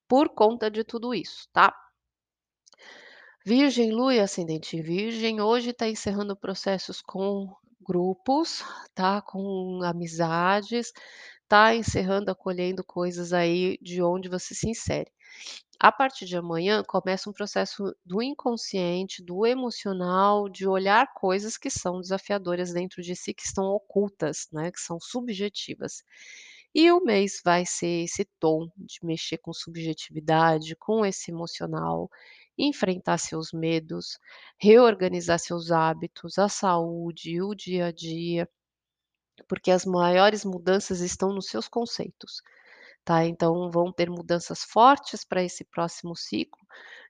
por 0.07 0.29
conta 0.29 0.71
de 0.71 0.83
tudo 0.83 1.13
isso, 1.13 1.47
tá. 1.53 1.73
Virgem, 3.45 3.91
lua 3.93 4.13
e 4.15 4.19
ascendente 4.19 4.75
em 4.75 4.81
virgem, 4.81 5.39
hoje 5.39 5.69
está 5.69 5.87
encerrando 5.87 6.35
processos 6.35 7.01
com 7.01 7.47
grupos, 7.89 8.63
tá, 8.93 9.19
com 9.21 9.81
amizades, 9.83 10.93
está 11.43 11.75
encerrando, 11.75 12.29
acolhendo 12.29 12.83
coisas 12.83 13.33
aí 13.33 13.79
de 13.81 14.03
onde 14.03 14.29
você 14.29 14.53
se 14.53 14.69
insere. 14.69 15.11
A 15.79 15.91
partir 15.91 16.25
de 16.25 16.37
amanhã 16.37 16.83
começa 16.85 17.29
um 17.29 17.33
processo 17.33 17.95
do 18.05 18.21
inconsciente, 18.21 19.23
do 19.23 19.45
emocional, 19.45 20.49
de 20.49 20.67
olhar 20.67 21.07
coisas 21.15 21.57
que 21.57 21.69
são 21.71 22.01
desafiadoras 22.01 22.73
dentro 22.73 23.01
de 23.01 23.15
si, 23.15 23.33
que 23.33 23.43
estão 23.45 23.65
ocultas, 23.65 24.47
né, 24.51 24.71
que 24.71 24.79
são 24.79 24.99
subjetivas. 24.99 26.03
E 26.75 26.91
o 26.91 27.03
mês 27.03 27.41
vai 27.43 27.65
ser 27.65 28.03
esse 28.05 28.25
tom 28.39 28.69
de 28.77 28.99
mexer 29.03 29.39
com 29.39 29.53
subjetividade, 29.53 30.75
com 30.75 31.05
esse 31.05 31.31
emocional, 31.31 32.09
enfrentar 32.59 33.17
seus 33.19 33.53
medos, 33.53 34.19
reorganizar 34.59 35.39
seus 35.39 35.71
hábitos, 35.71 36.37
a 36.39 36.49
saúde, 36.49 37.41
o 37.41 37.55
dia 37.55 37.87
a 37.87 37.91
dia, 37.91 38.49
porque 39.47 39.71
as 39.71 39.85
maiores 39.85 40.45
mudanças 40.45 41.01
estão 41.01 41.33
nos 41.33 41.47
seus 41.47 41.67
conceitos, 41.67 42.41
tá. 43.05 43.25
Então 43.25 43.71
vão 43.71 43.91
ter 43.93 44.09
mudanças 44.09 44.63
fortes 44.63 45.25
para 45.25 45.43
esse 45.43 45.65
próximo 45.65 46.15
ciclo, 46.15 46.61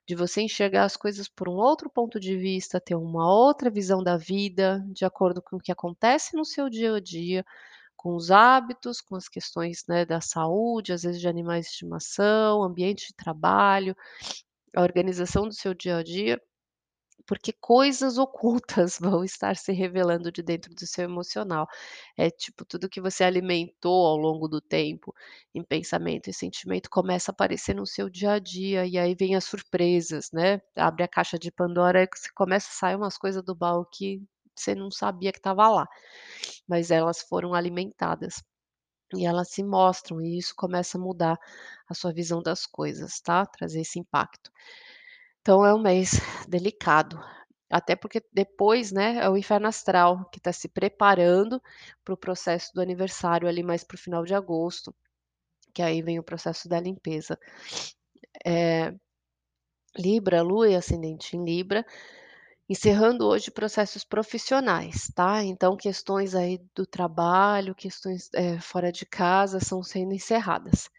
de 0.06 0.14
você 0.16 0.42
enxergar 0.42 0.84
as 0.84 0.96
coisas 0.96 1.28
por 1.28 1.48
um 1.48 1.54
outro 1.54 1.90
ponto 1.90 2.20
de 2.20 2.36
vista, 2.36 2.80
ter 2.80 2.96
uma 2.96 3.32
outra 3.32 3.70
visão 3.70 4.02
da 4.02 4.16
vida, 4.16 4.84
de 4.88 5.04
acordo 5.04 5.42
com 5.42 5.56
o 5.56 5.60
que 5.60 5.72
acontece 5.72 6.36
no 6.36 6.44
seu 6.44 6.70
dia 6.70 6.94
a 6.96 7.00
dia, 7.00 7.44
com 7.96 8.16
os 8.16 8.30
hábitos, 8.30 9.00
com 9.00 9.16
as 9.16 9.28
questões, 9.28 9.84
né, 9.88 10.06
da 10.06 10.20
saúde, 10.20 10.92
às 10.92 11.02
vezes 11.02 11.20
de 11.20 11.28
animais 11.28 11.66
de 11.66 11.72
estimação, 11.72 12.62
ambiente 12.62 13.08
de 13.08 13.14
trabalho, 13.14 13.96
a 14.76 14.82
organização 14.82 15.46
do 15.48 15.54
seu 15.54 15.74
dia 15.74 15.96
a 15.98 16.02
dia, 16.02 16.40
porque 17.26 17.52
coisas 17.52 18.18
ocultas 18.18 18.98
vão 19.00 19.24
estar 19.24 19.56
se 19.56 19.72
revelando 19.72 20.32
de 20.32 20.42
dentro 20.42 20.74
do 20.74 20.86
seu 20.86 21.04
emocional. 21.04 21.66
É 22.16 22.30
tipo 22.30 22.64
tudo 22.64 22.88
que 22.88 23.00
você 23.00 23.24
alimentou 23.24 24.06
ao 24.06 24.16
longo 24.16 24.48
do 24.48 24.60
tempo, 24.60 25.14
em 25.54 25.62
pensamento 25.62 26.28
e 26.30 26.34
sentimento, 26.34 26.90
começa 26.90 27.30
a 27.30 27.34
aparecer 27.34 27.74
no 27.74 27.86
seu 27.86 28.08
dia 28.10 28.32
a 28.32 28.38
dia, 28.38 28.86
e 28.86 28.98
aí 28.98 29.14
vem 29.14 29.36
as 29.36 29.44
surpresas, 29.44 30.30
né, 30.32 30.60
abre 30.76 31.04
a 31.04 31.08
caixa 31.08 31.38
de 31.38 31.50
Pandora, 31.52 32.06
que 32.06 32.18
você 32.18 32.28
começa 32.34 32.68
a 32.70 32.72
sair 32.74 32.96
umas 32.96 33.18
coisa 33.18 33.42
do 33.42 33.54
baú 33.54 33.84
que 33.86 34.22
você 34.56 34.74
não 34.74 34.90
sabia 34.90 35.32
que 35.32 35.38
estava 35.38 35.68
lá, 35.70 35.86
mas 36.68 36.90
elas 36.90 37.22
foram 37.22 37.54
alimentadas. 37.54 38.42
E 39.16 39.26
elas 39.26 39.50
se 39.50 39.62
mostram, 39.62 40.20
e 40.20 40.38
isso 40.38 40.54
começa 40.56 40.98
a 40.98 41.00
mudar 41.00 41.38
a 41.88 41.94
sua 41.94 42.12
visão 42.12 42.42
das 42.42 42.66
coisas, 42.66 43.20
tá, 43.20 43.46
trazer 43.46 43.80
esse 43.82 43.98
impacto. 43.98 44.50
Então 45.40 45.64
é 45.64 45.74
um 45.74 45.80
mês 45.80 46.12
delicado, 46.48 47.18
até 47.70 47.96
porque 47.96 48.22
depois, 48.32 48.92
né, 48.92 49.18
é 49.18 49.28
o 49.30 49.36
inferno 49.36 49.68
astral 49.68 50.28
que 50.30 50.38
está 50.38 50.52
se 50.52 50.68
preparando 50.68 51.60
para 52.04 52.14
o 52.14 52.16
processo 52.16 52.72
do 52.74 52.80
aniversário 52.80 53.48
ali 53.48 53.62
mais 53.62 53.84
para 53.84 53.94
o 53.96 53.98
final 53.98 54.24
de 54.24 54.34
agosto, 54.34 54.94
que 55.74 55.82
aí 55.82 56.02
vem 56.02 56.18
o 56.18 56.24
processo 56.24 56.68
da 56.68 56.80
limpeza. 56.80 57.38
Eh 58.44 58.94
Libra, 59.98 60.42
lua 60.42 60.68
e 60.68 60.76
ascendente 60.76 61.36
em 61.36 61.44
Libra, 61.44 61.84
encerrando 62.70 63.26
hoje 63.28 63.50
processos 63.52 64.04
profissionais, 64.04 65.10
tá. 65.16 65.44
Então 65.44 65.76
questões 65.76 66.34
aí 66.36 66.60
do 66.76 66.86
trabalho, 66.86 67.74
questões, 67.76 68.30
eh, 68.34 68.60
fora 68.60 68.92
de 68.92 69.06
casa 69.06 69.58
estão 69.58 69.82
sendo 69.84 70.14
encerradas. 70.14 70.90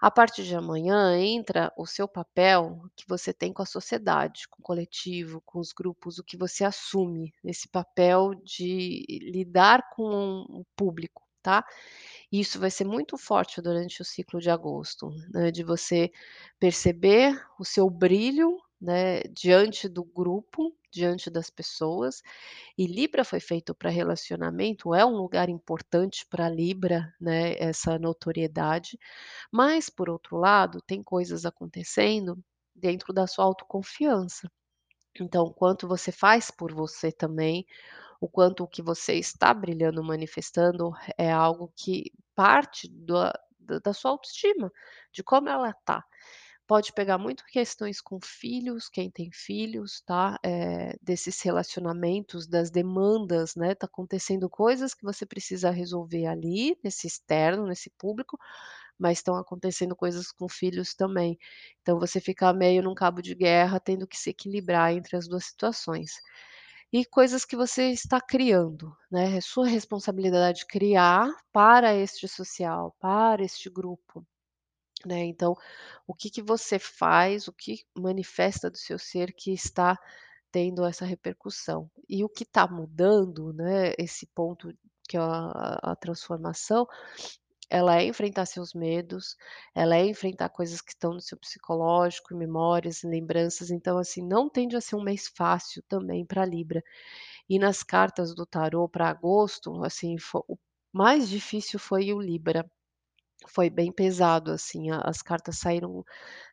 A 0.00 0.10
partir 0.10 0.44
de 0.44 0.54
amanhã 0.56 1.18
entra 1.18 1.72
o 1.78 1.86
seu 1.86 2.08
papel 2.08 2.82
que 2.96 3.04
você 3.08 3.32
tem 3.32 3.52
com 3.52 3.62
a 3.62 3.66
sociedade, 3.66 4.48
com 4.50 4.60
o 4.60 4.64
coletivo, 4.64 5.42
com 5.46 5.60
os 5.60 5.72
grupos, 5.72 6.18
o 6.18 6.24
que 6.24 6.36
você 6.36 6.64
assume, 6.64 7.32
esse 7.44 7.68
papel 7.68 8.34
de 8.44 9.04
lidar 9.22 9.82
com 9.96 10.44
o 10.50 10.64
público, 10.76 11.22
tá. 11.42 11.64
Isso 12.32 12.58
vai 12.60 12.70
ser 12.70 12.84
muito 12.84 13.16
forte 13.18 13.62
durante 13.62 14.02
o 14.02 14.04
ciclo 14.04 14.40
de 14.40 14.50
agosto, 14.50 15.10
né, 15.32 15.50
de 15.52 15.62
você 15.64 16.10
perceber 16.58 17.40
o 17.58 17.64
seu 17.64 17.88
brilho, 17.90 18.58
né, 18.82 19.22
diante 19.32 19.88
do 19.88 20.04
grupo, 20.04 20.76
diante 20.92 21.30
das 21.30 21.50
pessoas, 21.50 22.22
e 22.78 22.86
Libra 22.86 23.24
foi 23.24 23.40
feito 23.40 23.74
para 23.74 23.90
relacionamento, 23.90 24.94
é 24.94 25.04
um 25.06 25.16
lugar 25.16 25.48
importante 25.50 26.26
para 26.28 26.48
Libra, 26.50 27.14
né, 27.20 27.54
essa 27.58 27.98
notoriedade, 27.98 28.98
mas 29.52 29.90
por 29.90 30.10
outro 30.10 30.36
lado, 30.38 30.80
tem 30.82 31.02
coisas 31.02 31.46
acontecendo 31.46 32.38
dentro 32.74 33.12
da 33.12 33.26
sua 33.28 33.44
autoconfiança. 33.46 34.50
Então, 35.20 35.44
o 35.44 35.52
quanto 35.54 35.86
você 35.88 36.10
faz 36.12 36.50
por 36.50 36.72
você 36.72 37.12
também, 37.12 37.66
o 38.20 38.28
quanto 38.28 38.64
o 38.64 38.68
que 38.68 38.82
você 38.82 39.14
está 39.14 39.54
brilhando, 39.54 40.04
manifestando, 40.04 40.92
é 41.18 41.30
algo 41.32 41.72
que 41.76 42.12
parte 42.34 42.88
da 42.90 43.32
da 43.82 43.92
sua 43.94 44.12
autoestima, 44.12 44.72
de 45.12 45.22
como 45.22 45.48
ela 45.48 45.72
tá. 45.84 46.04
Pode 46.68 46.92
pegar 46.92 47.18
muito 47.18 47.44
questões 47.46 48.00
com 48.00 48.18
filhos, 48.22 48.88
quem 48.88 49.10
tem 49.10 49.30
filhos, 49.32 50.00
tá, 50.06 50.38
eh, 50.44 50.96
desses 51.02 51.40
relacionamentos, 51.42 52.46
das 52.46 52.70
demandas, 52.70 53.56
né, 53.56 53.74
tá 53.74 53.86
acontecendo 53.86 54.48
coisas 54.48 54.94
que 54.94 55.04
você 55.04 55.26
precisa 55.26 55.70
resolver 55.70 56.26
ali, 56.26 56.76
nesse 56.82 57.06
externo, 57.06 57.66
nesse 57.66 57.90
público, 57.98 58.38
mas 58.98 59.18
estão 59.18 59.36
acontecendo 59.36 59.96
coisas 59.96 60.30
com 60.32 60.48
filhos 60.48 60.94
também. 60.94 61.38
Então 61.82 61.98
você 61.98 62.20
fica 62.20 62.52
meio 62.52 62.82
num 62.82 62.94
cabo 62.94 63.22
de 63.22 63.34
guerra, 63.34 63.80
tendo 63.80 64.06
que 64.06 64.16
se 64.18 64.30
equilibrar 64.30 64.92
entre 64.92 65.16
as 65.16 65.28
2 65.28 65.46
situações. 65.46 66.12
E 66.92 67.04
coisas 67.06 67.44
que 67.44 67.56
você 67.56 67.90
está 67.90 68.20
criando, 68.20 68.96
né, 69.10 69.36
é 69.38 69.40
sua 69.42 69.66
responsabilidade 69.68 70.66
criar 70.66 71.28
para 71.52 71.94
este 71.94 72.28
social, 72.28 72.94
para 73.00 73.44
este 73.44 73.70
grupo, 73.70 74.26
né, 75.06 75.24
então, 75.24 75.56
o 76.06 76.14
que 76.14 76.30
que 76.30 76.42
você 76.42 76.78
faz, 76.78 77.48
o 77.48 77.52
que 77.52 77.84
manifesta 77.96 78.70
do 78.70 78.78
seu 78.78 78.98
ser 78.98 79.32
que 79.34 79.52
está 79.52 79.98
tendo 80.52 80.84
essa 80.86 81.04
repercussão. 81.06 81.90
E 82.08 82.24
o 82.24 82.28
que 82.28 82.44
tá 82.44 82.66
mudando, 82.68 83.52
né, 83.54 83.92
esse 83.98 84.26
ponto 84.28 84.72
que 85.08 85.16
é 85.16 85.20
a 85.20 85.78
a 85.92 85.96
transformação, 85.96 86.86
ela 87.70 87.98
é 87.98 88.06
enfrentar 88.06 88.46
seus 88.46 88.74
medos, 88.74 89.36
ela 89.74 89.96
é 89.96 90.06
enfrentar 90.06 90.48
coisas 90.50 90.80
que 90.82 90.92
estão 90.92 91.14
no 91.14 91.20
seu 91.22 91.38
psicológico, 91.38 92.34
memórias, 92.36 93.02
lembranças, 93.04 93.70
então, 93.70 93.98
assim, 93.98 94.22
não 94.26 94.48
tende 94.50 94.76
a 94.76 94.80
ser 94.82 94.96
um 94.96 95.02
mês 95.04 95.28
fácil 95.36 95.82
também 95.88 96.24
pra 96.26 96.44
Libra. 96.46 96.82
E 97.48 97.58
nas 97.58 97.82
cartas 97.84 98.34
do 98.34 98.46
tarô 98.46 98.88
pra 98.88 99.08
agosto, 99.10 99.84
assim, 99.84 100.18
fo 100.18 100.44
o 100.48 100.58
mais 100.92 101.28
difícil 101.28 101.78
foi 101.80 102.12
o 102.14 102.20
Libra. 102.20 102.66
Foi 103.54 103.68
bem 103.70 103.92
pesado, 103.92 104.50
assim, 104.52 104.90
as 104.90 105.22
cartas 105.22 105.58
saíram 105.58 106.04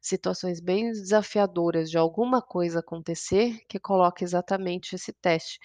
situações 0.01 0.59
bem 0.59 0.91
desafiadoras 0.91 1.89
de 1.89 1.97
alguma 1.97 2.41
coisa 2.41 2.79
acontecer 2.79 3.59
que 3.69 3.79
coloca 3.79 4.23
exatamente 4.23 4.95
esse 4.95 5.13
teste. 5.13 5.59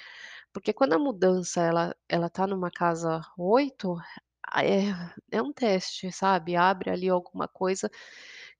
Porque 0.52 0.72
quando 0.72 0.94
a 0.94 0.98
mudança 0.98 1.60
ela 1.62 1.94
ela 2.08 2.30
tá 2.30 2.46
numa 2.46 2.70
casa 2.70 3.20
8, 3.38 3.96
ah, 4.48 4.64
é 4.64 4.84
é 5.32 5.42
um 5.42 5.52
teste, 5.52 6.12
sabe, 6.12 6.56
abre 6.56 6.90
ali 6.90 7.08
alguma 7.08 7.48
coisa 7.48 7.90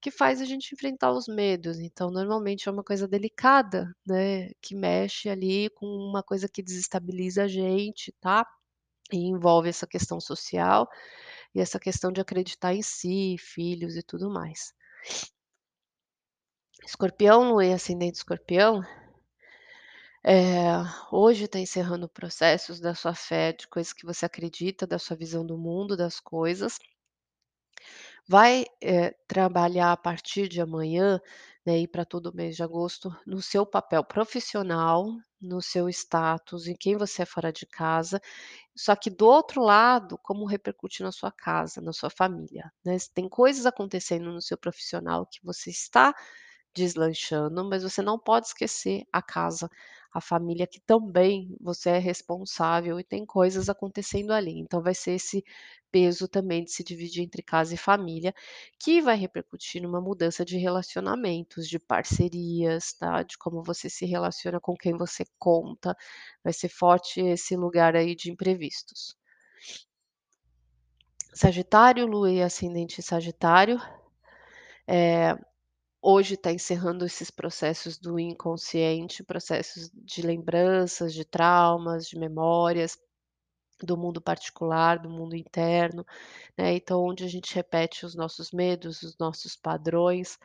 que 0.01 0.11
faz 0.11 0.41
a 0.41 0.45
gente 0.45 0.73
enfrentar 0.75 1.13
os 1.13 1.27
medos, 1.29 1.79
então 1.81 2.11
normalmente 2.11 2.69
é 2.69 2.73
uma 2.73 2.85
coisa 2.85 3.09
delicada, 3.09 3.95
né, 4.07 4.51
que 4.61 4.75
mexe 4.75 5.29
ali 5.29 5.71
com 5.71 5.87
uma 5.87 6.23
coisa 6.23 6.49
que 6.49 6.63
desestabiliza 6.63 7.45
a 7.45 7.49
gente, 7.49 8.13
tá. 8.21 8.47
E 9.13 9.19
envolve 9.19 9.69
essa 9.69 9.87
questão 9.87 10.21
social, 10.21 10.89
e 11.55 11.61
essa 11.61 11.79
questão 11.79 12.11
de 12.13 12.21
acreditar 12.21 12.75
em 12.75 12.83
si, 12.83 13.37
filhos 13.39 13.97
e 13.97 14.03
tudo 14.03 14.31
mais. 14.31 14.75
Escorpião, 16.85 17.51
lua 17.51 17.65
em 17.65 17.75
ascendente 17.75 18.19
escorpião 18.19 18.83
eh, 20.27 20.83
hoje 21.13 21.47
tá 21.47 21.59
encerrando 21.59 22.09
processos 22.09 22.81
da 22.81 22.95
sua 22.95 23.15
fé, 23.15 23.53
de 23.53 23.69
coisas 23.69 23.93
que 23.93 24.07
você 24.07 24.25
acredita, 24.27 24.87
da 24.87 24.99
sua 24.99 25.17
visão 25.17 25.45
do 25.47 25.59
mundo, 25.59 25.97
das 25.97 26.19
coisas. 26.19 26.79
Vai, 28.27 28.65
eh, 28.83 29.15
trabalhar 29.29 29.93
a 29.93 29.97
partir 29.97 30.49
de 30.49 30.61
amanhã, 30.61 31.21
né, 31.67 31.81
e 31.81 31.89
pra 31.89 32.05
todo 32.05 32.35
mês 32.35 32.57
de 32.57 32.63
agosto, 32.63 33.15
no 33.27 33.41
seu 33.43 33.67
papel 33.67 34.05
profissional, 34.05 35.07
no 35.41 35.61
seu 35.63 35.89
status, 35.89 36.67
em 36.69 36.77
quem 36.77 36.97
você 36.97 37.23
é 37.23 37.27
fora 37.27 37.53
de 37.53 37.67
casa, 37.67 38.21
só 38.77 38.97
que 38.97 39.11
do 39.11 39.27
outro 39.27 39.63
lado, 39.63 40.19
como 40.23 40.47
repercute 40.47 41.03
na 41.03 41.13
sua 41.13 41.33
casa, 41.33 41.81
na 41.83 41.93
sua 41.93 42.11
família, 42.11 42.73
né. 42.85 42.97
Tem 43.15 43.29
coisas 43.29 43.67
acontecendo 43.67 44.33
no 44.33 44.43
seu 44.43 44.59
profissional 44.59 45.27
que 45.27 45.41
você 45.45 45.71
está 45.71 46.15
deslanchando, 46.75 47.65
mas 47.69 47.83
você 47.83 48.03
não 48.03 48.19
pode 48.19 48.49
esquecer 48.49 49.05
a 49.13 49.23
casa, 49.23 49.71
a 50.15 50.21
família 50.21 50.67
que 50.67 50.81
também 50.81 51.57
você 51.61 51.91
é 51.91 51.99
responsável 51.99 53.01
e 53.01 53.05
tem 53.05 53.27
coisas 53.27 53.69
acontecendo 53.69 54.33
ali, 54.33 54.61
então 54.61 54.81
vai 54.81 54.95
ser 54.95 55.15
esse 55.15 55.45
peso 55.91 56.29
também 56.29 56.65
de 56.65 56.71
se 56.71 56.85
dividir 56.85 57.25
entre 57.25 57.43
casa 57.43 57.75
e 57.75 57.77
família, 57.77 58.33
que 58.79 59.03
vai 59.03 59.17
repercutir 59.17 59.83
numa 59.83 60.01
mudança 60.01 60.45
de 60.45 60.57
relacionamentos, 60.57 61.69
de 61.69 61.79
parcerias, 61.81 62.93
tá, 62.93 63.25
de 63.25 63.37
como 63.37 63.63
você 63.63 63.91
se 63.91 64.07
relaciona 64.07 64.61
com 64.61 64.75
quem 64.77 64.97
você 64.97 65.25
conta, 65.39 65.97
vai 66.45 66.53
ser 66.53 66.69
forte 66.69 67.21
esse 67.21 67.57
lugar 67.57 67.97
aí 67.97 68.15
de 68.15 68.31
imprevistos. 68.31 69.17
Sagitário, 71.33 72.07
lua 72.07 72.31
e 72.31 72.41
ascendente 72.41 73.03
sagitário, 73.03 73.81
eh, 74.87 75.37
hoje 76.05 76.37
tá 76.37 76.53
encerrando 76.53 77.07
esses 77.07 77.31
processos 77.31 77.99
do 77.99 78.19
inconsciente, 78.21 79.25
processos 79.25 79.91
de 79.95 80.21
lembranças, 80.21 81.15
de 81.15 81.25
traumas, 81.25 82.07
de 82.07 82.19
memórias, 82.19 82.99
do 83.83 83.97
mundo 83.97 84.21
particular, 84.21 84.99
do 84.99 85.09
mundo 85.09 85.35
interno, 85.35 86.05
né, 86.59 86.75
então 86.75 87.03
onde 87.03 87.25
a 87.25 87.29
gente 87.29 87.55
repete 87.55 88.05
os 88.05 88.15
nossos 88.15 88.51
medos, 88.53 89.03
os 89.03 89.17
nossos 89.19 89.57
padrões, 89.57 90.39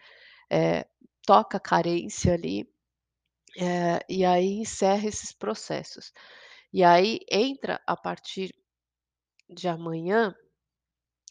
eh, 0.49 0.85
toca 1.25 1.57
a 1.57 1.61
carência 1.61 2.33
ali, 2.33 2.69
eh, 3.57 3.99
e 4.09 4.25
aí 4.25 4.59
encerra 4.59 5.07
esses 5.07 5.33
processos. 5.33 6.13
E 6.73 6.83
aí 6.83 7.19
entra 7.31 7.81
a 7.85 7.97
partir 7.97 8.53
de 9.49 9.67
amanhã, 9.67 10.33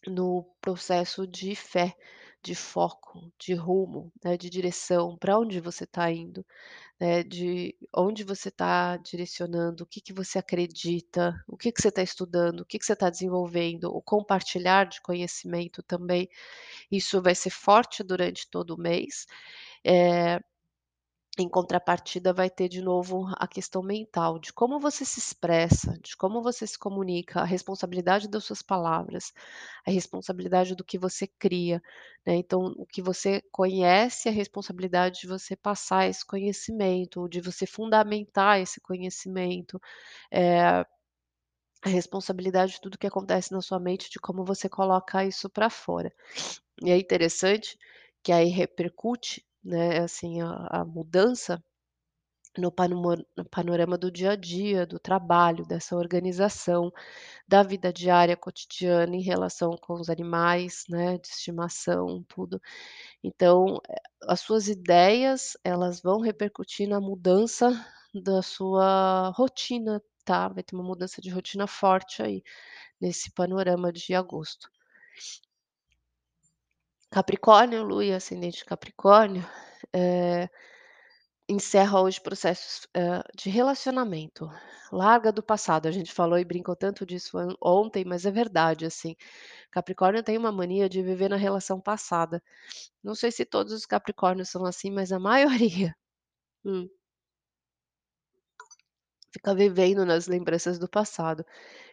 no 0.07 0.45
processo 0.61 1.27
de 1.27 1.55
fé, 1.55 1.97
de 2.49 2.55
foco, 2.55 3.31
de 3.39 3.55
rumo, 3.55 4.13
né, 4.25 4.37
de 4.39 4.49
direção, 4.51 5.17
pra 5.19 5.39
onde 5.39 5.61
você 5.61 5.87
tá 5.87 6.11
indo, 6.11 6.45
né, 7.01 7.23
de 7.25 7.77
onde 7.97 8.25
você 8.25 8.51
tá 8.51 8.97
direcionando, 8.99 9.85
o 9.85 9.87
que 9.87 10.01
que 10.01 10.13
você 10.13 10.39
acredita, 10.39 11.35
o 11.49 11.57
que 11.57 11.73
que 11.73 11.83
você 11.83 11.91
tá 11.93 12.03
estudando, 12.03 12.61
o 12.61 12.67
que 12.67 12.79
que 12.79 12.87
você 12.87 12.97
tá 12.97 13.11
desenvolvendo, 13.11 13.85
o 13.95 14.03
compartilhar 14.03 14.87
de 14.87 15.01
conhecimento 15.03 15.83
também, 15.83 16.29
isso 16.91 17.23
vai 17.23 17.35
ser 17.35 17.51
forte 17.51 18.03
durante 18.05 18.49
todo 18.51 18.73
o 18.75 18.81
mês, 18.81 19.27
eh, 19.85 20.41
em 21.39 21.49
contrapartida 21.49 22.33
vai 22.33 22.51
ter 22.51 22.69
de 22.69 22.83
novo 22.83 23.27
a 23.39 23.47
questão 23.49 23.83
mental, 23.83 24.39
de 24.39 24.53
como 24.53 24.81
você 24.81 25.05
se 25.05 25.19
expressa, 25.21 25.95
de 26.03 26.17
como 26.17 26.43
você 26.43 26.67
se 26.67 26.79
comunica, 26.79 27.41
a 27.41 27.45
responsabilidade 27.45 28.29
das 28.29 28.45
suas 28.45 28.63
palavras, 28.63 29.33
a 29.87 29.91
responsabilidade 29.91 30.75
do 30.75 30.85
que 30.85 30.99
você 30.99 31.27
cria, 31.27 31.83
né, 32.27 32.35
então 32.37 32.75
o 32.77 32.87
que 32.87 33.01
você 33.03 33.43
conhece, 33.53 34.29
a 34.29 34.33
responsabilidade 34.33 35.21
de 35.21 35.27
você 35.29 35.57
passar 35.57 36.09
esse 36.09 36.25
conhecimento, 36.27 37.29
de 37.29 37.41
você 37.41 37.67
fundamentar 37.67 38.61
esse 38.61 38.81
conhecimento, 38.81 39.81
eh, 40.31 40.85
a 41.85 41.89
responsabilidade 41.89 42.73
de 42.75 42.81
tudo 42.81 42.99
que 42.99 43.07
acontece 43.07 43.53
na 43.53 43.61
sua 43.63 43.79
mente, 43.79 44.11
de 44.11 44.19
como 44.19 44.45
você 44.45 44.69
coloca 44.69 45.25
isso 45.25 45.49
pra 45.49 45.71
fora. 45.71 46.13
E 46.85 46.91
é 46.91 46.99
interessante 46.99 47.79
que 48.23 48.33
aí 48.33 48.49
repercute, 48.49 49.47
né, 49.69 50.01
assim, 50.01 50.41
a 50.43 50.69
a 50.83 50.85
mudança 50.85 51.63
no 52.59 52.73
panorama 53.51 53.97
do 53.99 54.11
dia 54.11 54.33
a 54.33 54.37
dia, 54.37 54.87
do 54.87 54.99
trabalho, 54.99 55.65
dessa 55.67 55.97
organização, 55.97 56.91
da 57.49 57.63
vida 57.63 57.93
diária 57.93 58.37
cotidiana 58.37 59.17
em 59.17 59.23
relação 59.23 59.73
com 59.79 59.95
os 59.95 60.11
animais, 60.11 60.85
né, 60.89 61.19
de 61.19 61.29
estimação, 61.29 62.25
tudo. 62.29 62.61
Então, 63.25 63.81
eh, 63.91 63.97
as 64.29 64.41
suas 64.41 64.69
ideias, 64.69 65.57
elas 65.65 66.01
vão 66.03 66.21
repercutir 66.21 66.89
na 66.89 67.01
mudança 67.01 67.71
da 68.15 68.43
sua 68.43 69.31
rotina, 69.37 70.03
tá, 70.25 70.49
vai 70.49 70.63
ter 70.65 70.75
uma 70.77 70.85
mudança 70.85 71.21
de 71.23 71.31
rotina 71.31 71.67
forte 71.67 72.23
aí, 72.23 72.43
nesse 73.01 73.33
panorama 73.33 73.93
de 73.93 74.15
agosto. 74.15 74.71
Capricórnio, 77.11 77.83
lua 77.85 78.05
e 78.05 78.13
ascendente 78.15 78.65
capricórnio, 78.65 79.45
eh, 79.93 80.49
encerra 81.49 82.01
hoje 82.01 82.21
processos, 82.21 82.87
hã, 82.97 83.23
de 83.37 83.49
relacionamento, 83.51 84.51
larga 84.93 85.31
do 85.33 85.43
passado, 85.43 85.87
a 85.87 85.91
gente 85.91 86.13
falou 86.13 86.39
e 86.39 86.45
brincou 86.45 86.75
tanto 86.77 87.05
disso 87.07 87.37
ontem, 87.63 88.05
mas 88.05 88.25
é 88.27 88.31
verdade, 88.31 88.85
assim, 88.87 89.15
Capricórnio 89.73 90.23
tem 90.25 90.39
uma 90.39 90.53
mania 90.53 90.89
de 90.91 91.03
viver 91.03 91.29
na 91.31 91.37
relação 91.37 91.81
passada. 91.81 92.43
Não 93.05 93.15
sei 93.17 93.33
se 93.33 93.45
todos 93.47 93.73
os 93.75 93.87
capricórnios 93.87 94.51
são 94.51 94.65
assim, 94.67 94.91
mas 94.93 95.13
a 95.13 95.19
maioria. 95.89 95.95
Hum. 96.65 96.89
Fica 99.33 99.55
vivendo 99.55 100.05
nas 100.05 100.27
lembranças 100.27 100.79
do 100.79 100.87
passado. 100.89 101.43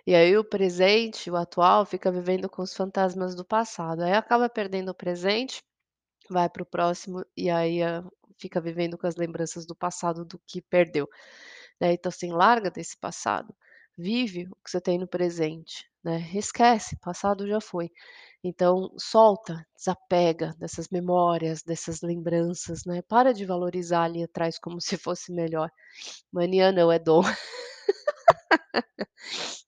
E 0.07 0.13
aí 0.13 0.37
o 0.37 0.43
presente, 0.43 1.31
o 1.31 1.35
atual, 1.35 1.83
fica 1.85 2.11
vivendo 2.11 2.47
com 2.47 2.61
os 2.61 2.73
fantasmas 2.75 3.33
do 3.35 3.43
passado, 3.43 4.03
aí 4.03 4.13
acaba 4.13 4.47
perdendo 4.47 4.89
o 4.91 4.95
presente, 4.95 5.61
vai 6.29 6.49
para 6.49 6.63
o 6.63 6.65
próximo, 6.67 7.25
e 7.37 7.49
aí 7.49 7.81
a 7.83 8.03
fica 8.39 8.61
vivendo 8.61 8.97
com 8.97 9.05
as 9.07 9.15
lembranças 9.17 9.65
do 9.67 9.75
passado 9.75 10.23
do 10.25 10.39
que 10.47 10.61
perdeu, 10.61 11.07
né. 11.81 11.93
Então 11.93 12.09
assim, 12.09 12.31
larga 12.33 12.69
desse 12.71 12.97
passado, 12.99 13.55
vive 13.97 14.47
o 14.51 14.55
que 14.63 14.69
você 14.71 14.81
tem 14.81 14.99
no 14.99 15.07
presente, 15.07 15.85
né, 16.03 16.19
esquece, 16.35 16.97
passado 17.01 17.47
já 17.47 17.61
foi. 17.61 17.89
Então 18.43 18.89
solta, 18.99 19.65
desapega 19.77 20.53
dessas 20.59 20.87
memórias, 20.91 21.63
dessas 21.63 22.01
lembranças, 22.01 22.83
né, 22.85 23.01
para 23.03 23.33
de 23.33 23.45
valorizar 23.45 24.03
ali 24.05 24.21
atrás 24.23 24.59
como 24.59 24.81
se 24.81 24.97
fosse 24.97 25.31
melhor. 25.33 25.69
Mania 26.33 26.71
não, 26.73 26.91
é 26.91 26.99
dom. 26.99 27.23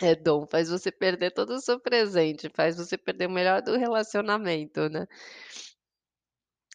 É 0.00 0.14
dom, 0.14 0.46
faz 0.46 0.68
você 0.68 0.90
perder 0.92 1.32
todo 1.32 1.50
o 1.54 1.60
seu 1.60 1.80
presente, 1.80 2.48
faz 2.54 2.76
você 2.76 2.96
perder 2.96 3.26
o 3.26 3.30
melhor 3.30 3.62
do 3.62 3.76
relacionamento, 3.76 4.88
né. 4.88 5.06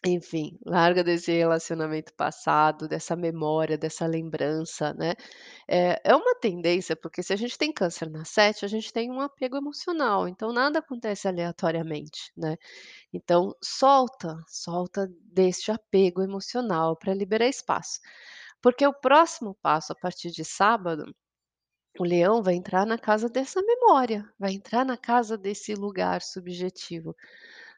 Enfim, 0.06 0.58
larga 0.66 1.02
desse 1.02 1.32
relacionamento 1.32 2.12
passado, 2.14 2.86
dessa 2.86 3.16
memória, 3.16 3.78
dessa 3.78 4.06
lembrança, 4.06 4.92
né. 4.94 5.14
É 5.68 6.00
é 6.04 6.16
uma 6.16 6.34
tendência, 6.40 6.96
porque 6.96 7.22
se 7.22 7.32
a 7.34 7.36
gente 7.36 7.58
tem 7.58 7.72
câncer 7.72 8.10
na 8.10 8.24
7, 8.24 8.64
a 8.64 8.68
gente 8.68 8.92
tem 8.92 9.10
um 9.10 9.20
apego 9.20 9.56
emocional, 9.58 10.28
então 10.28 10.52
nada 10.52 10.80
acontece 10.80 11.28
aleatoriamente, 11.28 12.32
né. 12.36 12.56
Então 13.12 13.54
solta, 13.62 14.36
solta 14.48 15.08
deste 15.22 15.70
apego 15.72 16.22
emocional 16.22 16.96
para 16.98 17.14
liberar 17.14 17.48
espaço. 17.48 18.00
Porque 18.62 18.86
o 18.86 18.94
próximo 18.94 19.56
passo 19.62 19.92
a 19.92 19.96
partir 19.96 20.30
de 20.32 20.44
sábado, 20.44 21.04
o 21.98 22.04
leão 22.04 22.42
vai 22.42 22.54
entrar 22.54 22.86
na 22.86 22.98
casa 22.98 23.28
dessa 23.28 23.62
memória, 23.62 24.28
vai 24.38 24.52
entrar 24.52 24.84
na 24.84 24.96
casa 24.96 25.38
desse 25.38 25.74
lugar 25.74 26.22
subjetivo. 26.22 27.14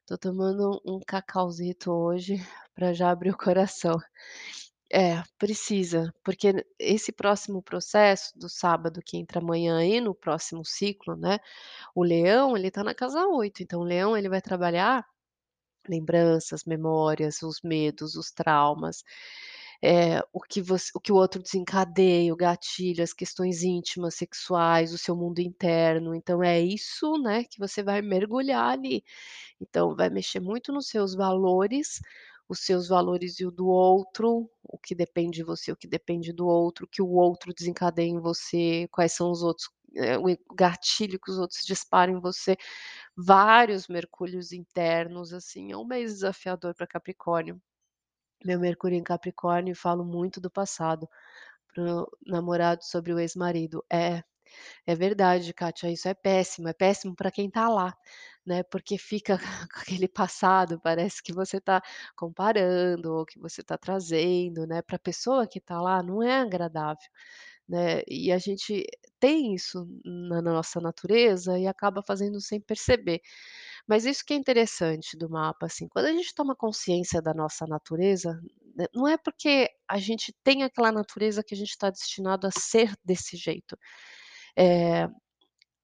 Tô 0.06 0.16
tomando 0.16 0.80
um 0.86 1.00
cacauzito 1.06 1.90
hoje 1.92 2.36
para 2.74 2.92
já 2.92 3.10
abrir 3.10 3.30
o 3.30 3.36
coração. 3.36 3.98
É, 4.92 5.20
precisa, 5.36 6.14
porque 6.22 6.64
esse 6.78 7.10
próximo 7.10 7.60
processo 7.60 8.38
do 8.38 8.48
sábado 8.48 9.00
que 9.04 9.16
entra 9.16 9.40
amanhã 9.40 9.84
e 9.84 10.00
no 10.00 10.14
próximo 10.14 10.64
ciclo, 10.64 11.16
né, 11.16 11.40
o 11.94 12.04
leão 12.04 12.56
ele 12.56 12.70
tá 12.70 12.84
na 12.84 12.94
casa 12.94 13.26
8, 13.26 13.62
então 13.64 13.80
o 13.80 13.84
leão 13.84 14.16
ele 14.16 14.28
vai 14.28 14.40
trabalhar 14.40 15.04
lembranças, 15.88 16.64
memórias, 16.64 17.42
os 17.42 17.60
medos, 17.62 18.16
os 18.16 18.30
traumas, 18.30 19.02
eh, 19.82 20.20
o 20.32 20.40
que 20.40 20.60
voc 20.62 20.80
o 20.94 21.00
que 21.00 21.12
o 21.12 21.16
outro 21.16 21.42
desencadeia, 21.42 22.32
o 22.32 22.36
gatilho, 22.36 23.02
as 23.04 23.12
questões 23.12 23.62
íntimas, 23.62 24.14
sexuais, 24.16 24.92
o 24.92 24.98
seu 24.98 25.16
mundo 25.16 25.40
interno, 25.40 26.14
então 26.14 26.42
é 26.42 26.60
isso, 26.60 27.14
né, 27.22 27.44
que 27.44 27.58
você 27.58 27.82
vai 27.82 28.02
mergulhar 28.02 28.70
ali. 28.72 29.04
Então 29.60 29.94
vai 29.96 30.10
mexer 30.10 30.40
muito 30.40 30.72
nos 30.72 30.88
seus 30.88 31.14
valores, 31.14 32.00
os 32.48 32.60
seus 32.60 32.88
valores 32.88 33.40
e 33.40 33.46
o 33.46 33.50
do 33.50 33.66
outro, 33.68 34.50
o 34.64 34.78
que 34.78 34.94
depende 34.94 35.38
de 35.38 35.44
você, 35.44 35.72
o 35.72 35.76
que 35.76 35.88
depende 35.88 36.32
do 36.32 36.46
outro, 36.46 36.84
o 36.86 36.88
que 36.88 37.02
o 37.02 37.08
outro 37.10 37.52
desencadeia 37.54 38.08
em 38.08 38.20
você, 38.20 38.88
quais 38.92 39.12
são 39.12 39.30
os 39.30 39.42
outros 39.42 39.68
eh, 39.96 40.18
o 40.18 40.26
gatilho 40.54 41.18
que 41.20 41.30
os 41.30 41.38
outros 41.38 41.64
disparam 41.64 42.14
em 42.18 42.20
você, 42.20 42.56
vários 43.16 43.88
mergulhos 43.88 44.52
internos, 44.52 45.32
assim, 45.34 45.72
é 45.72 45.76
um 45.76 45.84
mês 45.86 46.14
desafiador 46.14 46.74
para 46.74 46.86
Capricórnio. 46.86 47.60
Meu 48.44 48.58
Mercúrio 48.60 48.96
em 48.98 49.02
Capricórnio 49.02 49.72
e 49.72 49.74
falo 49.74 50.04
muito 50.04 50.40
do 50.40 50.50
passado, 50.50 51.08
para 51.74 51.84
o 51.84 52.08
namorado 52.26 52.84
sobre 52.84 53.12
o 53.12 53.18
ex-marido. 53.18 53.84
É, 53.92 54.22
é 54.86 54.94
verdade 54.94 55.52
Kátia, 55.54 55.90
isso 55.90 56.08
é 56.08 56.14
péssimo, 56.14 56.68
é 56.68 56.72
péssimo 56.74 57.14
para 57.16 57.30
quem 57.30 57.50
tá 57.50 57.68
lá, 57.68 57.94
né, 58.46 58.62
porque 58.64 58.98
fica 58.98 59.38
com 59.72 59.80
aquele 59.80 60.08
passado, 60.08 60.80
parece 60.82 61.22
que 61.22 61.32
você 61.34 61.60
tá 61.60 61.82
comparando 62.16 63.14
ou 63.14 63.26
que 63.26 63.38
você 63.38 63.62
tá 63.62 63.78
trazendo, 63.78 64.66
né, 64.66 64.82
pra 64.82 64.98
pessoa 64.98 65.46
que 65.48 65.60
tá 65.60 65.80
lá 65.80 66.02
não 66.02 66.22
é 66.22 66.40
agradável, 66.40 67.08
né, 67.68 68.02
e 68.08 68.32
a 68.32 68.38
gente 68.38 68.84
tem 69.20 69.54
isso 69.54 69.86
na 70.04 70.42
nossa 70.42 70.80
natureza 70.80 71.58
e 71.58 71.66
acaba 71.66 72.02
fazendo 72.02 72.40
sem 72.40 72.60
perceber. 72.60 73.20
Mas 73.88 74.04
isso 74.06 74.24
que 74.26 74.34
é 74.34 74.36
interessante 74.36 75.16
do 75.16 75.28
mapa, 75.30 75.66
assim, 75.66 75.88
quando 75.88 76.06
a 76.06 76.12
gente 76.12 76.34
toma 76.34 76.56
consciência 76.56 77.22
da 77.22 77.34
nossa 77.34 77.66
natureza, 77.66 78.40
né, 78.76 78.86
não 78.94 79.08
é 79.08 79.16
porque 79.18 79.68
a 79.88 79.98
gente 79.98 80.34
tem 80.44 80.62
aquela 80.64 80.92
natureza 80.92 81.42
que 81.44 81.54
a 81.54 81.58
gente 81.58 81.76
tá 81.78 81.90
destinado 81.90 82.46
a 82.46 82.50
ser 82.52 82.94
desse 83.04 83.36
jeito. 83.36 83.76
Eh, 84.58 85.08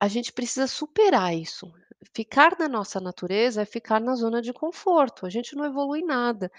a 0.00 0.08
gente 0.08 0.32
precisa 0.32 0.66
superar 0.66 1.34
isso. 1.36 1.72
Ficar 2.14 2.57
na 2.59 2.68
nossa 2.68 3.00
natureza 3.00 3.62
é 3.62 3.64
ficar 3.64 4.00
na 4.00 4.14
zona 4.16 4.42
de 4.42 4.53
conforto, 4.53 5.24
a 5.24 5.30
gente 5.30 5.55
não 5.55 5.64
evolui 5.64 6.03
nada. 6.03 6.50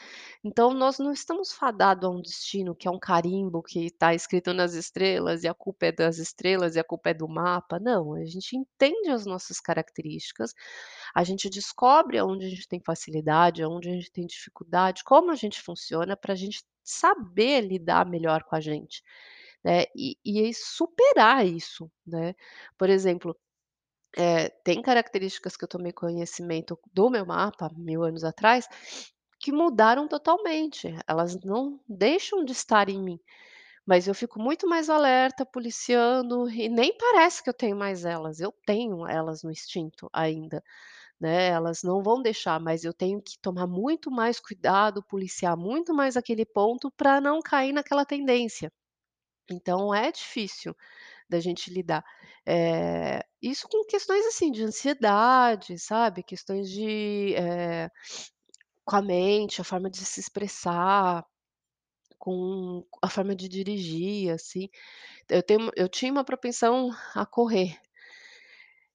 Então 0.43 0.73
nós 0.73 0.99
não 0.99 1.11
estamos 1.11 1.51
fadado 1.51 2.07
a 2.07 2.09
um 2.09 2.21
destino 2.21 2.73
que 2.75 2.87
é 2.87 2.91
um 2.91 2.99
carimbo 2.99 3.61
que 3.61 3.91
tá 3.91 4.13
escrito 4.13 4.53
nas 4.53 4.73
estrelas 4.73 5.43
e 5.43 5.47
a 5.47 5.53
culpa 5.53 5.87
é 5.87 5.91
das 5.91 6.17
estrelas 6.17 6.75
e 6.75 6.79
a 6.79 6.83
culpa 6.83 7.09
é 7.09 7.13
do 7.13 7.27
mapa, 7.27 7.77
não, 7.79 8.13
a 8.13 8.23
gente 8.25 8.55
entende 8.55 9.09
as 9.09 9.25
nossas 9.25 9.59
características, 9.59 10.53
a 11.15 11.23
gente 11.23 11.49
descobre 11.49 12.17
aonde 12.17 12.45
a 12.45 12.49
gente 12.49 12.67
tem 12.67 12.79
facilidade, 12.79 13.61
aonde 13.63 13.89
a 13.89 13.93
gente 13.93 14.11
tem 14.11 14.25
dificuldade, 14.25 15.03
como 15.03 15.31
a 15.31 15.35
gente 15.35 15.61
funciona 15.61 16.15
pra 16.15 16.35
gente 16.35 16.63
saber 16.83 17.61
lidar 17.61 18.05
melhor 18.05 18.43
com 18.43 18.55
a 18.55 18.61
gente, 18.61 19.03
né, 19.63 19.83
e 19.95 20.17
e 20.25 20.53
superar 20.53 21.45
isso, 21.47 21.89
né. 22.05 22.33
Por 22.77 22.89
exemplo, 22.89 23.35
eh, 24.17 24.49
tem 24.63 24.81
características 24.81 25.55
que 25.57 25.63
eu 25.63 25.67
tomei 25.69 25.91
conhecimento 25.93 26.79
do 26.93 27.09
meu 27.09 27.25
mapa, 27.25 27.69
1000 27.77 28.03
anos 28.03 28.23
atrás, 28.23 28.67
que 29.39 29.51
mudaram 29.51 30.07
totalmente, 30.07 30.93
elas 31.07 31.39
não 31.43 31.79
deixam 31.87 32.45
de 32.45 32.53
estar 32.53 32.89
em 32.89 33.01
mim, 33.01 33.19
mas 33.85 34.07
eu 34.07 34.15
fico 34.15 34.39
muito 34.39 34.67
mais 34.69 34.89
alerta, 34.89 35.45
policiando 35.45 36.49
e 36.49 36.69
nem 36.69 36.97
parece 36.97 37.43
que 37.43 37.49
eu 37.49 37.53
tenho 37.53 37.75
mais 37.77 38.05
elas, 38.05 38.39
eu 38.41 38.53
tenho 38.65 39.07
elas 39.07 39.43
no 39.43 39.51
instinto 39.51 40.09
ainda, 40.13 40.63
né, 41.19 41.47
elas 41.49 41.83
não 41.83 42.03
vão 42.03 42.21
deixar, 42.21 42.59
mas 42.61 42.83
eu 42.85 42.93
tenho 42.93 43.21
que 43.21 43.37
tomar 43.41 43.67
muito 43.67 44.11
mais 44.11 44.39
cuidado, 44.39 45.03
policiar 45.03 45.57
muito 45.57 45.93
mais 45.93 46.17
aquele 46.17 46.45
ponto 46.45 46.91
pra 46.91 47.21
não 47.21 47.41
cair 47.41 47.73
naquela 47.73 48.05
tendência. 48.05 48.71
Então 49.49 49.93
é 49.93 50.11
difícil 50.11 50.75
da 51.33 51.41
gente 51.41 51.71
lidar. 51.73 52.03
Eh, 52.47 53.21
isso 53.41 53.67
com 53.69 53.85
questões, 53.85 54.25
assim, 54.27 54.51
de 54.51 54.63
ansiedade, 54.63 55.79
sabe, 55.79 56.23
questões 56.23 56.69
de, 56.71 57.35
eh, 57.35 57.89
com 58.85 58.95
a 58.97 59.01
mente, 59.01 59.61
a 59.61 59.65
forma 59.65 59.89
de 59.89 59.99
se 60.05 60.19
expressar, 60.21 61.25
com 62.19 62.85
a 63.03 63.09
forma 63.09 63.35
de 63.35 63.49
dirigir, 63.49 64.31
assim. 64.33 64.69
Eu 65.29 65.43
tenho 65.43 65.71
eu 65.77 65.89
tinha 65.89 66.11
uma 66.11 66.25
propensão 66.25 66.91
a 67.15 67.25
correr. 67.25 67.77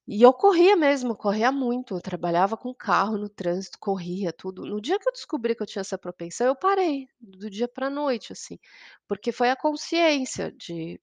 E 0.07 0.23
eu 0.23 0.33
corria 0.33 0.75
mesmo, 0.75 1.15
corria 1.15 1.53
muito, 1.53 1.95
eu 1.95 2.01
trabalhava 2.01 2.57
com 2.57 2.75
carro 2.75 3.19
no 3.19 3.29
trânsito, 3.29 3.79
corria 3.79 4.33
tudo. 4.33 4.65
No 4.65 4.81
dia 4.81 4.99
que 4.99 5.07
eu 5.09 5.13
descobri 5.13 5.55
que 5.55 5.63
eu 5.63 5.67
tinha 5.67 5.81
essa 5.83 5.99
propensão, 5.99 6.47
eu 6.47 6.57
parei, 6.57 7.07
do 7.21 7.51
dia 7.51 7.69
pra 7.69 7.91
noite, 7.91 8.33
assim, 8.33 8.59
porque 9.07 9.31
foi 9.33 9.51
a 9.51 9.57
consciência 9.57 10.51
de 10.53 10.99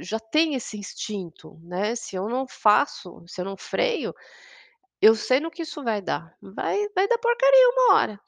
já 0.00 0.18
tem 0.20 0.54
esse 0.54 0.76
instinto, 0.78 1.58
né, 1.62 1.94
se 1.94 2.16
eu 2.16 2.28
não 2.28 2.46
faço, 2.48 3.22
se 3.26 3.40
eu 3.40 3.44
não 3.44 3.56
freio, 3.56 4.14
eu 5.00 5.14
sei 5.16 5.40
no 5.40 5.50
que 5.50 5.62
isso 5.62 5.82
vai 5.84 6.02
dar, 6.02 6.36
vai 6.40 6.88
vai 6.94 7.08
dar 7.08 7.18
porcaria 7.18 7.68
uma 7.70 7.94
hora. 7.96 8.20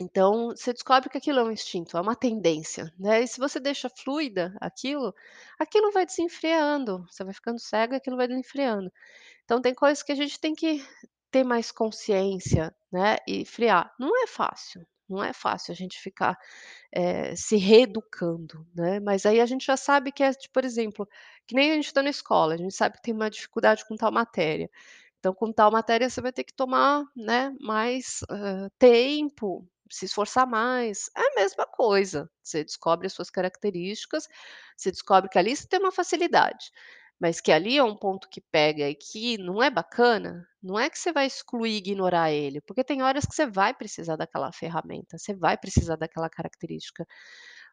Então 0.00 0.48
você 0.50 0.72
descobre 0.72 1.08
que 1.08 1.16
aquilo 1.18 1.38
é 1.40 1.44
um 1.44 1.50
instinto, 1.50 1.96
é 1.96 2.00
uma 2.00 2.14
tendência, 2.16 2.92
né, 2.98 3.22
e 3.22 3.26
se 3.28 3.38
você 3.38 3.58
deixa 3.60 3.88
fluida 3.88 4.54
aquilo, 4.60 5.14
aquilo 5.58 5.90
vai 5.92 6.04
desenfreando, 6.06 7.06
você 7.10 7.24
vai 7.24 7.32
ficando 7.34 7.58
cego 7.58 7.94
e 7.94 7.96
aquilo 7.96 8.16
vai 8.16 8.28
desenfreando. 8.28 8.92
Então 9.44 9.60
tem 9.60 9.74
coisas 9.74 10.02
que 10.02 10.12
a 10.12 10.16
gente 10.16 10.38
tem 10.40 10.54
que 10.54 10.84
ter 11.30 11.44
mais 11.44 11.72
consciência, 11.72 12.74
né, 12.92 13.16
e 13.26 13.44
frear. 13.44 13.94
Não 13.98 14.10
é 14.22 14.26
fácil, 14.26 14.86
não 15.08 15.22
é 15.24 15.32
fácil 15.32 15.72
a 15.72 15.74
gente 15.76 15.98
ficar, 16.00 16.36
eh, 16.92 17.34
se 17.36 17.56
reeducando, 17.56 18.66
né, 18.74 19.00
mas 19.00 19.26
aí 19.26 19.40
a 19.40 19.46
gente 19.46 19.66
já 19.66 19.76
sabe 19.76 20.12
que 20.12 20.22
é 20.22 20.32
tipo, 20.34 20.54
por 20.54 20.64
exemplo, 20.64 21.08
que 21.46 21.54
nem 21.54 21.72
a 21.72 21.74
gente 21.76 21.92
tá 21.92 22.02
na 22.02 22.10
escola, 22.10 22.54
a 22.54 22.56
gente 22.58 22.74
sabe 22.74 22.96
que 22.96 23.02
tem 23.02 23.14
uma 23.14 23.30
dificuldade 23.30 23.84
com 23.86 23.96
tal 23.96 24.12
matéria, 24.12 24.70
então 25.20 25.34
com 25.34 25.52
tal 25.52 25.70
matéria 25.72 26.08
você 26.10 26.20
vai 26.20 26.32
ter 26.32 26.44
que 26.44 26.54
tomar, 26.54 27.04
né, 27.16 27.52
mais, 27.60 28.20
hã, 28.30 28.70
tempo, 28.78 29.66
se 29.90 30.04
esforçar 30.06 30.46
mais, 30.48 31.10
é 31.16 31.20
a 31.22 31.34
mesma 31.36 31.66
coisa, 31.66 32.30
você 32.42 32.64
descobre 32.64 33.06
as 33.06 33.12
suas 33.14 33.30
características, 33.30 34.28
você 34.76 34.90
descobre 34.92 35.30
que 35.30 35.38
ali 35.38 35.56
você 35.56 35.66
tem 35.68 35.80
uma 35.80 35.92
facilidade, 35.92 36.70
mas 37.20 37.40
que 37.40 37.52
ali 37.52 37.76
é 37.78 37.82
um 37.84 37.96
ponto 37.96 38.28
que 38.28 38.40
pega 38.40 38.88
e 38.88 38.94
que 38.94 39.38
não 39.38 39.62
é 39.62 39.70
bacana, 39.70 40.46
não 40.62 40.78
é 40.78 40.90
que 40.90 40.98
você 40.98 41.12
vai 41.12 41.26
excluir 41.26 41.72
e 41.72 41.76
ignorar 41.78 42.30
ele, 42.32 42.60
porque 42.62 42.84
tem 42.84 43.02
horas 43.02 43.24
que 43.26 43.34
você 43.34 43.46
vai 43.46 43.74
precisar 43.74 44.16
daquela 44.16 44.52
ferramenta, 44.52 45.18
você 45.18 45.34
vai 45.34 45.56
precisar 45.58 45.96
daquela 45.96 46.28
característica, 46.30 47.06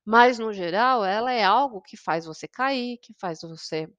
mas 0.06 0.40
no 0.40 0.54
geral 0.54 1.06
ela 1.06 1.32
é 1.34 1.44
algo 1.44 1.82
que 1.82 1.98
faz 1.98 2.26
você 2.26 2.48
cair, 2.48 2.98
que 3.00 3.14
faz 3.20 3.42
você 3.42 3.90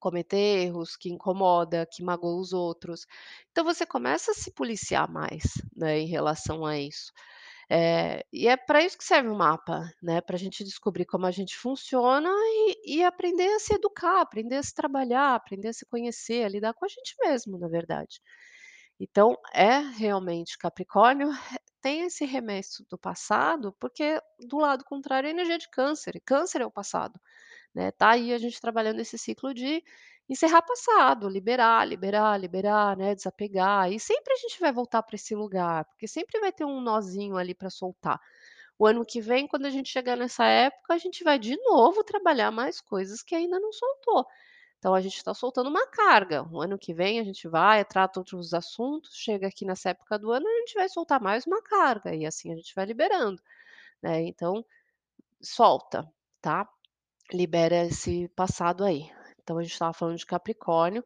cometer 0.00 0.36
erros, 0.66 0.96
que 0.96 1.08
incomoda, 1.10 1.86
que 1.90 2.02
magoa 2.02 2.40
os 2.40 2.52
outros. 2.52 3.06
Então 3.50 3.64
você 3.64 3.86
começa 3.86 4.32
a 4.32 4.34
se 4.34 4.50
policiar 4.52 5.10
mais, 5.10 5.42
né, 5.76 5.98
em 6.00 6.06
relação 6.06 6.66
a 6.66 6.78
isso. 6.78 7.12
Eh, 7.70 8.24
e 8.32 8.48
é 8.48 8.56
para 8.56 8.82
isso 8.82 8.98
que 8.98 9.04
serve 9.04 9.28
o 9.28 9.34
mapa, 9.36 9.90
né, 10.02 10.20
para 10.20 10.36
a 10.36 10.38
gente 10.38 10.64
descobrir 10.64 11.04
como 11.06 11.26
a 11.26 11.30
gente 11.30 11.56
funciona 11.56 12.28
e 12.30 12.98
e 12.98 13.04
aprender 13.04 13.48
a 13.54 13.58
se 13.60 13.74
educar, 13.74 14.20
aprender 14.20 14.56
a 14.56 14.62
se 14.62 14.74
trabalhar, 14.74 15.34
aprender 15.34 15.68
a 15.68 15.72
se 15.72 15.86
conhecer, 15.86 16.44
a 16.44 16.48
lidar 16.48 16.74
com 16.74 16.84
a 16.84 16.88
gente 16.88 17.14
mesmo, 17.20 17.58
na 17.58 17.68
verdade. 17.68 18.20
Então 19.00 19.36
é 19.54 19.78
realmente 19.78 20.58
Capricórnio 20.58 21.28
tem 21.82 22.02
esse 22.02 22.24
remexo 22.24 22.84
do 22.90 22.98
passado, 22.98 23.74
porque 23.80 24.20
do 24.48 24.58
lado 24.58 24.84
contrário 24.84 25.26
é 25.28 25.30
a 25.30 25.34
energia 25.34 25.58
de 25.58 25.68
Câncer, 25.70 26.16
e 26.16 26.20
Câncer 26.20 26.62
é 26.62 26.66
o 26.66 26.70
passado, 26.70 27.20
né, 27.74 27.90
tá 27.92 28.10
aí 28.12 28.32
a 28.34 28.38
gente 28.38 28.60
trabalhando 28.60 29.00
esse 29.00 29.18
ciclo 29.18 29.54
de 29.54 29.82
encerrar 30.28 30.62
passado, 30.62 31.28
liberar, 31.28 31.86
liberar, 31.86 32.38
liberar, 32.38 32.96
né, 32.96 33.14
desapegar, 33.14 33.92
e 33.92 34.00
sempre 34.00 34.32
a 34.32 34.36
gente 34.36 34.60
vai 34.60 34.72
voltar 34.72 35.02
para 35.02 35.16
esse 35.16 35.34
lugar, 35.34 35.84
porque 35.86 36.08
sempre 36.08 36.40
vai 36.40 36.52
ter 36.52 36.64
um 36.64 36.80
nozinho 36.80 37.36
ali 37.36 37.54
para 37.54 37.70
soltar. 37.70 38.20
O 38.78 38.86
ano 38.86 39.04
que 39.04 39.20
vem, 39.20 39.46
quando 39.46 39.66
a 39.66 39.70
gente 39.70 39.90
chegar 39.90 40.16
nessa 40.16 40.44
época, 40.44 40.94
a 40.94 40.98
gente 40.98 41.22
vai 41.22 41.38
de 41.38 41.56
novo 41.62 42.02
trabalhar 42.02 42.50
mais 42.50 42.80
coisas 42.80 43.22
que 43.22 43.34
ainda 43.34 43.60
não 43.60 43.72
soltou. 43.72 44.26
Então 44.78 44.94
a 44.94 45.00
gente 45.00 45.16
está 45.16 45.32
soltando 45.32 45.70
uma 45.70 45.86
carga. 45.86 46.42
O 46.50 46.60
ano 46.60 46.76
que 46.76 46.92
vem 46.92 47.20
a 47.20 47.24
gente 47.24 47.46
vai, 47.46 47.84
trata 47.84 48.18
outros 48.18 48.52
assuntos, 48.52 49.14
chega 49.14 49.46
aqui 49.46 49.64
nessa 49.64 49.90
época 49.90 50.18
do 50.18 50.32
ano, 50.32 50.44
a 50.46 50.58
gente 50.60 50.74
vai 50.74 50.88
soltar 50.88 51.20
mais 51.20 51.46
uma 51.46 51.62
carga 51.62 52.14
e 52.14 52.26
assim 52.26 52.52
a 52.52 52.56
gente 52.56 52.74
vai 52.74 52.84
liberando, 52.84 53.40
né, 54.02 54.22
então 54.22 54.64
solta, 55.40 56.10
tá. 56.40 56.68
Libera 57.32 57.86
esse 57.86 58.28
passado 58.28 58.84
aí. 58.84 59.10
Então 59.42 59.58
a 59.58 59.62
gente 59.62 59.72
estava 59.72 59.92
falando 59.92 60.16
de 60.18 60.26
Capricórnio, 60.26 61.04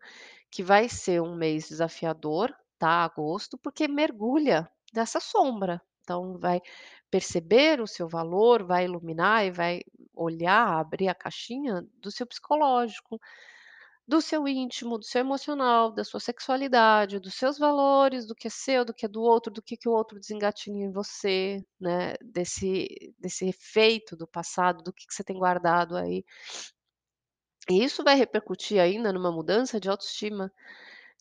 que 0.51 0.63
vai 0.63 0.89
ser 0.89 1.21
um 1.23 1.35
mês 1.37 1.69
desafiador, 1.69 2.55
tá, 2.79 3.05
agosto, 3.05 3.59
porque 3.59 3.89
mergulha 3.89 4.71
nessa 4.95 5.21
sombra. 5.21 5.81
Então 6.03 6.39
vai 6.39 6.61
perceber 7.11 7.81
o 7.81 7.87
seu 7.87 8.09
valor, 8.09 8.65
vai 8.65 8.85
iluminar 8.85 9.45
e 9.45 9.51
vai 9.51 9.81
olhar, 10.15 10.79
abrir 10.79 11.09
a 11.09 11.15
caixinha 11.15 11.83
do 12.01 12.11
seu 12.11 12.27
psicológico, 12.27 13.21
do 14.09 14.21
seu 14.21 14.47
íntimo, 14.47 14.99
do 14.99 15.05
seu 15.05 15.21
emocional, 15.21 15.91
da 15.93 16.05
sua 16.05 16.21
sexualidade, 16.21 17.19
dos 17.19 17.35
seus 17.35 17.59
valores, 17.59 18.25
do 18.27 18.35
que 18.37 18.47
é 18.47 18.51
seu, 18.51 18.85
do 18.85 18.95
que 18.95 19.05
é 19.05 19.09
do 19.09 19.21
outro, 19.21 19.53
do 19.53 19.61
que 19.63 19.77
que 19.77 19.89
o 19.89 19.93
outro 19.93 20.21
desengatilhou 20.21 20.79
em 20.81 20.93
você, 20.93 21.61
né, 21.81 22.15
desse 22.23 22.87
desse 23.19 23.49
efeito 23.49 24.17
do 24.17 24.27
passado, 24.27 24.83
do 24.83 24.93
que 24.93 25.07
que 25.07 25.15
você 25.15 25.25
tem 25.25 25.37
guardado 25.37 25.97
aí. 25.97 26.25
E 27.69 27.83
isso 27.85 28.03
vai 28.05 28.15
repercutir 28.17 28.81
ainda 28.81 29.13
numa 29.13 29.31
mudança 29.33 29.79
de 29.81 29.89
autoestima, 29.89 30.53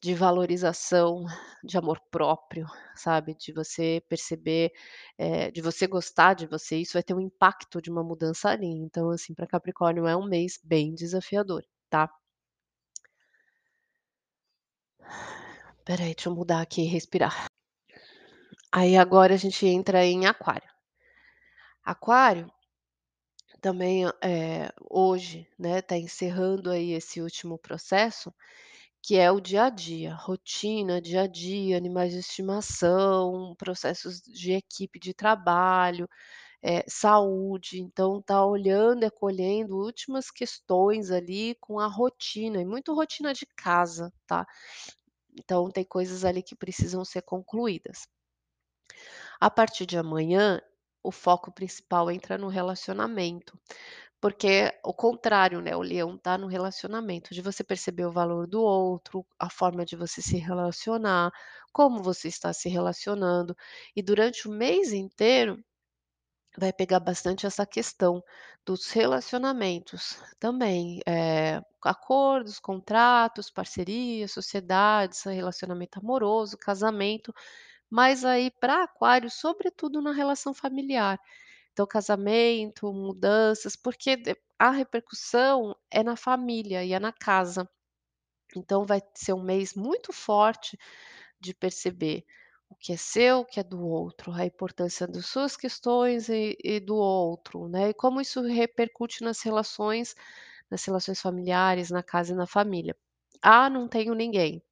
de 0.01 0.13
valorização, 0.15 1.25
de 1.63 1.77
amor 1.77 1.99
próprio, 2.11 2.67
sabe, 2.95 3.35
de 3.35 3.53
você 3.53 4.03
perceber, 4.09 4.71
eh, 5.17 5.51
de 5.51 5.61
você 5.61 5.87
gostar 5.87 6.35
de 6.35 6.47
você, 6.47 6.77
isso 6.77 6.93
vai 6.93 7.03
ter 7.03 7.13
um 7.15 7.21
impacto 7.21 7.81
de 7.81 7.91
uma 7.91 8.03
mudança 8.03 8.49
ali. 8.49 8.67
Então, 8.67 9.09
assim, 9.11 9.33
para 9.35 9.47
Capricórnio 9.47 10.07
é 10.07 10.15
um 10.17 10.27
mês 10.27 10.59
bem 10.63 10.93
desafiador, 10.95 11.63
tá. 11.89 12.09
Espera 15.79 16.03
aí, 16.03 16.13
deixa 16.15 16.29
eu 16.29 16.35
mudar 16.35 16.61
aqui 16.61 16.81
e 16.81 16.85
respirar. 16.87 17.45
Aí 18.71 18.95
agora 18.97 19.33
a 19.33 19.37
gente 19.37 19.65
entra 19.65 20.05
em 20.05 20.25
Aquário. 20.25 20.69
Aquário 21.83 22.51
também, 23.65 24.05
eh, 24.23 24.69
hoje, 24.91 25.47
né, 25.57 25.81
tá 25.81 25.97
encerrando 25.97 26.69
aí 26.69 26.91
esse 26.91 27.19
último 27.19 27.57
processo, 27.57 28.31
que 29.03 29.17
é 29.17 29.31
o 29.31 29.41
dia 29.41 29.65
a 29.65 29.69
dia, 29.71 30.15
rotina, 30.15 31.01
dia 31.01 31.23
a 31.23 31.27
dia, 31.27 31.77
animais 31.77 32.13
de 32.13 32.19
estimação, 32.19 33.55
processos 33.57 34.21
de 34.21 34.53
equipe 34.53 34.99
de 34.99 35.13
trabalho, 35.15 36.07
eh, 36.63 36.83
saúde, 36.87 37.81
então 37.81 38.21
tá 38.21 38.45
olhando 38.45 39.03
e 39.03 39.07
acolhendo 39.07 39.77
últimas 39.77 40.31
questões 40.31 41.11
ali 41.11 41.55
com 41.61 41.79
a 41.79 41.87
rotina, 41.87 42.61
e 42.61 42.65
muito 42.65 42.93
rotina 42.95 43.33
de 43.33 43.45
casa, 43.57 44.13
tá. 44.27 44.45
Então 45.39 45.69
tem 45.71 45.85
coisas 45.85 46.25
ali 46.25 46.43
que 46.43 46.55
precisam 46.55 47.05
ser 47.05 47.23
concluídas. 47.23 48.07
A 49.39 49.49
partir 49.49 49.85
de 49.85 49.97
amanhã, 49.97 50.61
o 51.07 51.11
foco 51.11 51.51
principal 51.51 52.11
entra 52.11 52.37
no 52.37 52.47
relacionamento, 52.49 53.59
porque 54.21 54.73
o 54.83 54.93
contrário, 54.93 55.61
né, 55.61 55.75
o 55.75 55.81
leão 55.81 56.17
tá 56.17 56.37
no 56.37 56.47
relacionamento, 56.47 57.33
de 57.33 57.41
você 57.41 57.63
perceber 57.63 58.05
o 58.05 58.11
valor 58.11 58.47
do 58.47 58.61
outro, 58.61 59.25
a 59.39 59.49
forma 59.49 59.85
de 59.85 59.95
você 59.95 60.21
se 60.21 60.37
relacionar, 60.37 61.31
como 61.73 62.01
você 62.03 62.27
está 62.29 62.53
se 62.53 62.69
relacionando, 62.69 63.55
e 63.95 64.01
durante 64.01 64.47
o 64.47 64.51
mês 64.51 64.93
inteiro, 64.93 65.63
vai 66.57 66.71
pegar 66.73 66.99
bastante 67.01 67.45
essa 67.45 67.65
questão 67.65 68.23
dos 68.65 68.89
relacionamentos 68.91 70.17
também, 70.39 71.01
eh, 71.07 71.61
acordos, 71.83 72.59
contratos, 72.59 73.49
parcerias, 73.51 74.31
sociedades, 74.31 75.23
relacionamento 75.23 75.99
amoroso, 75.99 76.57
casamento, 76.57 77.33
mas 77.89 78.25
aí 78.25 78.51
para 78.59 78.83
Aquário, 78.83 79.29
sobretudo 79.29 80.01
na 80.01 80.11
relação 80.13 80.53
familiar. 80.53 81.19
Então 81.73 81.87
casamento, 81.87 82.91
mudanças, 82.93 83.75
porque 83.75 84.17
a 84.59 84.71
repercussão 84.71 85.75
é 85.91 86.03
na 86.03 86.15
família 86.17 86.83
e 86.85 86.93
é 86.93 86.99
na 86.99 87.13
casa. 87.13 87.69
Então 88.55 88.85
vai 88.85 89.01
ser 89.15 89.33
um 89.33 89.43
mês 89.43 89.73
muito 89.75 90.11
forte 90.13 90.77
de 91.39 91.53
perceber 91.53 92.25
o 92.69 92.75
que 92.75 92.93
é 92.93 92.97
seu, 92.97 93.39
o 93.41 93.45
que 93.45 93.59
é 93.59 93.63
do 93.63 93.81
outro, 93.87 94.31
a 94.33 94.45
importância 94.45 95.07
das 95.07 95.25
suas 95.27 95.57
questões 95.57 96.29
e 96.29 96.57
e 96.63 96.79
do 96.79 96.95
outro, 96.97 97.67
né, 97.69 97.89
e 97.89 97.93
como 97.93 98.21
isso 98.21 98.41
repercute 98.41 99.23
nas 99.23 99.41
relações 99.43 100.15
nas 100.71 100.83
relações 100.85 101.21
familiares, 101.21 101.91
na 101.91 102.03
casa 102.03 102.33
e 102.33 102.35
na 102.37 102.47
família. 102.47 102.95
"Ah, 103.43 103.69
não 103.69 103.87
tenho 103.89 104.13
ninguém". 104.15 104.63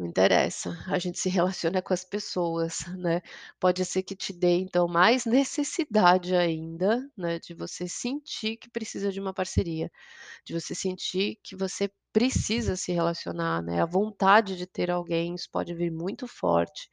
Não 0.00 0.06
interessa, 0.06 0.70
a 0.88 0.98
gente 0.98 1.18
se 1.18 1.28
relaciona 1.28 1.82
com 1.82 1.92
as 1.92 2.04
pessoas, 2.04 2.78
né. 2.98 3.20
Pode 3.60 3.84
ser 3.84 4.02
que 4.02 4.16
te 4.16 4.32
dê 4.32 4.58
então 4.58 4.88
mais 4.88 5.26
necessidade 5.26 6.34
ainda, 6.34 7.06
né, 7.16 7.38
de 7.38 7.52
você 7.54 7.86
sentir 7.86 8.56
que 8.56 8.70
precisa 8.70 9.12
de 9.12 9.20
uma 9.20 9.34
parceria, 9.34 9.90
de 10.44 10.54
você 10.54 10.74
sentir 10.74 11.38
que 11.42 11.56
você 11.56 11.90
precisa 12.12 12.76
se 12.76 12.92
relacionar, 12.92 13.62
né, 13.62 13.82
a 13.82 13.86
vontade 13.86 14.56
de 14.56 14.66
ter 14.66 14.90
alguém, 14.90 15.34
isso 15.34 15.50
pode 15.52 15.74
vir 15.74 15.92
muito 15.92 16.26
forte. 16.28 16.88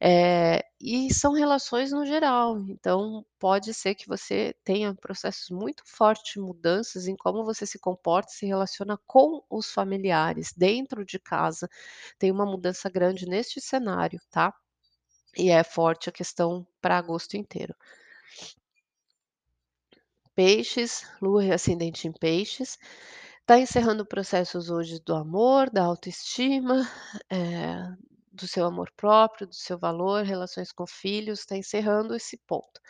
Eh, 0.00 0.62
e 0.80 1.12
são 1.12 1.32
relações 1.32 1.90
no 1.90 2.06
geral, 2.06 2.56
então 2.68 3.26
pode 3.36 3.74
ser 3.74 3.96
que 3.96 4.06
você 4.06 4.54
tenha 4.64 4.94
processos 4.94 5.50
muito 5.50 5.82
forte 5.86 6.34
de 6.34 6.40
mudanças 6.40 7.08
em 7.08 7.16
como 7.16 7.44
você 7.44 7.66
se 7.66 7.80
comporta 7.80 8.30
se 8.30 8.46
relaciona 8.46 8.96
com 9.06 9.42
os 9.50 9.72
familiares, 9.72 10.52
dentro 10.56 11.04
de 11.04 11.18
casa. 11.18 11.68
Tem 12.18 12.30
uma 12.30 12.46
mudança 12.46 12.88
grande 12.88 13.26
neste 13.26 13.60
cenário, 13.60 14.20
tá. 14.30 14.54
E 15.38 15.50
é 15.50 15.64
forte 15.64 16.08
a 16.10 16.12
questão 16.12 16.66
para 16.80 16.98
agosto 16.98 17.36
inteiro. 17.36 17.74
Peixes, 20.34 21.04
lua 21.20 21.54
ascendente 21.54 22.06
em 22.06 22.12
peixes, 22.12 22.78
tá 23.46 23.58
encerrando 23.58 24.06
processos 24.06 24.70
hoje 24.70 25.00
do 25.00 25.14
amor, 25.14 25.70
da 25.70 25.84
autoestima, 25.84 26.88
eh, 27.30 27.88
do 28.38 28.48
seu 28.48 28.64
amor 28.66 28.90
próprio, 28.96 29.46
do 29.46 29.54
seu 29.54 29.78
valor, 29.78 30.24
relações 30.24 30.72
com 30.72 30.86
filhos, 30.86 31.44
tá 31.46 31.56
encerrando 31.56 32.14
esse 32.14 32.36
ponto. 32.46 32.80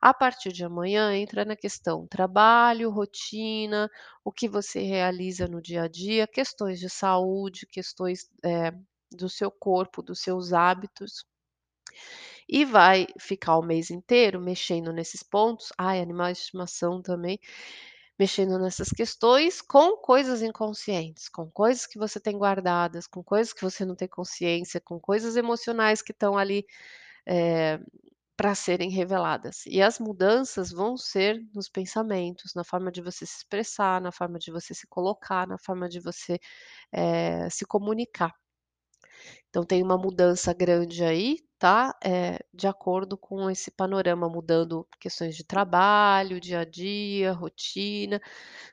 A 0.00 0.12
partir 0.12 0.52
de 0.52 0.64
amanhã 0.64 1.14
entra 1.14 1.44
na 1.44 1.56
questão 1.56 2.06
trabalho, 2.08 2.90
rotina, 2.90 3.88
o 4.24 4.32
que 4.32 4.48
você 4.48 4.80
realiza 4.82 5.46
no 5.48 5.62
dia 5.62 5.82
a 5.84 5.88
dia, 5.88 6.26
questões 6.26 6.80
de 6.80 6.90
saúde, 6.90 7.66
questões, 7.66 8.28
eh, 8.44 8.72
do 9.12 9.28
seu 9.28 9.50
corpo, 9.50 10.02
dos 10.02 10.20
seus 10.20 10.52
hábitos. 10.52 11.24
E 12.48 12.64
vai 12.64 13.06
ficar 13.18 13.56
o 13.58 13.62
mês 13.62 13.90
inteiro 13.90 14.40
mexendo 14.40 14.92
nesses 14.92 15.22
pontos, 15.22 15.72
ai, 15.78 16.00
animais 16.00 16.38
de 16.38 16.44
estimação 16.44 17.00
também, 17.02 17.38
mexendo 18.22 18.58
nessas 18.58 18.88
questões 18.90 19.60
com 19.62 19.96
coisas 19.96 20.42
inconscientes, 20.42 21.28
com 21.28 21.50
coisas 21.50 21.86
que 21.86 21.98
você 21.98 22.20
tem 22.20 22.36
guardadas, 22.38 23.06
com 23.08 23.22
coisas 23.24 23.52
que 23.52 23.62
você 23.62 23.84
não 23.84 23.96
tem 23.96 24.08
consciência, 24.08 24.80
com 24.80 25.00
coisas 25.00 25.36
emocionais 25.36 26.02
que 26.02 26.12
estão 26.12 26.36
ali, 26.38 26.64
eh, 27.26 27.80
para 28.36 28.54
serem 28.54 28.90
reveladas. 28.90 29.66
E 29.66 29.82
as 29.82 29.98
mudanças 30.00 30.70
vão 30.72 30.96
ser 30.96 31.40
nos 31.54 31.68
pensamentos, 31.68 32.54
na 32.54 32.64
forma 32.64 32.92
de 32.92 33.02
você 33.02 33.26
se 33.26 33.38
expressar, 33.38 34.00
na 34.00 34.12
forma 34.12 34.38
de 34.38 34.50
você 34.52 34.74
se 34.74 34.86
colocar, 34.88 35.46
na 35.48 35.58
forma 35.58 35.88
de 35.88 36.00
você, 36.00 36.38
eh, 36.92 37.48
se 37.50 37.66
comunicar. 37.66 38.34
Então 39.48 39.64
tem 39.64 39.82
uma 39.82 39.98
mudança 39.98 40.52
grande 40.54 41.04
aí, 41.04 41.38
tá, 41.62 41.96
eh, 42.04 42.40
de 42.52 42.66
acordo 42.66 43.16
com 43.16 43.48
esse 43.48 43.70
panorama, 43.70 44.28
mudando 44.28 44.84
questões 44.98 45.36
de 45.36 45.44
trabalho, 45.44 46.40
dia 46.40 46.58
a 46.60 46.64
dia, 46.64 47.30
rotina. 47.32 48.20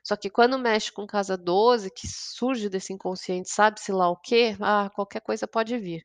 Só 0.02 0.16
que 0.16 0.28
quando 0.28 0.58
mexe 0.58 0.90
com 0.90 1.06
casa 1.06 1.36
12, 1.36 1.88
que 1.92 2.08
surge 2.08 2.68
desse 2.68 2.92
inconsciente, 2.92 3.48
sabe-se 3.48 3.92
lá 3.92 4.10
o 4.10 4.16
quê, 4.16 4.56
ah, 4.60 4.90
qualquer 4.92 5.20
coisa 5.20 5.46
pode 5.46 5.78
vir. 5.78 6.04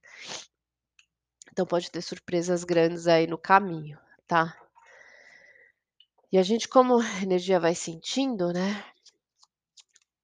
Então 1.52 1.66
pode 1.66 1.90
ter 1.90 2.04
surpresas 2.04 2.64
grandes 2.64 3.08
aí 3.08 3.26
no 3.26 3.38
caminho, 3.40 3.98
tá. 4.28 4.56
E 6.32 6.38
a 6.38 6.44
gente 6.44 6.68
como 6.68 7.00
a 7.00 7.24
energia 7.24 7.60
vai 7.60 7.74
sentindo, 7.74 8.54
né 8.54 8.86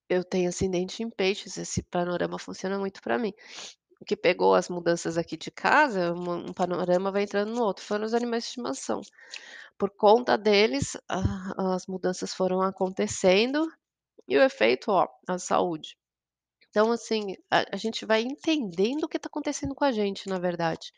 eu 0.08 0.26
tenho 0.26 0.50
ascendente 0.50 1.02
em 1.02 1.10
peixes, 1.10 1.58
esse 1.58 1.82
panorama 1.82 2.38
funciona 2.38 2.78
muito 2.78 3.02
para 3.02 3.18
mim. 3.18 3.34
O 4.02 4.06
que 4.06 4.18
pegou 4.18 4.56
as 4.56 4.68
mudanças 4.68 5.16
aqui 5.16 5.38
de 5.38 5.52
casa, 5.52 6.12
um 6.14 6.50
um 6.50 6.54
panorama 6.54 7.12
vai 7.12 7.22
entrando 7.24 7.54
no 7.54 7.64
outro, 7.64 7.86
foram 7.86 8.04
os 8.06 8.16
animais 8.16 8.44
de 8.44 8.50
estimação. 8.50 9.00
Por 9.78 9.92
conta 9.92 10.38
deles, 10.38 10.98
a 11.10 11.76
as 11.76 11.88
mudanças 11.88 12.34
foram 12.34 12.62
acontecendo, 12.62 13.68
e 14.28 14.38
o 14.38 14.44
efeito, 14.44 14.92
ó, 14.92 15.08
a 15.30 15.38
saúde. 15.40 15.98
Então 16.70 16.92
assim, 16.92 17.36
a 17.52 17.66
a 17.74 17.78
gente 17.78 18.06
vai 18.06 18.22
entendendo 18.24 19.06
o 19.06 19.10
que 19.10 19.18
está 19.18 19.28
acontecendo 19.30 19.76
com 19.76 19.86
a 19.86 19.92
gente, 19.92 20.30
na 20.30 20.40
verdade, 20.40 20.94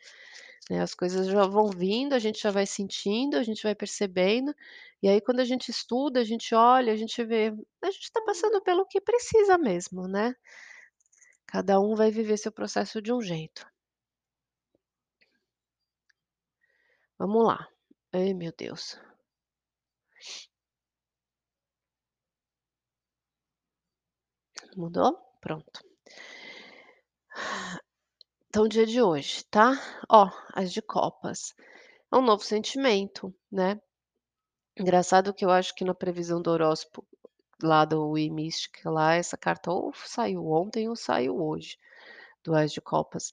né, 0.70 0.80
as 0.82 0.94
coisas 0.94 1.26
já 1.28 1.46
vão 1.46 1.68
vindo, 1.70 2.14
a 2.14 2.18
gente 2.20 2.40
já 2.42 2.50
vai 2.52 2.66
sentindo, 2.66 3.36
a 3.38 3.42
gente 3.44 3.62
vai 3.64 3.74
percebendo, 3.74 4.54
e 5.02 5.08
aí 5.08 5.20
quando 5.22 5.40
a 5.40 5.46
gente 5.46 5.70
estuda, 5.70 6.20
a 6.20 6.24
gente 6.24 6.54
olha, 6.54 6.92
a 6.92 6.96
gente 6.96 7.24
vê, 7.24 7.52
a 7.82 7.90
gente 7.92 8.04
está 8.04 8.22
passando 8.22 8.62
pelo 8.62 8.86
que 8.86 9.00
precisa 9.00 9.58
mesmo, 9.58 10.08
né. 10.08 10.34
Cada 11.54 11.78
um 11.78 11.94
vai 11.94 12.10
viver 12.10 12.36
seu 12.36 12.50
processo 12.50 13.00
de 13.00 13.12
um 13.12 13.20
jeito. 13.22 13.64
Vamos 17.16 17.46
lá. 17.46 17.68
Ai 18.12 18.34
meu 18.34 18.52
Deus. 18.58 18.98
Mudou? 24.76 25.16
Pronto. 25.40 25.80
Então 28.48 28.66
dia 28.66 28.84
de 28.84 29.00
hoje, 29.00 29.44
tá. 29.44 29.74
Ó, 30.10 30.28
As 30.52 30.72
de 30.72 30.82
copas. 30.82 31.54
É 32.12 32.16
um 32.16 32.22
novo 32.22 32.42
sentimento, 32.42 33.32
né. 33.48 33.80
Engraçado 34.76 35.32
que 35.32 35.44
eu 35.44 35.50
acho 35.50 35.72
que 35.76 35.84
na 35.84 35.94
previsão 35.94 36.42
do 36.42 36.50
horóscopo, 36.50 37.06
lá 37.64 37.84
do 37.84 38.10
Wimística 38.10 38.90
lá, 38.90 39.14
essa 39.14 39.36
carta 39.36 39.70
ou 39.72 39.92
saiu 39.94 40.46
ontem 40.50 40.88
ou 40.88 40.96
saiu 40.96 41.40
hoje, 41.40 41.78
do 42.44 42.54
As 42.54 42.72
de 42.72 42.80
copas. 42.80 43.32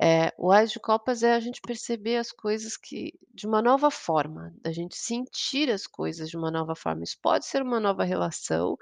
Eh, 0.00 0.32
o 0.38 0.52
As 0.52 0.72
de 0.72 0.80
copas 0.80 1.22
é 1.22 1.34
a 1.34 1.40
gente 1.40 1.60
perceber 1.60 2.16
as 2.18 2.32
coisas 2.32 2.76
que 2.76 3.14
de 3.34 3.46
uma 3.46 3.62
nova 3.62 3.90
forma, 3.90 4.54
da 4.62 4.72
gente 4.72 4.96
sentir 4.96 5.70
as 5.70 5.86
coisas 5.86 6.30
de 6.30 6.36
uma 6.36 6.50
nova 6.50 6.74
forma. 6.74 7.04
Isso 7.04 7.18
pode 7.22 7.46
ser 7.46 7.62
uma 7.62 7.80
nova 7.80 8.04
relação, 8.04 8.78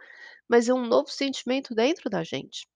mas 0.48 0.68
é 0.68 0.74
um 0.74 0.86
novo 0.86 1.10
sentimento 1.10 1.74
dentro 1.74 2.10
da 2.10 2.24
gente. 2.24 2.68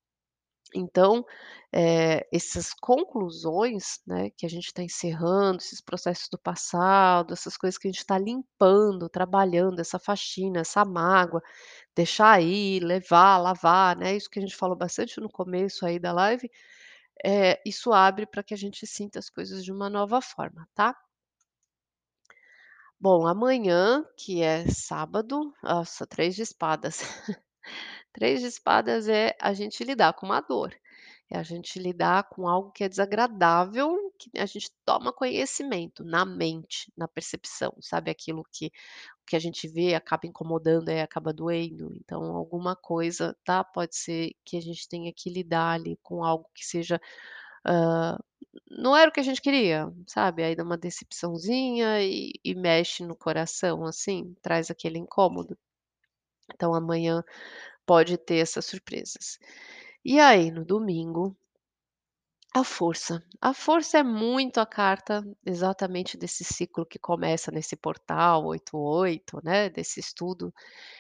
Então, 0.75 1.25
eh, 1.73 2.27
essas 2.33 2.73
conclusões, 2.75 4.01
né, 4.07 4.31
que 4.31 4.45
a 4.47 4.49
gente 4.51 4.67
está 4.67 4.83
encerrando, 4.83 5.59
esses 5.59 5.81
processos 5.81 6.29
do 6.29 6.39
passado, 6.39 7.33
essas 7.33 7.57
coisas 7.57 7.79
que 7.79 7.89
a 7.89 7.91
gente 7.91 8.01
está 8.01 8.19
limpando, 8.19 9.09
trabalhando, 9.09 9.81
essa 9.81 9.99
faxina, 9.99 10.61
essa 10.61 10.85
mágoa, 10.85 11.43
deixar 11.97 12.43
ir, 12.43 12.81
levar, 12.85 13.39
lavar, 13.39 13.97
né, 13.99 14.17
isso 14.17 14.31
que 14.31 14.39
a 14.41 14.43
gente 14.43 14.57
falou 14.57 14.77
bastante 14.77 15.21
no 15.21 15.31
começo 15.31 15.87
aí 15.87 15.99
da 15.99 16.13
live, 16.13 16.51
eh, 17.25 17.61
isso 17.67 17.93
abre 17.93 18.27
para 18.27 18.43
que 18.45 18.55
a 18.55 18.57
gente 18.59 18.87
sinta 18.87 19.19
as 19.21 19.31
coisas 19.31 19.65
de 19.65 19.73
uma 19.73 19.91
nova 19.91 20.21
forma, 20.23 20.69
tá. 20.75 20.97
Bom, 23.01 23.27
amanhã, 23.27 24.05
que 24.17 24.43
é 24.43 24.67
sábado, 24.69 25.53
nossa, 25.63 26.07
Três 26.07 26.35
de 26.35 26.43
espadas. 26.43 27.01
Três 28.15 28.41
de 28.41 28.47
espadas 28.47 29.09
é 29.09 29.37
a 29.41 29.53
gente 29.55 29.85
lidar 29.85 30.15
com 30.15 30.27
uma 30.27 30.41
dor, 30.41 30.75
é 31.31 31.37
a 31.39 31.43
gente 31.43 31.79
lidar 31.81 32.29
com 32.31 32.49
algo 32.49 32.71
que 32.73 32.85
é 32.85 32.89
desagradável, 32.89 33.97
que 34.19 34.31
a 34.39 34.47
gente 34.47 34.71
toma 34.87 35.13
conhecimento 35.13 36.05
na 36.05 36.25
mente, 36.25 36.93
na 36.97 37.09
percepção, 37.09 37.75
sabe, 37.81 38.11
aquilo 38.11 38.45
que 38.53 38.73
que 39.27 39.37
a 39.37 39.41
gente 39.41 39.69
vê 39.69 39.95
acaba 39.95 40.27
incomodando, 40.27 40.91
aí 40.91 41.01
acaba 41.03 41.33
doendo, 41.33 41.93
então 41.97 42.23
alguma 42.37 42.77
coisa, 42.77 43.37
tá, 43.45 43.65
pode 43.65 43.97
ser 43.97 44.33
que 44.45 44.57
a 44.57 44.63
gente 44.63 44.89
tenha 44.89 45.13
que 45.15 45.31
lidar 45.31 45.73
ali 45.75 45.99
com 46.03 46.25
algo 46.25 46.49
que 46.55 46.65
seja, 46.67 47.01
hã, 47.67 48.19
não 48.71 48.97
era 48.97 49.11
o 49.11 49.13
que 49.15 49.21
a 49.21 49.25
gente 49.25 49.43
queria, 49.43 49.93
sabe, 50.09 50.45
aí 50.45 50.57
dá 50.57 50.65
uma 50.65 50.79
decepçãozinha 50.79 52.03
e 52.03 52.33
e 52.45 52.55
mexe 52.55 53.05
no 53.05 53.17
coração, 53.17 53.85
assim, 53.87 54.35
traz 54.43 54.71
aquele 54.71 54.99
incômodo. 54.99 55.59
Então 56.55 56.75
amanhã 56.75 57.23
pode 57.87 58.19
ter 58.19 58.37
essas 58.37 58.67
surpresas. 58.67 59.39
E 60.05 60.21
aí 60.21 60.51
no 60.51 60.65
domingo 60.65 61.37
a 62.57 62.63
força. 62.63 63.23
A 63.41 63.53
força 63.53 63.99
é 63.99 64.03
muito 64.03 64.59
a 64.61 64.67
carta 64.67 65.25
exatamente 65.45 66.17
desse 66.17 66.45
ciclo 66.45 66.87
que 66.87 66.99
começa 67.01 67.51
nesse 67.51 67.77
portal 67.77 68.45
88, 68.47 69.41
né, 69.43 69.69
desse 69.69 69.99
estudo, 70.01 70.53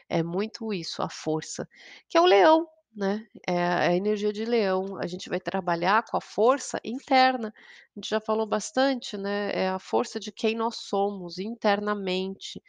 é 0.09 0.23
muito 0.23 0.73
isso, 0.73 1.03
a 1.03 1.09
força, 1.11 1.69
que 2.09 2.19
é 2.19 2.21
o 2.21 2.27
leão, 2.27 2.67
né, 2.97 3.27
é 3.49 3.59
a 3.67 3.95
energia 3.97 4.33
de 4.33 4.45
leão, 4.45 4.99
a 5.01 5.07
gente 5.07 5.29
vai 5.29 5.41
trabalhar 5.41 6.05
com 6.05 6.17
a 6.17 6.21
força 6.21 6.81
interna, 6.85 7.53
a 7.57 8.01
gente 8.01 8.09
já 8.11 8.21
falou 8.21 8.47
bastante, 8.47 9.17
né, 9.17 9.53
é 9.55 9.69
a 9.69 9.79
força 9.79 10.21
de 10.21 10.33
quem 10.33 10.57
nós 10.57 10.77
somos 10.77 11.39
internamente, 11.39 12.63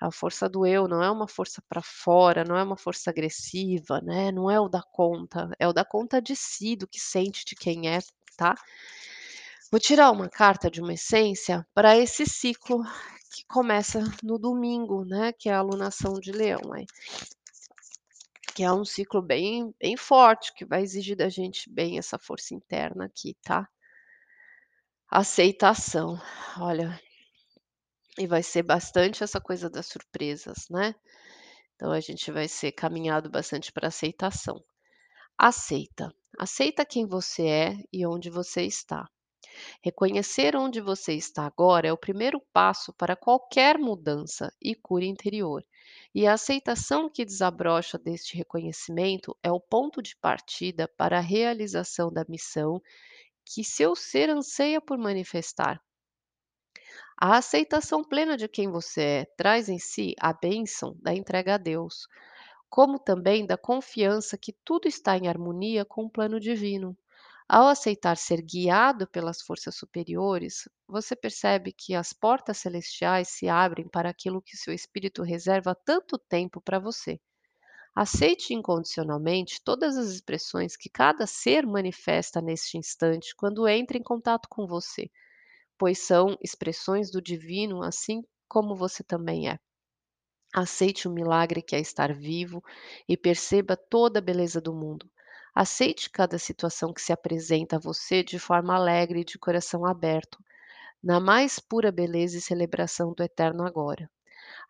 a 0.00 0.10
força 0.10 0.48
do 0.48 0.64
eu, 0.64 0.86
não 0.86 1.02
é 1.02 1.10
uma 1.10 1.26
força 1.26 1.62
para 1.68 1.82
fora, 1.82 2.44
não 2.44 2.56
é 2.56 2.62
uma 2.62 2.76
força 2.76 3.10
agressiva, 3.10 4.00
né, 4.00 4.30
não 4.30 4.50
é 4.50 4.60
o 4.60 4.68
dar 4.68 4.84
conta, 4.92 5.50
é 5.58 5.66
o 5.66 5.72
dar 5.72 5.84
conta 5.84 6.22
de 6.22 6.36
si, 6.36 6.76
do 6.76 6.86
que 6.86 7.00
sente, 7.00 7.44
de 7.44 7.54
quem 7.56 7.88
é, 7.88 7.98
tá. 8.36 8.54
Vou 9.70 9.80
tirar 9.80 10.10
uma 10.10 10.28
carta 10.28 10.70
de 10.70 10.80
uma 10.80 10.94
essência 10.94 11.66
para 11.74 11.96
esse 11.96 12.24
ciclo 12.26 12.82
que 13.34 13.44
começa 13.46 14.02
no 14.22 14.38
domingo, 14.38 15.04
né, 15.04 15.32
que 15.32 15.48
é 15.48 15.52
a 15.52 15.58
alunação 15.58 16.14
de 16.14 16.32
leão 16.32 16.72
aí. 16.72 16.86
Que 18.54 18.62
é 18.62 18.72
um 18.72 18.84
ciclo 18.84 19.20
bem 19.20 19.74
bem 19.80 19.96
forte, 19.96 20.52
que 20.54 20.64
vai 20.64 20.82
exigir 20.82 21.16
da 21.16 21.28
gente 21.28 21.70
bem 21.70 21.98
essa 21.98 22.18
força 22.18 22.54
interna 22.54 23.04
aqui, 23.04 23.36
tá. 23.42 23.68
Aceitação, 25.10 26.20
olha 26.58 27.00
e 28.18 28.26
vai 28.26 28.42
ser 28.42 28.62
bastante 28.62 29.24
essa 29.24 29.40
coisa 29.40 29.70
das 29.70 29.86
surpresas, 29.86 30.66
né. 30.70 30.94
Então 31.76 31.92
a 31.92 32.00
gente 32.00 32.30
vai 32.32 32.48
ser 32.48 32.72
caminhado 32.72 33.30
bastante 33.30 33.72
pra 33.72 33.88
aceitação. 33.88 34.62
Aceita, 35.38 36.12
aceita 36.38 36.84
quem 36.86 37.06
você 37.06 37.46
é 37.46 37.76
e 37.92 38.06
onde 38.06 38.30
você 38.30 38.62
está. 38.62 39.08
Reconhecer 39.82 40.56
onde 40.56 40.80
você 40.80 41.14
está 41.14 41.46
agora 41.46 41.88
é 41.88 41.92
o 41.92 41.98
primeiro 41.98 42.40
passo 42.52 42.92
para 42.94 43.16
qualquer 43.16 43.78
mudança 43.78 44.52
e 44.62 44.74
cura 44.74 45.04
interior, 45.04 45.64
e 46.14 46.26
a 46.26 46.34
aceitação 46.34 47.10
que 47.10 47.24
desabrocha 47.24 47.98
deste 47.98 48.36
reconhecimento 48.36 49.36
é 49.42 49.50
o 49.50 49.60
ponto 49.60 50.02
de 50.02 50.16
partida 50.16 50.88
para 50.96 51.18
a 51.18 51.22
realização 51.22 52.12
da 52.12 52.24
missão 52.28 52.80
que 53.44 53.64
seu 53.64 53.96
ser 53.96 54.30
anseia 54.30 54.80
por 54.80 54.98
manifestar. 54.98 55.80
A 57.20 57.36
aceitação 57.36 58.02
plena 58.02 58.36
de 58.36 58.48
quem 58.48 58.70
você 58.70 59.02
é 59.02 59.24
traz 59.36 59.68
em 59.68 59.78
si 59.78 60.14
a 60.18 60.32
bênção 60.32 60.96
da 61.02 61.12
entrega 61.12 61.54
a 61.54 61.58
Deus, 61.58 62.06
como 62.70 62.98
também 62.98 63.44
da 63.46 63.58
confiança 63.58 64.38
que 64.38 64.54
tudo 64.64 64.88
está 64.88 65.16
em 65.18 65.28
harmonia 65.28 65.84
com 65.84 66.04
o 66.04 66.10
plano 66.10 66.40
divino. 66.40 66.96
Ao 67.48 67.66
aceitar 67.68 68.16
ser 68.16 68.40
guiado 68.42 69.06
pelas 69.08 69.42
forças 69.42 69.74
superiores, 69.76 70.68
você 70.86 71.16
percebe 71.16 71.72
que 71.72 71.94
as 71.94 72.12
portas 72.12 72.58
celestiais 72.58 73.28
se 73.28 73.48
abrem 73.48 73.88
para 73.88 74.08
aquilo 74.10 74.40
que 74.42 74.56
seu 74.56 74.72
espírito 74.72 75.22
reserva 75.22 75.74
tanto 75.74 76.18
tempo 76.18 76.60
para 76.60 76.78
você. 76.78 77.20
Aceite 77.94 78.54
incondicionalmente 78.54 79.60
todas 79.64 79.96
as 79.96 80.08
expressões 80.08 80.76
que 80.76 80.88
cada 80.88 81.26
ser 81.26 81.66
manifesta 81.66 82.40
neste 82.40 82.78
instante 82.78 83.34
quando 83.36 83.68
entra 83.68 83.98
em 83.98 84.02
contato 84.02 84.48
com 84.48 84.66
você, 84.66 85.10
pois 85.78 86.00
são 86.00 86.36
expressões 86.42 87.10
do 87.10 87.22
divino, 87.22 87.82
assim 87.82 88.22
como 88.48 88.74
você 88.76 89.04
também 89.04 89.48
é. 89.48 89.58
Aceite 90.54 91.08
o 91.08 91.10
milagre 91.10 91.62
que 91.62 91.74
é 91.74 91.80
estar 91.80 92.12
vivo 92.14 92.62
e 93.08 93.16
perceba 93.16 93.74
toda 93.76 94.18
a 94.18 94.22
beleza 94.22 94.60
do 94.60 94.74
mundo. 94.74 95.10
Aceite 95.54 96.10
cada 96.10 96.38
situação 96.38 96.92
que 96.92 97.00
se 97.00 97.14
apresenta 97.14 97.76
a 97.76 97.80
você 97.80 98.22
de 98.22 98.38
forma 98.38 98.74
alegre 98.74 99.20
e 99.20 99.24
de 99.24 99.38
coração 99.38 99.86
aberto, 99.86 100.38
na 101.02 101.20
mais 101.20 101.58
pura 101.58 101.92
beleza 101.92 102.38
e 102.38 102.42
celebração 102.42 103.14
do 103.14 103.22
eterno 103.22 103.64
agora. 103.66 104.10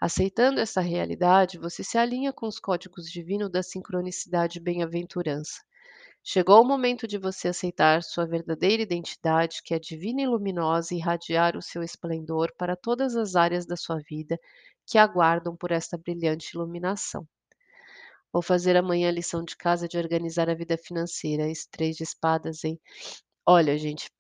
Aceitando 0.01 0.61
essa 0.61 0.81
realidade, 0.81 1.59
você 1.59 1.85
se 1.85 1.99
alinha 1.99 2.33
com 2.33 2.47
os 2.49 2.59
códigos 2.61 3.11
divinos 3.11 3.51
da 3.51 3.63
sincronicidade 3.63 4.59
e 4.59 4.63
bem-aventurança. 4.63 5.61
Chegou 6.23 6.63
o 6.63 6.65
momento 6.65 7.09
de 7.09 7.19
você 7.19 7.49
aceitar 7.49 8.05
sua 8.05 8.25
verdadeira 8.25 8.81
identidade, 8.81 9.61
que 9.65 9.75
é 9.75 9.81
divina 9.81 10.23
e 10.23 10.27
luminosa, 10.29 10.95
e 10.95 10.99
irradiar 10.99 11.57
o 11.57 11.63
seu 11.63 11.83
esplendor 11.83 12.55
para 12.57 12.77
todas 12.77 13.17
as 13.17 13.35
áreas 13.35 13.67
da 13.67 13.77
sua 13.77 13.99
vida 14.09 14.39
que 14.87 14.97
aguardam 14.97 15.57
por 15.57 15.73
esta 15.73 15.99
brilhante 15.99 16.55
iluminação. 16.55 17.27
Vou 18.33 18.41
fazer 18.43 18.75
amanhã 18.77 19.09
a 19.09 19.13
lição 19.13 19.45
de 19.45 19.55
casa 19.57 19.87
de 19.89 19.99
organizar 19.99 20.49
a 20.49 20.55
vida 20.55 20.79
financeira, 20.79 21.49
esse 21.51 21.69
Três 21.71 21.97
de 21.97 22.05
espadas, 22.05 22.65
hein. 22.65 22.81
Olha 23.47 23.77
gente 23.79 24.11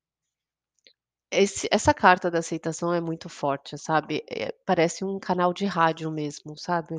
Esse 1.30 1.68
essa 1.70 1.92
carta 1.94 2.30
da 2.30 2.38
aceitação 2.38 2.92
é 2.92 3.00
muito 3.00 3.28
forte, 3.28 3.76
sabe, 3.78 4.24
eh, 4.30 4.54
parece 4.66 5.04
um 5.04 5.18
canal 5.18 5.52
de 5.54 5.64
rádio 5.66 6.10
mesmo, 6.10 6.56
sabe, 6.56 6.96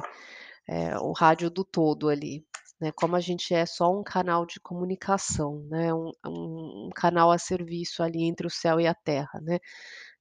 eh, 0.67 0.97
o 0.99 1.13
rádio 1.13 1.49
do 1.51 1.63
todo 1.65 2.09
ali, 2.09 2.45
né, 2.81 2.91
como 2.93 3.15
a 3.15 3.19
gente 3.19 3.53
é 3.53 3.65
só 3.65 3.91
um 3.91 4.03
canal 4.03 4.45
de 4.45 4.59
comunicação, 4.59 5.63
né, 5.69 5.93
um 5.93 6.11
um 6.25 6.89
canal 6.95 7.31
a 7.31 7.37
serviço 7.37 8.03
ali 8.03 8.23
entre 8.23 8.47
o 8.47 8.49
céu 8.49 8.79
e 8.79 8.87
a 8.87 8.93
terra, 8.95 9.39
né. 9.41 9.59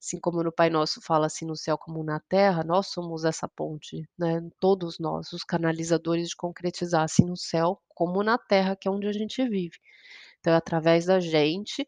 Assim 0.01 0.19
como 0.19 0.43
no 0.43 0.51
Pai 0.51 0.69
Nosso 0.69 1.01
fala 1.01 1.27
assim: 1.27 1.45
"No 1.45 1.55
céu 1.55 1.77
como 1.77 2.03
na 2.03 2.19
terra", 2.21 2.63
nós 2.63 2.87
somos 2.87 3.25
essa 3.25 3.47
ponte, 3.49 4.03
né, 4.17 4.41
todos 4.59 4.99
nós, 4.99 5.31
os 5.33 5.43
canalizadores 5.43 6.29
de 6.29 6.35
concretizar, 6.37 7.03
assim 7.03 7.25
no 7.25 7.37
céu 7.37 7.81
como 7.89 8.23
na 8.23 8.37
terra, 8.37 8.75
que 8.77 8.87
é 8.87 8.91
onde 8.91 9.07
a 9.07 9.13
gente 9.13 9.43
vive. 9.49 9.77
Então 10.39 10.53
é 10.53 10.57
através 10.57 11.05
da 11.05 11.19
gente, 11.19 11.85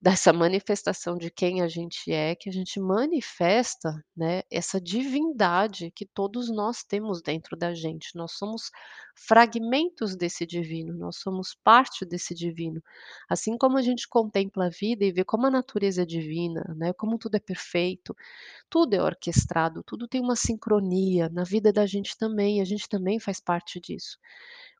dessa 0.00 0.32
manifestação 0.32 1.16
de 1.18 1.28
quem 1.30 1.60
a 1.60 1.66
gente 1.68 2.12
é, 2.12 2.34
que 2.36 2.48
a 2.48 2.52
gente 2.52 2.78
manifesta, 2.78 3.92
né, 4.16 4.42
essa 4.50 4.80
divindade 4.80 5.90
que 5.94 6.06
todos 6.06 6.48
nós 6.48 6.84
temos 6.84 7.20
dentro 7.20 7.56
da 7.56 7.74
gente. 7.74 8.14
Nós 8.14 8.32
somos 8.32 8.70
fragmentos 9.16 10.14
desse 10.16 10.46
divino, 10.46 10.94
nós 10.96 11.16
somos 11.18 11.56
parte 11.64 12.06
desse 12.06 12.32
divino. 12.32 12.80
Assim 13.28 13.58
como 13.58 13.76
a 13.76 13.82
gente 13.82 14.08
contempla 14.08 14.66
a 14.66 14.70
vida 14.70 15.04
e 15.04 15.10
vê 15.12 15.24
como 15.24 15.46
a 15.46 15.50
natureza 15.50 16.02
é 16.02 16.06
divina, 16.06 16.62
né, 16.76 16.92
como 16.92 17.18
tudo 17.18 17.34
é 17.36 17.40
perfeito, 17.40 18.14
tudo 18.70 18.94
é 18.94 19.02
orquestrado, 19.02 19.82
tudo 19.84 20.06
tem 20.08 20.20
uma 20.20 20.36
sincronia, 20.36 21.28
na 21.30 21.44
vida 21.44 21.72
da 21.72 21.86
gente 21.86 22.16
também, 22.16 22.60
a 22.60 22.64
gente 22.64 22.88
também 22.88 23.18
faz 23.18 23.40
parte 23.40 23.80
disso. 23.80 24.18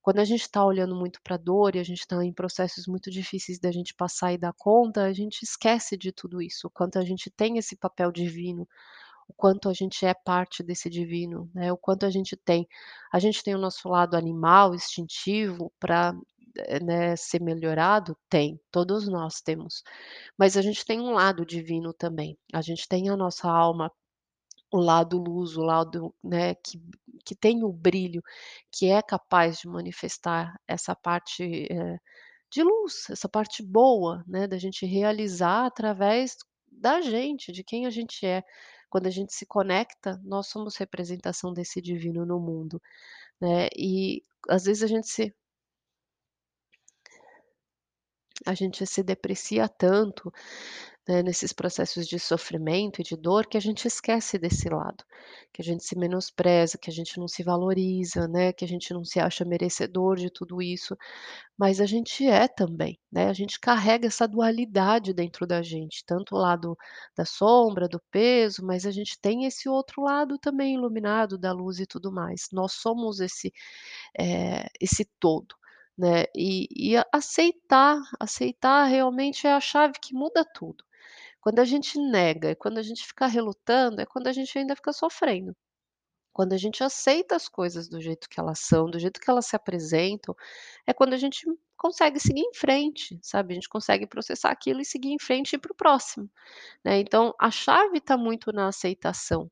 Quando 0.09 0.21
a 0.21 0.25
gente 0.25 0.41
está 0.41 0.65
olhando 0.65 0.97
muito 0.97 1.21
para 1.21 1.35
a 1.35 1.39
dor 1.39 1.77
e 1.77 1.79
a 1.79 1.85
gente 1.85 1.99
está 1.99 2.25
em 2.25 2.33
processos 2.33 2.87
muito 2.87 3.11
difíceis 3.11 3.59
da 3.59 3.71
gente 3.71 3.93
passar 3.93 4.33
e 4.33 4.39
dar 4.39 4.55
conta, 4.55 5.03
a 5.03 5.13
gente 5.13 5.43
esquece 5.43 5.99
de 5.99 6.11
tudo 6.13 6.41
isso, 6.41 6.67
o 6.67 6.71
quanto 6.71 6.99
a 6.99 7.05
gente 7.05 7.31
tem 7.31 7.59
esse 7.59 7.77
papel 7.77 8.11
divino, 8.11 8.67
o 9.29 9.35
quanto 9.35 9.69
a 9.69 9.75
gente 9.75 10.07
é 10.07 10.15
parte 10.15 10.63
desse 10.63 10.89
divino, 10.89 11.51
né, 11.55 11.71
o 11.71 11.77
quanto 11.77 12.07
a 12.07 12.11
gente 12.11 12.39
tem 12.39 12.67
a 13.13 13.19
gente 13.19 13.43
tem 13.43 13.55
o 13.55 13.59
nosso 13.59 13.87
lado 13.87 14.17
animal, 14.17 14.75
instintivo 14.75 15.71
para, 15.79 16.15
né, 16.83 17.15
ser 17.15 17.43
melhorado? 17.43 18.17
Tem, 18.31 18.59
todos 18.71 19.07
nós 19.09 19.43
temos. 19.43 19.83
Mas 20.39 20.57
a 20.57 20.63
gente 20.63 20.87
tem 20.87 21.01
um 21.01 21.11
lado 21.11 21.45
divino 21.45 21.93
também, 21.93 22.35
a 22.55 22.63
gente 22.63 22.89
tem 22.89 23.11
a 23.11 23.17
nossa 23.17 23.47
alma, 23.47 23.93
o 24.73 24.79
lado 24.81 25.19
luz, 25.19 25.57
o 25.57 25.63
lado, 25.63 26.15
né, 26.23 26.55
que 26.57 26.81
que 27.25 27.35
tem 27.35 27.63
o 27.63 27.71
brilho, 27.73 28.23
que 28.73 28.87
é 28.91 29.03
capaz 29.03 29.59
de 29.59 29.69
manifestar 29.69 30.59
essa 30.67 30.97
parte, 30.97 31.67
eh, 31.71 31.99
de 32.51 32.63
luz, 32.63 33.07
essa 33.11 33.29
parte 33.29 33.63
boa, 33.63 34.25
né, 34.27 34.47
da 34.49 34.59
gente 34.59 34.87
realizar 34.87 35.67
através 35.67 36.37
da 36.73 37.01
gente, 37.03 37.53
de 37.53 37.63
quem 37.65 37.87
a 37.87 37.91
gente 37.91 38.25
é. 38.27 38.43
Quando 38.91 39.07
a 39.09 39.11
gente 39.11 39.35
se 39.35 39.45
conecta, 39.47 40.19
nós 40.25 40.49
somos 40.49 40.77
representação 40.77 41.53
desse 41.53 41.83
divino 41.83 42.25
no 42.27 42.41
mundo, 42.41 42.81
né, 43.41 43.69
e 43.77 44.23
às 44.49 44.65
vezes 44.65 44.83
a 44.83 44.87
gente 44.89 45.09
se 45.09 45.35
a 48.47 48.55
gente 48.55 48.87
se 48.87 49.03
deprecia 49.03 49.69
tanto, 49.69 50.33
né, 51.09 51.23
nesses 51.23 51.53
processos 51.53 52.07
de 52.07 52.19
sofrimento 52.19 53.01
e 53.01 53.05
de 53.05 53.17
dor, 53.17 53.47
que 53.47 53.57
a 53.57 53.61
gente 53.61 53.87
esquece 53.89 54.39
desse 54.39 54.69
lado, 54.69 55.05
que 55.53 55.63
a 55.63 55.65
gente 55.65 55.83
se 55.85 55.99
menospreza, 55.99 56.79
que 56.79 56.91
a 56.91 56.93
gente 56.93 57.19
não 57.19 57.27
se 57.29 57.43
valoriza, 57.43 58.29
né, 58.29 58.53
que 58.53 58.65
a 58.65 58.69
gente 58.69 58.93
não 58.93 59.05
se 59.05 59.19
acha 59.21 59.45
merecedor 59.45 60.17
de 60.17 60.31
tudo 60.31 60.61
isso, 60.63 60.97
mas 61.59 61.81
a 61.81 61.87
gente 61.87 62.27
é 62.27 62.47
também, 62.49 62.99
né, 63.13 63.29
a 63.29 63.33
gente 63.33 63.59
carrega 63.61 64.07
essa 64.07 64.27
dualidade 64.29 65.13
dentro 65.15 65.47
da 65.47 65.63
gente, 65.63 66.05
tanto 66.07 66.35
o 66.37 66.39
lado 66.39 66.77
da 67.17 67.25
sombra, 67.25 67.89
do 67.89 68.01
peso, 68.11 68.65
mas 68.65 68.87
a 68.87 68.91
gente 68.91 69.19
tem 69.21 69.45
esse 69.47 69.69
outro 69.69 70.03
lado 70.03 70.39
também 70.39 70.75
iluminado 70.75 71.39
da 71.39 71.53
luz 71.53 71.79
e 71.81 71.87
tudo 71.87 72.13
mais. 72.13 72.49
Nós 72.53 72.73
somos 72.75 73.21
esse, 73.21 73.53
eh, 74.19 74.67
esse 74.81 75.05
todo, 75.21 75.55
né, 75.99 76.25
e 76.37 76.69
e 76.95 76.97
aceitar, 77.13 78.01
aceitar 78.21 78.85
realmente 78.87 79.47
é 79.47 79.53
a 79.55 79.61
chave 79.61 79.95
que 80.01 80.15
muda 80.15 80.45
tudo. 80.55 80.85
Quando 81.41 81.61
a 81.61 81.65
gente 81.65 81.99
nega, 81.99 82.55
quando 82.57 82.79
a 82.79 82.83
gente 82.83 83.05
fica 83.07 83.27
relutando, 83.27 84.01
é 84.01 84.07
quando 84.07 84.27
a 84.29 84.33
gente 84.33 84.59
ainda 84.59 84.75
fica 84.77 84.93
sofrendo. 84.93 85.55
Quando 86.33 86.53
a 86.53 86.57
gente 86.57 86.85
aceita 86.85 87.37
as 87.37 87.49
coisas 87.49 87.89
do 87.89 88.01
jeito 88.01 88.29
que 88.29 88.41
elas 88.41 88.61
são, 88.61 88.91
do 88.91 88.99
jeito 88.99 89.21
que 89.21 89.31
elas 89.31 89.47
se 89.47 89.57
apresentam, 89.57 90.35
é 90.87 90.95
quando 90.95 91.15
a 91.15 91.17
gente 91.19 91.45
consegue 91.77 92.21
seguir 92.21 92.43
em 92.43 92.55
frente, 92.55 93.19
sabe, 93.23 93.53
a 93.53 93.57
gente 93.57 93.69
consegue 93.69 94.07
processar 94.07 94.51
aquilo 94.51 94.81
e 94.81 94.85
seguir 94.85 95.11
em 95.11 95.19
frente 95.19 95.53
e 95.53 95.57
ir 95.57 95.61
para 95.61 95.73
o 95.73 95.77
próximo, 95.77 96.31
né, 96.85 97.01
então 97.01 97.35
a 97.41 97.51
chave 97.51 97.99
está 97.99 98.17
muito 98.19 98.53
na 98.53 98.69
aceitação, 98.69 99.51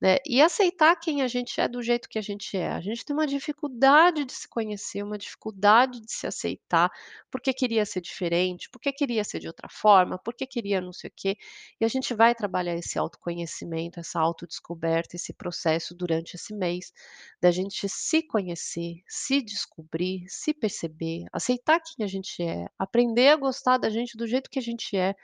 né, 0.00 0.18
e 0.26 0.42
aceitar 0.42 0.94
quem 0.96 1.22
a 1.22 1.28
gente 1.28 1.58
é 1.60 1.66
do 1.66 1.82
jeito 1.82 2.08
que 2.08 2.18
a 2.18 2.22
gente 2.22 2.56
é. 2.56 2.68
A 2.68 2.80
gente 2.80 3.04
tem 3.04 3.14
uma 3.16 3.26
dificuldade 3.26 4.24
de 4.24 4.32
se 4.32 4.48
conhecer, 4.48 5.02
uma 5.02 5.16
dificuldade 5.16 6.00
de 6.00 6.12
se 6.12 6.26
aceitar, 6.26 6.90
porque 7.30 7.52
queria 7.54 7.84
ser 7.86 8.00
diferente, 8.02 8.68
porque 8.70 8.92
queria 8.92 9.24
ser 9.24 9.40
de 9.40 9.46
outra 9.46 9.68
forma, 9.70 10.18
porque 10.18 10.46
queria 10.46 10.80
não 10.80 10.92
sei 10.92 11.08
o 11.08 11.12
quê, 11.16 11.36
e 11.80 11.84
a 11.84 11.88
gente 11.88 12.12
vai 12.14 12.34
trabalhar 12.34 12.74
esse 12.74 12.98
autoconhecimento, 12.98 13.98
essa 13.98 14.20
autodescoberta, 14.20 15.16
esse 15.16 15.32
processo 15.32 15.94
durante 15.94 16.34
esse 16.34 16.54
mês, 16.54 16.92
da 17.40 17.50
gente 17.50 17.88
se 17.88 18.22
conhecer, 18.22 19.02
se 19.08 19.40
descobrir, 19.42 20.24
se 20.28 20.52
perceber, 20.52 21.24
aceitar 21.32 21.80
quem 21.80 22.04
a 22.04 22.08
gente 22.08 22.42
é, 22.42 22.66
aprender 22.78 23.28
a 23.28 23.36
gostar 23.36 23.78
da 23.78 23.88
gente 23.88 24.16
do 24.16 24.26
jeito 24.26 24.50
que 24.50 24.58
a 24.58 24.62
gente 24.62 24.96
é, 24.96 25.14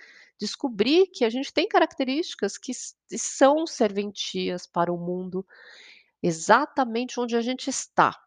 descobrir 0.43 1.07
que 1.07 1.24
a 1.24 1.30
gente 1.30 1.53
tem 1.53 1.68
características 1.68 2.59
que 2.59 2.72
são 3.16 3.64
serventias 3.64 4.66
para 4.66 4.93
o 4.93 4.99
mundo, 4.99 5.47
exatamente 6.20 7.20
onde 7.20 7.36
a 7.36 7.40
gente 7.40 7.70
está. 7.70 8.18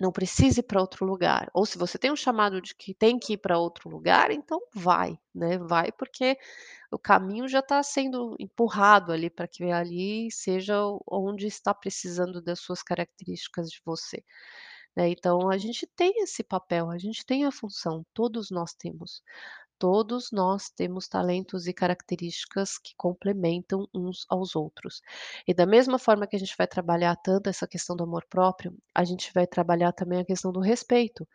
Não 0.00 0.12
precisa 0.12 0.60
ir 0.60 0.64
para 0.64 0.80
outro 0.80 1.06
lugar, 1.06 1.50
ou 1.54 1.66
se 1.66 1.78
você 1.78 1.98
tem 1.98 2.12
um 2.12 2.16
chamado 2.16 2.60
de 2.60 2.74
que 2.74 2.94
tem 2.94 3.18
que 3.18 3.32
ir 3.34 3.38
para 3.38 3.58
outro 3.58 3.88
lugar, 3.90 4.30
então 4.30 4.60
vai, 4.74 5.18
né, 5.34 5.58
vai 5.58 5.90
porque 5.92 6.38
o 6.92 6.98
caminho 6.98 7.48
já 7.48 7.60
está 7.60 7.82
sendo 7.82 8.36
empurrado 8.38 9.10
ali 9.12 9.30
para 9.30 9.48
que 9.48 9.64
ali 9.72 10.30
seja 10.30 10.76
onde 11.10 11.46
está 11.46 11.74
precisando 11.74 12.42
das 12.42 12.60
suas 12.60 12.82
características 12.82 13.70
de 13.70 13.80
você, 13.84 14.22
né, 14.96 15.08
então 15.10 15.50
a 15.50 15.58
gente 15.58 15.86
tem 15.96 16.22
esse 16.22 16.44
papel, 16.44 16.90
a 16.90 16.98
gente 16.98 17.24
tem 17.26 17.44
a 17.46 17.52
função, 17.52 18.04
todos 18.14 18.50
nós 18.50 18.74
temos. 18.74 19.22
Todos 19.78 20.30
nós 20.32 20.70
temos 20.70 21.06
talentos 21.08 21.66
e 21.66 21.72
características 21.72 22.78
que 22.78 22.94
complementam 22.96 23.88
uns 23.94 24.26
aos 24.28 24.56
outros. 24.56 25.00
E 25.46 25.54
da 25.54 25.66
mesma 25.66 25.98
forma 25.98 26.26
que 26.26 26.36
a 26.36 26.38
gente 26.38 26.54
vai 26.58 26.66
trabalhar 26.66 27.14
tanto 27.16 27.48
essa 27.48 27.66
questão 27.66 27.94
do 27.96 28.04
amor 28.04 28.24
próprio, 28.28 28.76
a 28.94 29.04
gente 29.04 29.32
vai 29.32 29.46
trabalhar 29.46 29.92
também 29.92 30.18
a 30.20 30.24
questão 30.24 30.52
do 30.52 30.60
respeito, 30.60 31.26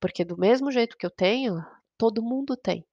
porque 0.00 0.24
do 0.24 0.38
mesmo 0.38 0.70
jeito 0.70 0.96
que 0.96 1.06
eu 1.06 1.10
tenho, 1.10 1.64
todo 1.98 2.22
mundo 2.22 2.56
tem. 2.56 2.86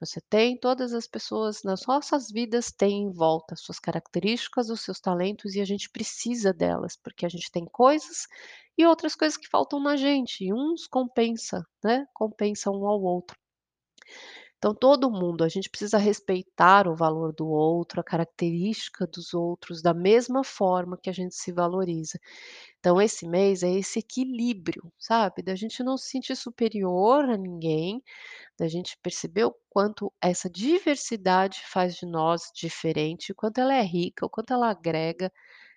Você 0.00 0.20
tem, 0.30 0.58
todas 0.58 0.94
as 0.94 1.06
pessoas 1.06 1.62
nas 1.62 1.86
nossas 1.86 2.30
vidas 2.30 2.72
têm 2.72 3.02
em 3.04 3.12
volta 3.12 3.54
suas 3.54 3.78
características, 3.78 4.70
os 4.70 4.80
seus 4.80 4.98
talentos 4.98 5.54
e 5.54 5.60
a 5.60 5.64
gente 5.64 5.90
precisa 5.90 6.52
delas, 6.54 6.96
porque 6.96 7.26
a 7.26 7.28
gente 7.28 7.50
tem 7.52 7.66
coisas 7.66 8.26
e 8.78 8.86
outras 8.86 9.14
coisas 9.14 9.36
que 9.36 9.48
faltam 9.48 9.78
na 9.80 9.96
gente, 9.96 10.44
e 10.44 10.52
uns 10.54 10.86
compensa, 10.86 11.66
né, 11.84 12.06
compensa 12.14 12.70
um 12.70 12.86
ao 12.86 13.02
outro. 13.02 13.39
Então 14.58 14.74
todo 14.74 15.10
mundo, 15.10 15.42
a 15.44 15.48
gente 15.48 15.70
precisa 15.70 15.98
respeitar 15.98 16.86
o 16.88 16.94
valor 16.94 17.32
do 17.32 17.48
outro, 17.48 18.00
a 18.00 18.04
característica 18.04 19.06
dos 19.06 19.32
outros, 19.34 19.82
da 19.82 19.94
mesma 19.94 20.44
forma 20.44 20.98
que 21.02 21.08
a 21.10 21.12
gente 21.14 21.34
se 21.34 21.50
valoriza. 21.52 22.18
Então 22.78 23.00
esse 23.00 23.26
mês 23.28 23.62
é 23.62 23.70
esse 23.72 23.98
equilíbrio, 24.00 24.92
sabe, 24.98 25.42
da 25.42 25.54
gente 25.54 25.82
não 25.82 25.96
se 25.96 26.10
sentir 26.10 26.36
superior 26.36 27.24
a 27.24 27.36
ninguém, 27.36 28.02
da 28.58 28.68
gente 28.68 28.98
perceber 29.02 29.44
o 29.44 29.54
quanto 29.70 30.12
essa 30.22 30.50
diversidade 30.50 31.62
faz 31.66 31.96
de 31.96 32.06
nós 32.06 32.50
diferente, 32.54 33.32
o 33.32 33.34
quanto 33.34 33.60
ela 33.60 33.74
é 33.74 33.82
rica, 33.82 34.26
o 34.26 34.30
quanto 34.30 34.52
ela 34.54 34.70
agrega, 34.70 35.32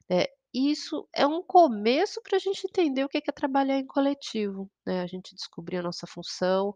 né. 0.09 0.25
Isso 0.53 1.07
é 1.13 1.27
um 1.27 1.43
começo 1.43 2.21
para 2.23 2.37
a 2.37 2.39
gente 2.39 2.65
entender 2.67 3.03
o 3.03 3.09
que 3.09 3.17
é 3.19 3.31
trabalhar 3.33 3.77
em 3.79 3.87
coletivo, 3.87 4.69
né, 4.85 5.01
a 5.01 5.07
gente 5.07 5.35
descobrir 5.35 5.77
a 5.77 5.83
nossa 5.83 6.07
função, 6.07 6.73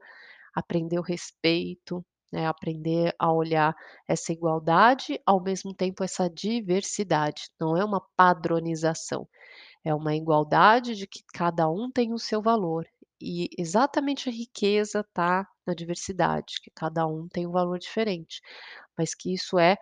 aprender 0.59 0.99
o 0.99 1.03
respeito, 1.03 2.03
né, 2.31 2.47
aprender 2.47 3.15
a 3.19 3.31
olhar 3.31 3.75
essa 4.07 4.33
igualdade, 4.33 5.19
ao 5.25 5.41
mesmo 5.41 5.73
tempo 5.73 6.03
essa 6.03 6.29
diversidade, 6.29 7.49
não 7.59 7.77
é 7.77 7.85
uma 7.85 8.01
padronização, 8.17 9.27
é 9.85 9.93
uma 9.95 10.15
igualdade 10.15 10.95
de 10.95 11.07
que 11.07 11.23
cada 11.33 11.69
um 11.69 11.91
tem 11.91 12.13
o 12.13 12.19
seu 12.19 12.41
valor, 12.41 12.87
e 13.21 13.49
exatamente 13.57 14.29
a 14.29 14.31
riqueza 14.31 15.01
está 15.01 15.47
na 15.65 15.73
diversidade, 15.73 16.61
que 16.63 16.71
cada 16.75 17.07
um 17.07 17.27
tem 17.29 17.47
um 17.47 17.51
valor 17.51 17.79
diferente, 17.79 18.41
mas 18.97 19.15
que 19.15 19.33
isso 19.33 19.59
é 19.59 19.77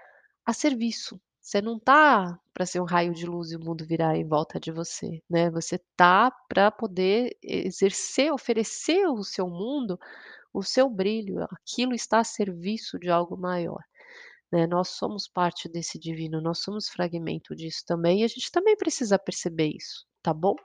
a 0.45 0.53
serviço. 0.53 1.19
Você 1.41 1.61
não 1.61 1.79
tá 1.79 2.39
para 2.53 2.65
ser 2.65 2.81
um 2.81 2.85
raio 2.85 3.13
de 3.13 3.25
luz 3.25 3.51
e 3.51 3.55
o 3.57 3.59
mundo 3.59 3.85
virar 3.85 4.15
em 4.17 4.27
volta 4.27 4.59
de 4.59 4.71
você, 4.71 5.21
né, 5.29 5.49
você 5.51 5.79
tá 5.97 6.31
para 6.49 6.71
poder 6.71 7.37
exercer, 7.43 8.31
oferecer 8.33 9.07
o 9.07 9.23
seu 9.23 9.47
mundo, 9.49 9.99
o 10.55 10.63
seu 10.63 10.89
brilho, 10.89 11.43
aquilo 11.51 11.93
está 11.93 12.19
a 12.19 12.23
serviço 12.23 12.97
de 12.97 13.09
algo 13.09 13.37
maior, 13.37 13.83
né, 14.51 14.65
nós 14.67 14.89
somos 14.89 15.27
parte 15.27 15.67
desse 15.67 15.99
divino, 15.99 16.41
nós 16.41 16.59
somos 16.59 16.87
fragmento 16.87 17.55
disso 17.55 17.83
também 17.85 18.21
e 18.21 18.23
a 18.23 18.27
gente 18.27 18.51
também 18.51 18.75
precisa 18.77 19.19
perceber 19.19 19.71
isso, 19.75 20.05
tá 20.23 20.33
bom? 20.33 20.55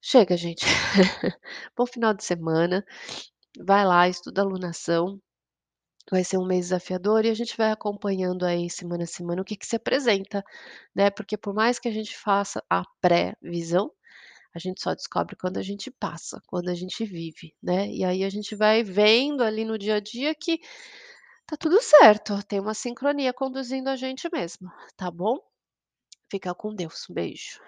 Chega 0.00 0.36
gente, 0.36 0.64
bom 1.76 1.86
final 1.86 2.12
de 2.12 2.24
semana, 2.24 2.84
vai 3.58 3.84
lá, 3.86 4.08
estuda 4.08 4.42
alunação, 4.42 5.20
vai 6.10 6.24
ser 6.24 6.38
um 6.38 6.46
mês 6.46 6.66
desafiador 6.66 7.24
e 7.24 7.30
a 7.30 7.34
gente 7.34 7.56
vai 7.56 7.70
acompanhando 7.70 8.44
aí 8.44 8.68
semana 8.68 9.04
a 9.04 9.06
semana 9.06 9.42
o 9.42 9.44
que 9.44 9.56
que 9.56 9.66
se 9.66 9.76
apresenta, 9.76 10.44
né, 10.94 11.10
porque 11.10 11.36
por 11.36 11.54
mais 11.54 11.78
que 11.78 11.88
a 11.88 11.92
gente 11.92 12.16
faça 12.18 12.62
a 12.68 12.82
pré-visão, 13.00 13.90
a 14.54 14.58
gente 14.58 14.80
só 14.82 14.94
descobre 14.94 15.36
quando 15.36 15.58
a 15.58 15.62
gente 15.62 15.90
passa, 15.90 16.40
quando 16.46 16.68
a 16.68 16.74
gente 16.74 17.04
vive, 17.04 17.54
né, 17.62 17.88
e 17.88 18.04
aí 18.04 18.24
a 18.24 18.30
gente 18.30 18.54
vai 18.54 18.82
vendo 18.82 19.42
ali 19.42 19.64
no 19.64 19.78
dia 19.78 19.96
a 19.96 20.00
dia 20.00 20.34
que 20.34 20.60
tá 21.46 21.56
tudo 21.56 21.80
certo, 21.82 22.42
tem 22.44 22.60
uma 22.60 22.74
sincronia 22.74 23.32
conduzindo 23.32 23.88
a 23.88 23.96
gente 23.96 24.28
mesmo, 24.32 24.70
tá 24.96 25.10
bom? 25.10 25.38
Fica 26.30 26.54
com 26.54 26.74
Deus, 26.74 27.06
beijo. 27.10 27.60